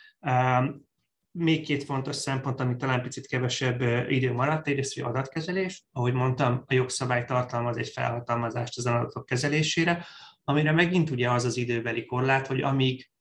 Még 1.32 1.66
két 1.66 1.84
fontos 1.84 2.16
szempont, 2.16 2.60
ami 2.60 2.76
talán 2.76 3.02
picit 3.02 3.28
kevesebb 3.28 3.82
idő 4.10 4.34
maradt, 4.34 4.68
egyrészt, 4.68 4.94
hogy 4.94 5.04
adatkezelés. 5.04 5.86
Ahogy 5.92 6.14
mondtam, 6.14 6.64
a 6.68 6.74
jogszabály 6.74 7.26
tartalmaz 7.26 7.78
egy 7.78 7.90
felhatalmazást 7.90 8.78
az 8.78 8.86
adatok 8.86 9.26
kezelésére, 9.26 10.06
amire 10.44 10.72
megint 10.72 11.10
ugye 11.10 11.32
az 11.32 11.46
az 11.46 11.58
időbeli 11.58 12.06
korlát, 12.06 12.48
hogy 12.48 12.62
amíg 12.62 13.12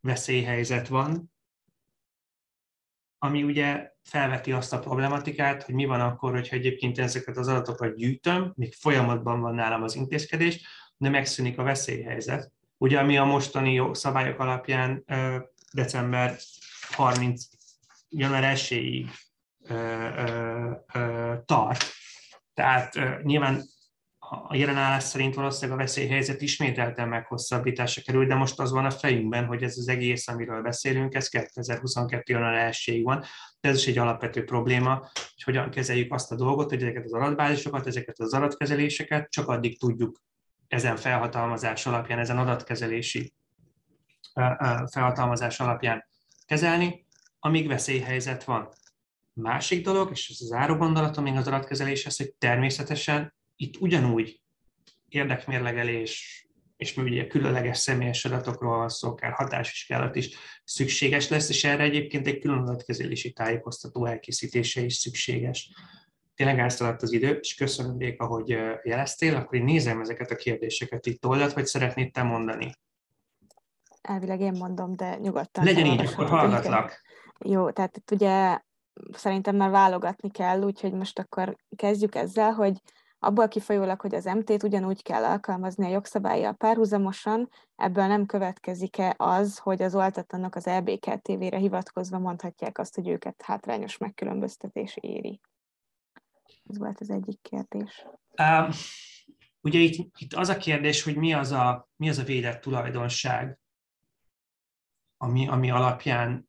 veszélyhelyzet 0.00 0.88
van, 0.88 1.32
ami 3.24 3.42
ugye 3.42 3.90
felveti 4.02 4.52
azt 4.52 4.72
a 4.72 4.78
problematikát, 4.78 5.62
hogy 5.62 5.74
mi 5.74 5.84
van 5.84 6.00
akkor, 6.00 6.32
hogyha 6.32 6.56
egyébként 6.56 6.98
ezeket 6.98 7.36
az 7.36 7.48
adatokat 7.48 7.96
gyűjtöm, 7.96 8.52
még 8.56 8.74
folyamatban 8.74 9.40
van 9.40 9.54
nálam 9.54 9.82
az 9.82 9.94
intézkedés, 9.94 10.60
de 10.96 11.08
megszűnik 11.08 11.58
a 11.58 11.62
veszélyhelyzet. 11.62 12.52
Ugye, 12.78 12.98
ami 12.98 13.18
a 13.18 13.24
mostani 13.24 13.88
szabályok 13.92 14.38
alapján 14.38 15.04
december 15.72 16.36
30. 16.90 17.44
január 18.08 18.56
1-ig 18.56 19.06
tart. 21.44 21.84
Tehát 22.54 22.98
nyilván 23.22 23.62
a 24.30 24.56
jelenállás 24.56 25.02
szerint 25.02 25.34
valószínűleg 25.34 25.78
a 25.78 25.82
veszélyhelyzet 25.82 26.40
ismételten 26.40 27.08
meghosszabbításra 27.08 28.02
kerül, 28.02 28.26
de 28.26 28.34
most 28.34 28.60
az 28.60 28.70
van 28.70 28.84
a 28.84 28.90
fejünkben, 28.90 29.46
hogy 29.46 29.62
ez 29.62 29.78
az 29.78 29.88
egész, 29.88 30.28
amiről 30.28 30.62
beszélünk, 30.62 31.14
ez 31.14 31.28
2022. 31.28 32.32
január 32.32 32.74
1 32.86 33.02
van. 33.02 33.24
De 33.60 33.68
ez 33.68 33.76
is 33.76 33.86
egy 33.86 33.98
alapvető 33.98 34.44
probléma, 34.44 34.98
hogy 34.98 35.42
hogyan 35.44 35.70
kezeljük 35.70 36.12
azt 36.12 36.32
a 36.32 36.36
dolgot, 36.36 36.68
hogy 36.68 36.82
ezeket 36.82 37.04
az 37.04 37.12
adatbázisokat, 37.12 37.86
ezeket 37.86 38.18
az 38.18 38.34
adatkezeléseket 38.34 39.30
csak 39.30 39.48
addig 39.48 39.78
tudjuk 39.78 40.22
ezen 40.68 40.96
felhatalmazás 40.96 41.86
alapján, 41.86 42.18
ezen 42.18 42.38
adatkezelési 42.38 43.34
felhatalmazás 44.90 45.60
alapján 45.60 46.04
kezelni, 46.46 47.06
amíg 47.38 47.68
veszélyhelyzet 47.68 48.44
van. 48.44 48.68
Másik 49.32 49.84
dolog, 49.84 50.10
és 50.10 50.28
ez 50.28 50.36
az 50.40 50.46
záró 50.46 50.76
gondolatom 50.76 51.24
még 51.24 51.36
az 51.36 51.46
adatkezeléshez, 51.46 52.16
hogy 52.16 52.34
természetesen 52.38 53.34
itt 53.56 53.80
ugyanúgy 53.80 54.40
érdekmérlegelés, 55.08 56.44
és 56.76 56.96
ugye 56.96 57.26
különleges 57.26 57.78
személyes 57.78 58.24
adatokról 58.24 58.76
van 58.76 58.88
szó, 58.88 59.08
akár 59.08 59.32
hatásvizsgálat 59.32 60.16
is 60.16 60.36
szükséges 60.64 61.28
lesz, 61.28 61.48
és 61.48 61.64
erre 61.64 61.82
egyébként 61.82 62.26
egy 62.26 62.38
külön 62.38 62.58
adatkezelési 62.58 63.32
tájékoztató 63.32 64.06
elkészítése 64.06 64.80
is 64.80 64.94
szükséges. 64.94 65.72
Tényleg 66.34 66.58
elszaladt 66.58 67.02
az 67.02 67.12
idő, 67.12 67.38
és 67.42 67.54
köszönöm, 67.54 67.98
Réka, 67.98 68.26
hogy 68.26 68.48
jeleztél, 68.82 69.36
akkor 69.36 69.58
én 69.58 69.64
nézem 69.64 70.00
ezeket 70.00 70.30
a 70.30 70.36
kérdéseket 70.36 71.06
itt 71.06 71.26
oldalt, 71.26 71.52
vagy 71.52 71.66
szeretnéd 71.66 72.12
te 72.12 72.22
mondani? 72.22 72.74
Elvileg 74.02 74.40
én 74.40 74.52
mondom, 74.58 74.96
de 74.96 75.16
nyugodtan. 75.16 75.64
Legyen 75.64 75.86
így, 75.86 76.06
akkor 76.06 76.28
hallgatlak. 76.28 77.02
Jó, 77.44 77.70
tehát 77.70 77.96
itt 77.96 78.10
ugye 78.10 78.58
szerintem 79.12 79.56
már 79.56 79.70
válogatni 79.70 80.30
kell, 80.30 80.62
úgyhogy 80.62 80.92
most 80.92 81.18
akkor 81.18 81.56
kezdjük 81.76 82.14
ezzel, 82.14 82.52
hogy 82.52 82.72
abból 83.24 83.48
kifolyólag, 83.48 84.00
hogy 84.00 84.14
az 84.14 84.24
MT-t 84.24 84.62
ugyanúgy 84.62 85.02
kell 85.02 85.24
alkalmazni 85.24 85.84
a 85.84 85.88
jogszabályjal 85.88 86.52
párhuzamosan, 86.52 87.50
ebből 87.76 88.06
nem 88.06 88.26
következik-e 88.26 89.14
az, 89.16 89.58
hogy 89.58 89.82
az 89.82 89.94
oltatlanok 89.94 90.54
az 90.54 90.66
EBK-TV-re 90.66 91.58
hivatkozva 91.58 92.18
mondhatják 92.18 92.78
azt, 92.78 92.94
hogy 92.94 93.08
őket 93.08 93.42
hátrányos 93.42 93.98
megkülönböztetés 93.98 94.96
éri? 95.00 95.40
Ez 96.68 96.78
volt 96.78 97.00
az 97.00 97.10
egyik 97.10 97.40
kérdés. 97.42 98.06
Uh, 98.38 98.74
ugye 99.60 99.78
itt, 99.78 100.12
itt 100.18 100.32
az 100.32 100.48
a 100.48 100.56
kérdés, 100.56 101.02
hogy 101.02 101.16
mi 101.16 101.32
az 101.32 101.52
a, 101.52 101.88
mi 101.96 102.08
az 102.08 102.18
a 102.18 102.24
védett 102.24 102.60
tulajdonság, 102.60 103.58
ami, 105.16 105.48
ami 105.48 105.70
alapján 105.70 106.48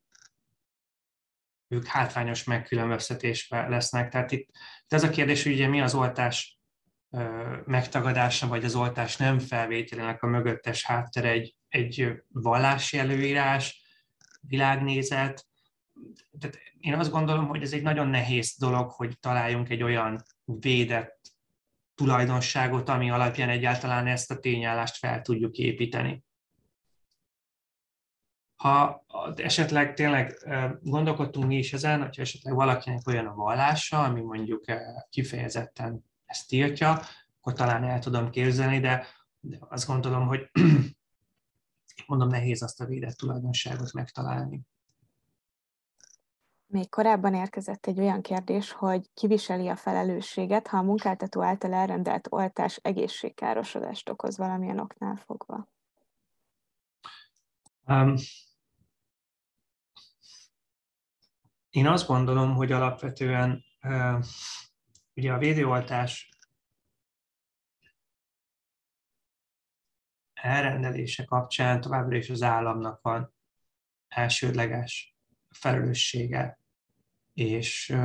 ők 1.67 1.85
hátrányos 1.85 2.43
megkülönböztetésben 2.43 3.69
lesznek. 3.69 4.09
Tehát 4.09 4.31
itt, 4.31 4.49
itt 4.83 4.93
az 4.93 5.03
a 5.03 5.09
kérdés, 5.09 5.43
hogy 5.43 5.51
ugye 5.51 5.67
mi 5.67 5.81
az 5.81 5.95
oltás 5.95 6.54
megtagadása, 7.65 8.47
vagy 8.47 8.63
az 8.63 8.75
oltás 8.75 9.17
nem 9.17 9.39
felvételének 9.39 10.23
a 10.23 10.27
mögöttes 10.27 10.85
háttere 10.85 11.29
egy, 11.29 11.55
egy 11.67 12.23
vallási 12.27 12.97
előírás, 12.97 13.81
világnézet. 14.41 15.47
Tehát 16.39 16.59
én 16.79 16.93
azt 16.93 17.11
gondolom, 17.11 17.47
hogy 17.47 17.61
ez 17.61 17.73
egy 17.73 17.81
nagyon 17.81 18.07
nehéz 18.07 18.55
dolog, 18.57 18.91
hogy 18.91 19.19
találjunk 19.19 19.69
egy 19.69 19.83
olyan 19.83 20.23
védett 20.45 21.19
tulajdonságot, 21.95 22.89
ami 22.89 23.11
alapján 23.11 23.49
egyáltalán 23.49 24.07
ezt 24.07 24.31
a 24.31 24.39
tényállást 24.39 24.97
fel 24.97 25.21
tudjuk 25.21 25.57
építeni. 25.57 26.23
Ha 28.55 29.05
esetleg 29.35 29.93
tényleg 29.93 30.33
gondolkodtunk 30.81 31.47
mi 31.47 31.57
is 31.57 31.73
ezen, 31.73 32.01
hogyha 32.01 32.21
esetleg 32.21 32.53
valakinek 32.53 33.07
olyan 33.07 33.25
a 33.25 33.33
vallása, 33.33 34.03
ami 34.03 34.21
mondjuk 34.21 34.63
kifejezetten 35.09 36.03
ezt 36.25 36.47
tiltja, 36.47 36.99
akkor 37.39 37.53
talán 37.53 37.83
el 37.83 37.99
tudom 37.99 38.29
képzelni, 38.29 38.79
de, 38.79 39.07
de 39.39 39.57
azt 39.59 39.87
gondolom, 39.87 40.27
hogy 40.27 40.51
mondom, 42.07 42.27
nehéz 42.27 42.61
azt 42.61 42.81
a 42.81 42.85
védett 42.85 43.15
tulajdonságot 43.15 43.93
megtalálni. 43.93 44.61
Még 46.67 46.89
korábban 46.89 47.33
érkezett 47.33 47.85
egy 47.85 47.99
olyan 47.99 48.21
kérdés, 48.21 48.71
hogy 48.71 49.09
kiviseli 49.13 49.67
a 49.67 49.75
felelősséget, 49.75 50.67
ha 50.67 50.77
a 50.77 50.81
munkáltató 50.81 51.41
által 51.41 51.73
elrendelt 51.73 52.27
oltás 52.29 52.75
egészségkárosodást 52.75 54.09
okoz 54.09 54.37
valamilyen 54.37 54.79
oknál 54.79 55.15
fogva. 55.15 55.67
Um, 57.87 58.15
én 61.69 61.87
azt 61.87 62.07
gondolom, 62.07 62.55
hogy 62.55 62.71
alapvetően 62.71 63.63
uh, 63.81 64.23
ugye 65.15 65.33
a 65.33 65.37
védőoltás 65.37 66.29
elrendelése 70.33 71.23
kapcsán 71.23 71.81
továbbra 71.81 72.17
is 72.17 72.29
az 72.29 72.41
államnak 72.41 73.01
van 73.01 73.33
elsődleges 74.07 75.15
felelőssége, 75.49 76.59
és, 77.33 77.95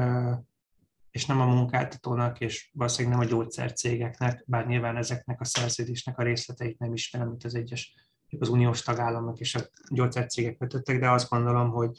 és 1.10 1.26
nem 1.26 1.40
a 1.40 1.46
munkáltatónak, 1.46 2.40
és 2.40 2.70
valószínűleg 2.72 3.18
nem 3.18 3.26
a 3.26 3.30
gyógyszercégeknek, 3.30 4.44
bár 4.46 4.66
nyilván 4.66 4.96
ezeknek 4.96 5.40
a 5.40 5.44
szerződésnek 5.44 6.18
a 6.18 6.22
részleteit 6.22 6.78
nem 6.78 6.92
ismerem, 6.92 7.28
mint 7.28 7.44
az 7.44 7.54
egyes 7.54 7.94
az 8.38 8.48
uniós 8.48 8.82
tagállamok 8.82 9.38
és 9.38 9.54
a 9.54 9.60
gyógyszercégek 9.88 10.56
kötöttek, 10.56 10.98
de 10.98 11.10
azt 11.10 11.28
gondolom, 11.28 11.70
hogy, 11.70 11.98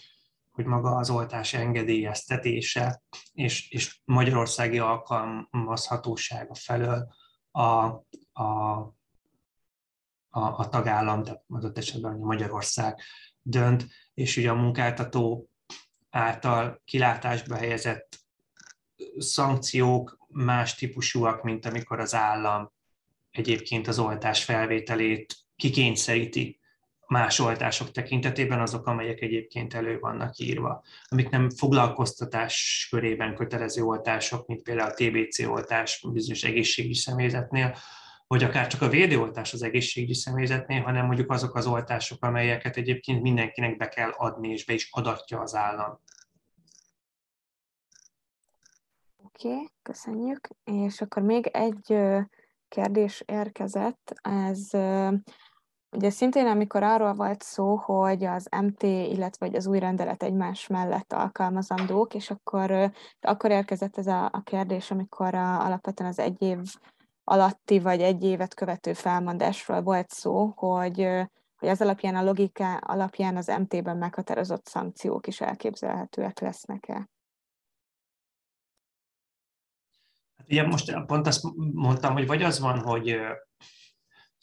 hogy 0.52 0.66
maga 0.66 0.96
az 0.96 1.10
oltás 1.10 1.54
engedélyeztetése 1.54 3.02
és, 3.34 3.70
és 3.70 4.02
magyarországi 4.06 4.80
alkalmazhatósága 4.80 6.56
felől 6.56 7.08
a, 7.52 7.86
a 8.42 8.80
a, 10.32 10.40
a 10.40 10.70
tagállam, 10.70 11.24
tehát 11.24 11.44
adott 11.48 11.78
esetben 11.78 12.18
Magyarország 12.18 13.02
dönt, 13.42 13.86
és 14.14 14.38
ugye 14.38 14.50
a 14.50 14.56
munkáltató 14.56 15.50
által 16.10 16.82
kilátásba 16.86 17.56
helyezett 17.56 18.20
szankciók 19.18 20.18
más 20.28 20.76
típusúak, 20.76 21.44
mint 21.44 21.66
amikor 21.66 22.00
az 22.00 22.14
állam 22.14 22.72
egyébként 23.32 23.88
az 23.88 24.00
oltás 24.00 24.44
felvételét 24.44 25.36
kikényszeríti 25.56 26.61
más 27.12 27.40
oltások 27.40 27.92
tekintetében 27.92 28.60
azok, 28.60 28.88
amelyek 28.88 29.22
egyébként 29.22 29.74
elő 29.74 30.00
vannak 30.00 30.38
írva. 30.38 30.84
Amik 31.08 31.30
nem 31.30 31.50
foglalkoztatás 31.50 32.88
körében 32.90 33.36
kötelező 33.36 33.84
oltások, 33.84 34.48
mint 34.48 34.64
például 34.64 34.90
a 34.90 34.94
TBC 34.94 35.40
oltás 35.40 36.06
bizonyos 36.12 36.44
egészségügyi 36.44 36.94
személyzetnél, 36.94 37.76
vagy 38.28 38.44
akár 38.44 38.68
csak 38.68 38.82
a 38.82 38.90
védőoltás 38.90 39.54
az 39.54 39.64
egészségügyi 39.64 40.14
személyzetnél, 40.14 40.82
hanem 40.82 41.06
mondjuk 41.06 41.32
azok 41.32 41.56
az 41.56 41.68
oltások, 41.68 42.24
amelyeket 42.24 42.78
egyébként 42.78 43.22
mindenkinek 43.22 43.78
be 43.78 43.88
kell 43.88 44.10
adni, 44.10 44.50
és 44.50 44.66
be 44.66 44.74
is 44.74 44.90
adatja 44.92 45.40
az 45.40 45.56
állam. 45.56 46.00
Oké, 49.24 49.48
okay, 49.48 49.70
köszönjük. 49.82 50.48
És 50.64 51.02
akkor 51.02 51.24
még 51.24 51.48
egy 51.48 51.98
kérdés 52.68 53.24
érkezett, 53.26 54.14
ez 54.22 54.70
ugye 55.92 56.10
szintén 56.10 56.48
amikor 56.48 56.84
arról 56.84 57.14
volt 57.14 57.42
szó, 57.42 57.76
hogy 57.76 58.24
az 58.24 58.48
MT, 58.62 58.84
illetve 58.84 59.50
az 59.54 59.68
új 59.68 59.80
rendelet 59.80 60.24
egymás 60.24 60.68
mellett 60.68 61.14
alkalmazandók, 61.14 62.14
és 62.14 62.30
akkor, 62.30 62.92
akkor 63.22 63.52
érkezett 63.52 63.98
ez 63.98 64.08
a, 64.08 64.26
a 64.26 64.42
kérdés, 64.44 64.92
amikor 64.92 65.36
a, 65.36 65.66
alapvetően 65.66 66.10
az 66.10 66.20
egy 66.20 66.42
év 66.42 66.60
alatti 67.24 67.80
vagy 67.80 68.02
egy 68.02 68.24
évet 68.24 68.54
követő 68.54 68.94
felmondásról 68.94 69.82
volt 69.82 70.10
szó, 70.10 70.46
hogy, 70.56 71.08
hogy 71.58 71.70
ez 71.70 71.82
alapján 71.82 72.16
a 72.16 72.24
logika 72.24 72.78
alapján 72.78 73.38
az 73.38 73.48
MT-ben 73.48 73.98
meghatározott 73.98 74.66
szankciók 74.66 75.28
is 75.28 75.42
elképzelhetőek 75.42 76.40
lesznek-e? 76.40 77.10
Hát 80.38 80.48
ugye 80.48 80.68
most 80.68 81.06
pont 81.06 81.28
azt 81.28 81.44
mondtam, 81.74 82.14
hogy 82.14 82.28
vagy 82.28 82.44
az 82.44 82.60
van, 82.60 82.80
hogy 82.80 83.16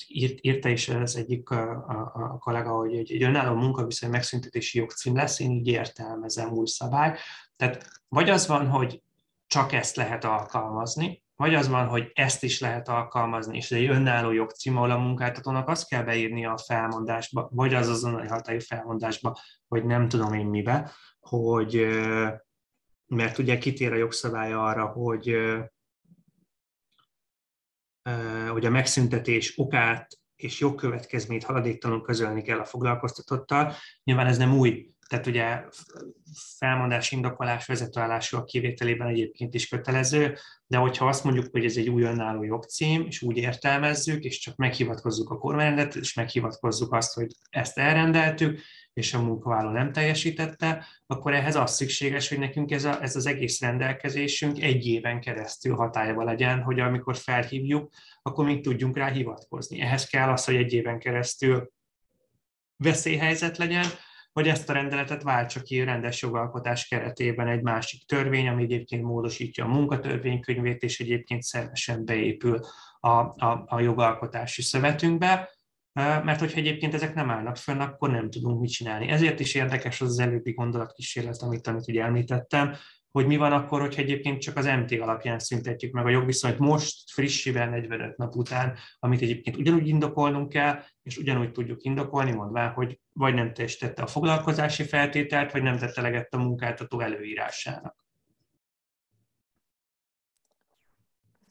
írt, 0.07 0.39
írta 0.41 0.69
is 0.69 0.89
az 0.89 1.17
egyik 1.17 1.51
a, 1.51 1.71
a, 1.71 2.13
a 2.15 2.39
kollega, 2.39 2.71
hogy 2.71 2.97
egy, 2.97 3.13
egy 3.13 3.23
önálló 3.23 3.55
munkaviszony 3.55 4.11
megszüntetési 4.11 4.79
jogcím 4.79 5.17
lesz, 5.17 5.41
én 5.41 5.51
így 5.51 5.67
értelmezem 5.67 6.53
új 6.53 6.67
szabály. 6.67 7.19
Tehát 7.57 7.89
vagy 8.09 8.31
az 8.31 8.47
van, 8.47 8.69
hogy 8.69 9.03
csak 9.47 9.73
ezt 9.73 9.97
lehet 9.97 10.25
alkalmazni, 10.25 11.23
vagy 11.37 11.55
az 11.55 11.69
van, 11.69 11.87
hogy 11.87 12.11
ezt 12.15 12.43
is 12.43 12.61
lehet 12.61 12.89
alkalmazni, 12.89 13.57
és 13.57 13.71
egy 13.71 13.89
önálló 13.89 14.33
jogcím, 14.33 14.77
ahol 14.77 14.91
a 14.91 14.99
munkáltatónak 14.99 15.69
azt 15.69 15.89
kell 15.89 16.03
beírni 16.03 16.47
a 16.47 16.59
felmondásba, 16.59 17.49
vagy 17.53 17.75
az 17.75 17.89
azonnali 17.89 18.27
hatályú 18.27 18.59
felmondásba, 18.59 19.39
hogy 19.69 19.85
nem 19.85 20.09
tudom 20.09 20.33
én 20.33 20.47
mibe, 20.47 20.93
hogy 21.21 21.87
mert 23.07 23.39
ugye 23.39 23.59
kitér 23.59 23.93
a 23.93 23.97
jogszabály 23.97 24.53
arra, 24.53 24.87
hogy, 24.87 25.37
hogy 28.51 28.67
a 28.67 28.71
megszüntetés 28.71 29.53
okát 29.57 30.19
és 30.37 30.61
jogkövetkezményt 30.61 31.45
haladéktalanul 31.45 32.03
közölni 32.03 32.43
kell 32.43 32.59
a 32.59 32.65
foglalkoztatottal. 32.65 33.75
Nyilván 34.05 34.27
ez 34.27 34.39
nem 34.39 34.57
új 34.57 34.91
tehát 35.09 35.27
ugye 35.27 35.63
felmondás, 36.59 37.13
indokolás, 37.13 37.67
vezetőállású 37.67 38.37
a 38.37 38.45
kivételében 38.45 39.09
egyébként 39.09 39.55
is 39.55 39.69
kötelező, 39.69 40.37
de 40.67 40.77
hogyha 40.77 41.09
azt 41.09 41.25
mondjuk, 41.25 41.49
hogy 41.51 41.65
ez 41.65 41.77
egy 41.77 41.89
új 41.89 42.03
önálló 42.03 42.43
jogcím, 42.43 43.05
és 43.07 43.23
úgy 43.23 43.37
értelmezzük, 43.37 44.25
és 44.25 44.39
csak 44.39 44.57
meghivatkozzuk 44.57 45.31
a 45.31 45.39
kormányrendet, 45.39 45.95
és 45.95 46.15
meghivatkozzuk 46.15 46.93
azt, 46.93 47.15
hogy 47.15 47.27
ezt 47.51 47.79
elrendeltük, 47.79 48.61
és 48.93 49.15
a 49.15 49.23
munkavállaló 49.23 49.71
nem 49.71 49.93
teljesítette, 49.93 50.87
akkor 51.07 51.33
ehhez 51.33 51.57
az 51.57 51.75
szükséges, 51.75 52.29
hogy 52.29 52.39
nekünk 52.39 52.71
ez, 52.71 52.85
a, 52.85 53.03
ez 53.03 53.17
az 53.17 53.27
egész 53.27 53.61
rendelkezésünk 53.61 54.63
egy 54.63 54.87
éven 54.87 55.21
keresztül 55.21 55.75
hatályba 55.75 56.25
legyen, 56.25 56.63
hogy 56.63 56.81
amikor 56.81 57.17
felhívjuk, 57.17 57.93
akkor 58.23 58.45
még 58.45 58.63
tudjunk 58.63 58.97
rá 58.97 59.11
hivatkozni. 59.11 59.81
Ehhez 59.81 60.07
kell 60.07 60.29
az, 60.29 60.45
hogy 60.45 60.57
egy 60.57 60.73
éven 60.73 60.99
keresztül 60.99 61.73
veszélyhelyzet 62.77 63.59
legyen, 63.59 63.87
hogy 64.39 64.49
ezt 64.49 64.69
a 64.69 64.73
rendeletet 64.73 65.23
váltsa 65.23 65.63
ki 65.63 65.85
rendes 65.85 66.23
jogalkotás 66.23 66.89
keretében 66.89 67.49
egy 67.49 67.63
másik 67.63 68.07
törvény, 68.07 68.49
ami 68.49 68.63
egyébként 68.63 69.03
módosítja 69.03 69.65
a 69.65 69.69
munkatörvénykönyvét, 69.69 70.83
és 70.83 71.01
egyébként 71.01 71.43
szervesen 71.43 72.05
beépül 72.05 72.61
a, 73.01 73.09
a, 73.09 73.65
a 73.67 73.81
jogalkotási 73.81 74.63
szövetünkbe, 74.63 75.51
mert 75.93 76.41
hogyha 76.41 76.59
egyébként 76.59 76.95
ezek 76.95 77.15
nem 77.15 77.31
állnak 77.31 77.57
fönn, 77.57 77.81
akkor 77.81 78.11
nem 78.11 78.31
tudunk 78.31 78.61
mit 78.61 78.71
csinálni. 78.71 79.09
Ezért 79.09 79.41
is 79.41 79.55
érdekes 79.55 80.01
az, 80.01 80.09
az 80.09 80.19
előbbi 80.19 80.53
gondolatkísérlet, 80.53 81.43
amit, 81.43 81.67
amit 81.67 81.89
ugye 81.89 82.03
említettem, 82.03 82.75
hogy 83.19 83.27
mi 83.27 83.37
van 83.37 83.53
akkor, 83.53 83.81
hogyha 83.81 84.03
egyébként 84.03 84.41
csak 84.41 84.57
az 84.57 84.67
MT 84.67 84.93
alapján 84.93 85.39
szüntetjük 85.39 85.93
meg 85.93 86.07
a 86.07 86.09
jogviszonyt 86.09 86.59
most, 86.59 87.11
frissivel 87.11 87.69
45 87.69 88.17
nap 88.17 88.35
után, 88.35 88.77
amit 88.99 89.21
egyébként 89.21 89.57
ugyanúgy 89.57 89.89
indokolnunk 89.89 90.49
kell, 90.49 90.83
és 91.03 91.19
ugyanúgy 91.19 91.53
tudjuk 91.53 91.83
indokolni, 91.83 92.33
mondván, 92.33 92.73
hogy 92.73 93.01
vagy 93.13 93.35
nem 93.35 93.53
teljesítette 93.53 94.03
a 94.03 94.07
foglalkozási 94.07 94.83
feltételt, 94.83 95.53
vagy 95.53 95.63
nem 95.63 95.77
tette 95.77 96.01
eleget 96.01 96.35
a 96.35 96.39
munkáltató 96.39 97.01
előírásának. 97.01 97.97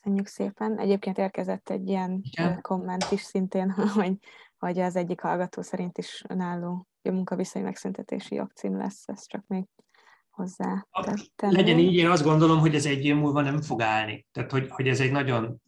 Köszönjük 0.01 0.27
szépen. 0.27 0.79
Egyébként 0.79 1.17
érkezett 1.17 1.69
egy 1.69 1.87
ilyen 1.87 2.19
Igen? 2.23 2.61
komment 2.61 3.11
is 3.11 3.21
szintén, 3.21 3.71
hogy, 3.95 4.13
hogy 4.57 4.79
az 4.79 4.95
egyik 4.95 5.21
hallgató 5.21 5.61
szerint 5.61 5.97
is 5.97 6.23
önálló 6.27 6.87
munkaviszony 7.01 7.63
megszüntetési 7.63 8.35
jogcím 8.35 8.77
lesz, 8.77 9.07
ez 9.07 9.27
csak 9.27 9.43
még 9.47 9.65
hozzá 10.37 10.87
tettem. 10.91 11.51
Legyen 11.51 11.79
így, 11.79 11.93
én 11.93 12.09
azt 12.09 12.23
gondolom, 12.23 12.59
hogy 12.59 12.75
ez 12.75 12.85
egy 12.85 13.05
év 13.05 13.15
múlva 13.15 13.41
nem 13.41 13.61
fog 13.61 13.81
állni. 13.81 14.27
Tehát, 14.31 14.51
hogy, 14.51 14.65
hogy 14.69 14.87
ez 14.87 14.99
egy 14.99 15.11
nagyon, 15.11 15.61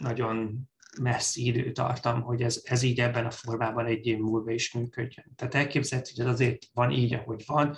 nagyon 0.00 0.68
messzi 1.00 1.46
időtartam, 1.46 2.22
hogy 2.22 2.42
ez, 2.42 2.60
ez 2.64 2.82
így 2.82 3.00
ebben 3.00 3.26
a 3.26 3.30
formában 3.30 3.86
egy 3.86 4.06
év 4.06 4.18
múlva 4.18 4.50
is 4.50 4.72
működjön. 4.72 5.32
Tehát 5.36 5.54
elképzelhető, 5.54 6.10
hogy 6.14 6.24
ez 6.26 6.32
azért 6.32 6.66
van 6.72 6.90
így, 6.90 7.14
ahogy 7.14 7.42
van, 7.46 7.76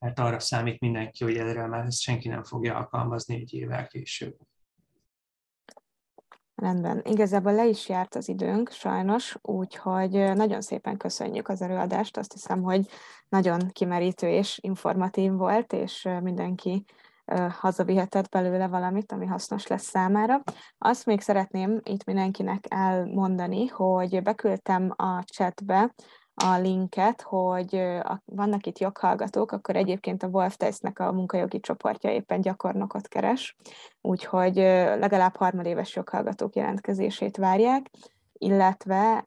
mert 0.00 0.18
arra 0.18 0.38
számít 0.38 0.80
mindenki, 0.80 1.24
hogy 1.24 1.36
erre 1.36 1.66
már 1.66 1.86
ezt 1.86 2.00
senki 2.00 2.28
nem 2.28 2.44
fogja 2.44 2.76
alkalmazni 2.76 3.34
egy 3.34 3.54
évvel 3.54 3.86
később. 3.86 4.36
Rendben. 6.62 7.02
Igazából 7.04 7.52
le 7.52 7.66
is 7.66 7.88
járt 7.88 8.14
az 8.14 8.28
időnk, 8.28 8.70
sajnos, 8.70 9.36
úgyhogy 9.40 10.10
nagyon 10.10 10.60
szépen 10.60 10.96
köszönjük 10.96 11.48
az 11.48 11.62
előadást. 11.62 12.16
Azt 12.16 12.32
hiszem, 12.32 12.62
hogy 12.62 12.86
nagyon 13.28 13.68
kimerítő 13.72 14.28
és 14.28 14.58
informatív 14.62 15.32
volt, 15.32 15.72
és 15.72 16.08
mindenki 16.20 16.84
hazavihetett 17.60 18.28
belőle 18.28 18.66
valamit, 18.66 19.12
ami 19.12 19.26
hasznos 19.26 19.66
lesz 19.66 19.82
számára. 19.88 20.42
Azt 20.78 21.06
még 21.06 21.20
szeretném 21.20 21.80
itt 21.82 22.04
mindenkinek 22.04 22.64
elmondani, 22.68 23.66
hogy 23.66 24.22
beküldtem 24.22 24.92
a 24.96 25.22
chatbe 25.24 25.94
a 26.44 26.58
linket, 26.58 27.20
hogy 27.20 28.00
vannak 28.24 28.66
itt 28.66 28.78
joghallgatók, 28.78 29.52
akkor 29.52 29.76
egyébként 29.76 30.22
a 30.22 30.26
Wolf 30.26 30.56
Test-nek 30.56 30.98
a 30.98 31.12
munkajogi 31.12 31.60
csoportja 31.60 32.10
éppen 32.10 32.40
gyakornokot 32.40 33.08
keres, 33.08 33.56
úgyhogy 34.00 34.54
legalább 34.54 35.36
harmadéves 35.36 35.94
joghallgatók 35.94 36.56
jelentkezését 36.56 37.36
várják, 37.36 37.90
illetve 38.32 39.26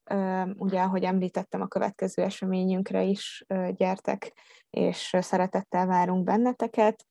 ugye, 0.57 0.81
ahogy 0.81 1.03
említettem, 1.03 1.61
a 1.61 1.67
következő 1.67 2.23
eseményünkre 2.23 3.03
is 3.03 3.45
gyertek, 3.69 4.33
és 4.69 5.15
szeretettel 5.19 5.85
várunk 5.85 6.23
benneteket, 6.23 7.05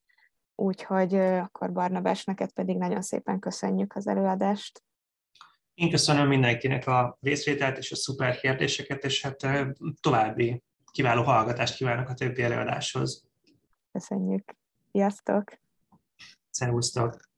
úgyhogy 0.55 1.15
akkor 1.15 1.73
Barnabás, 1.73 2.25
neked 2.25 2.53
pedig 2.53 2.77
nagyon 2.77 3.03
szépen 3.03 3.39
köszönjük 3.39 3.95
az 3.97 4.07
előadást. 4.07 4.83
Én 5.75 5.91
köszönöm 5.91 6.29
mindenkinek 6.29 6.87
a 6.87 7.19
részvételt 7.21 7.79
és 7.79 7.93
a 7.93 7.97
szuper 7.97 8.37
kérdéseket, 8.37 9.05
és 9.05 9.23
hát 9.23 9.37
további 10.01 10.63
kiváló 10.93 11.23
hallgatást 11.23 11.77
kívánok 11.77 12.09
a 12.09 12.15
többi 12.15 12.43
előadáshoz. 12.43 13.25
Köszönjük. 13.93 14.57
Sziasztok! 14.93 15.59
Szervusztok! 16.51 17.34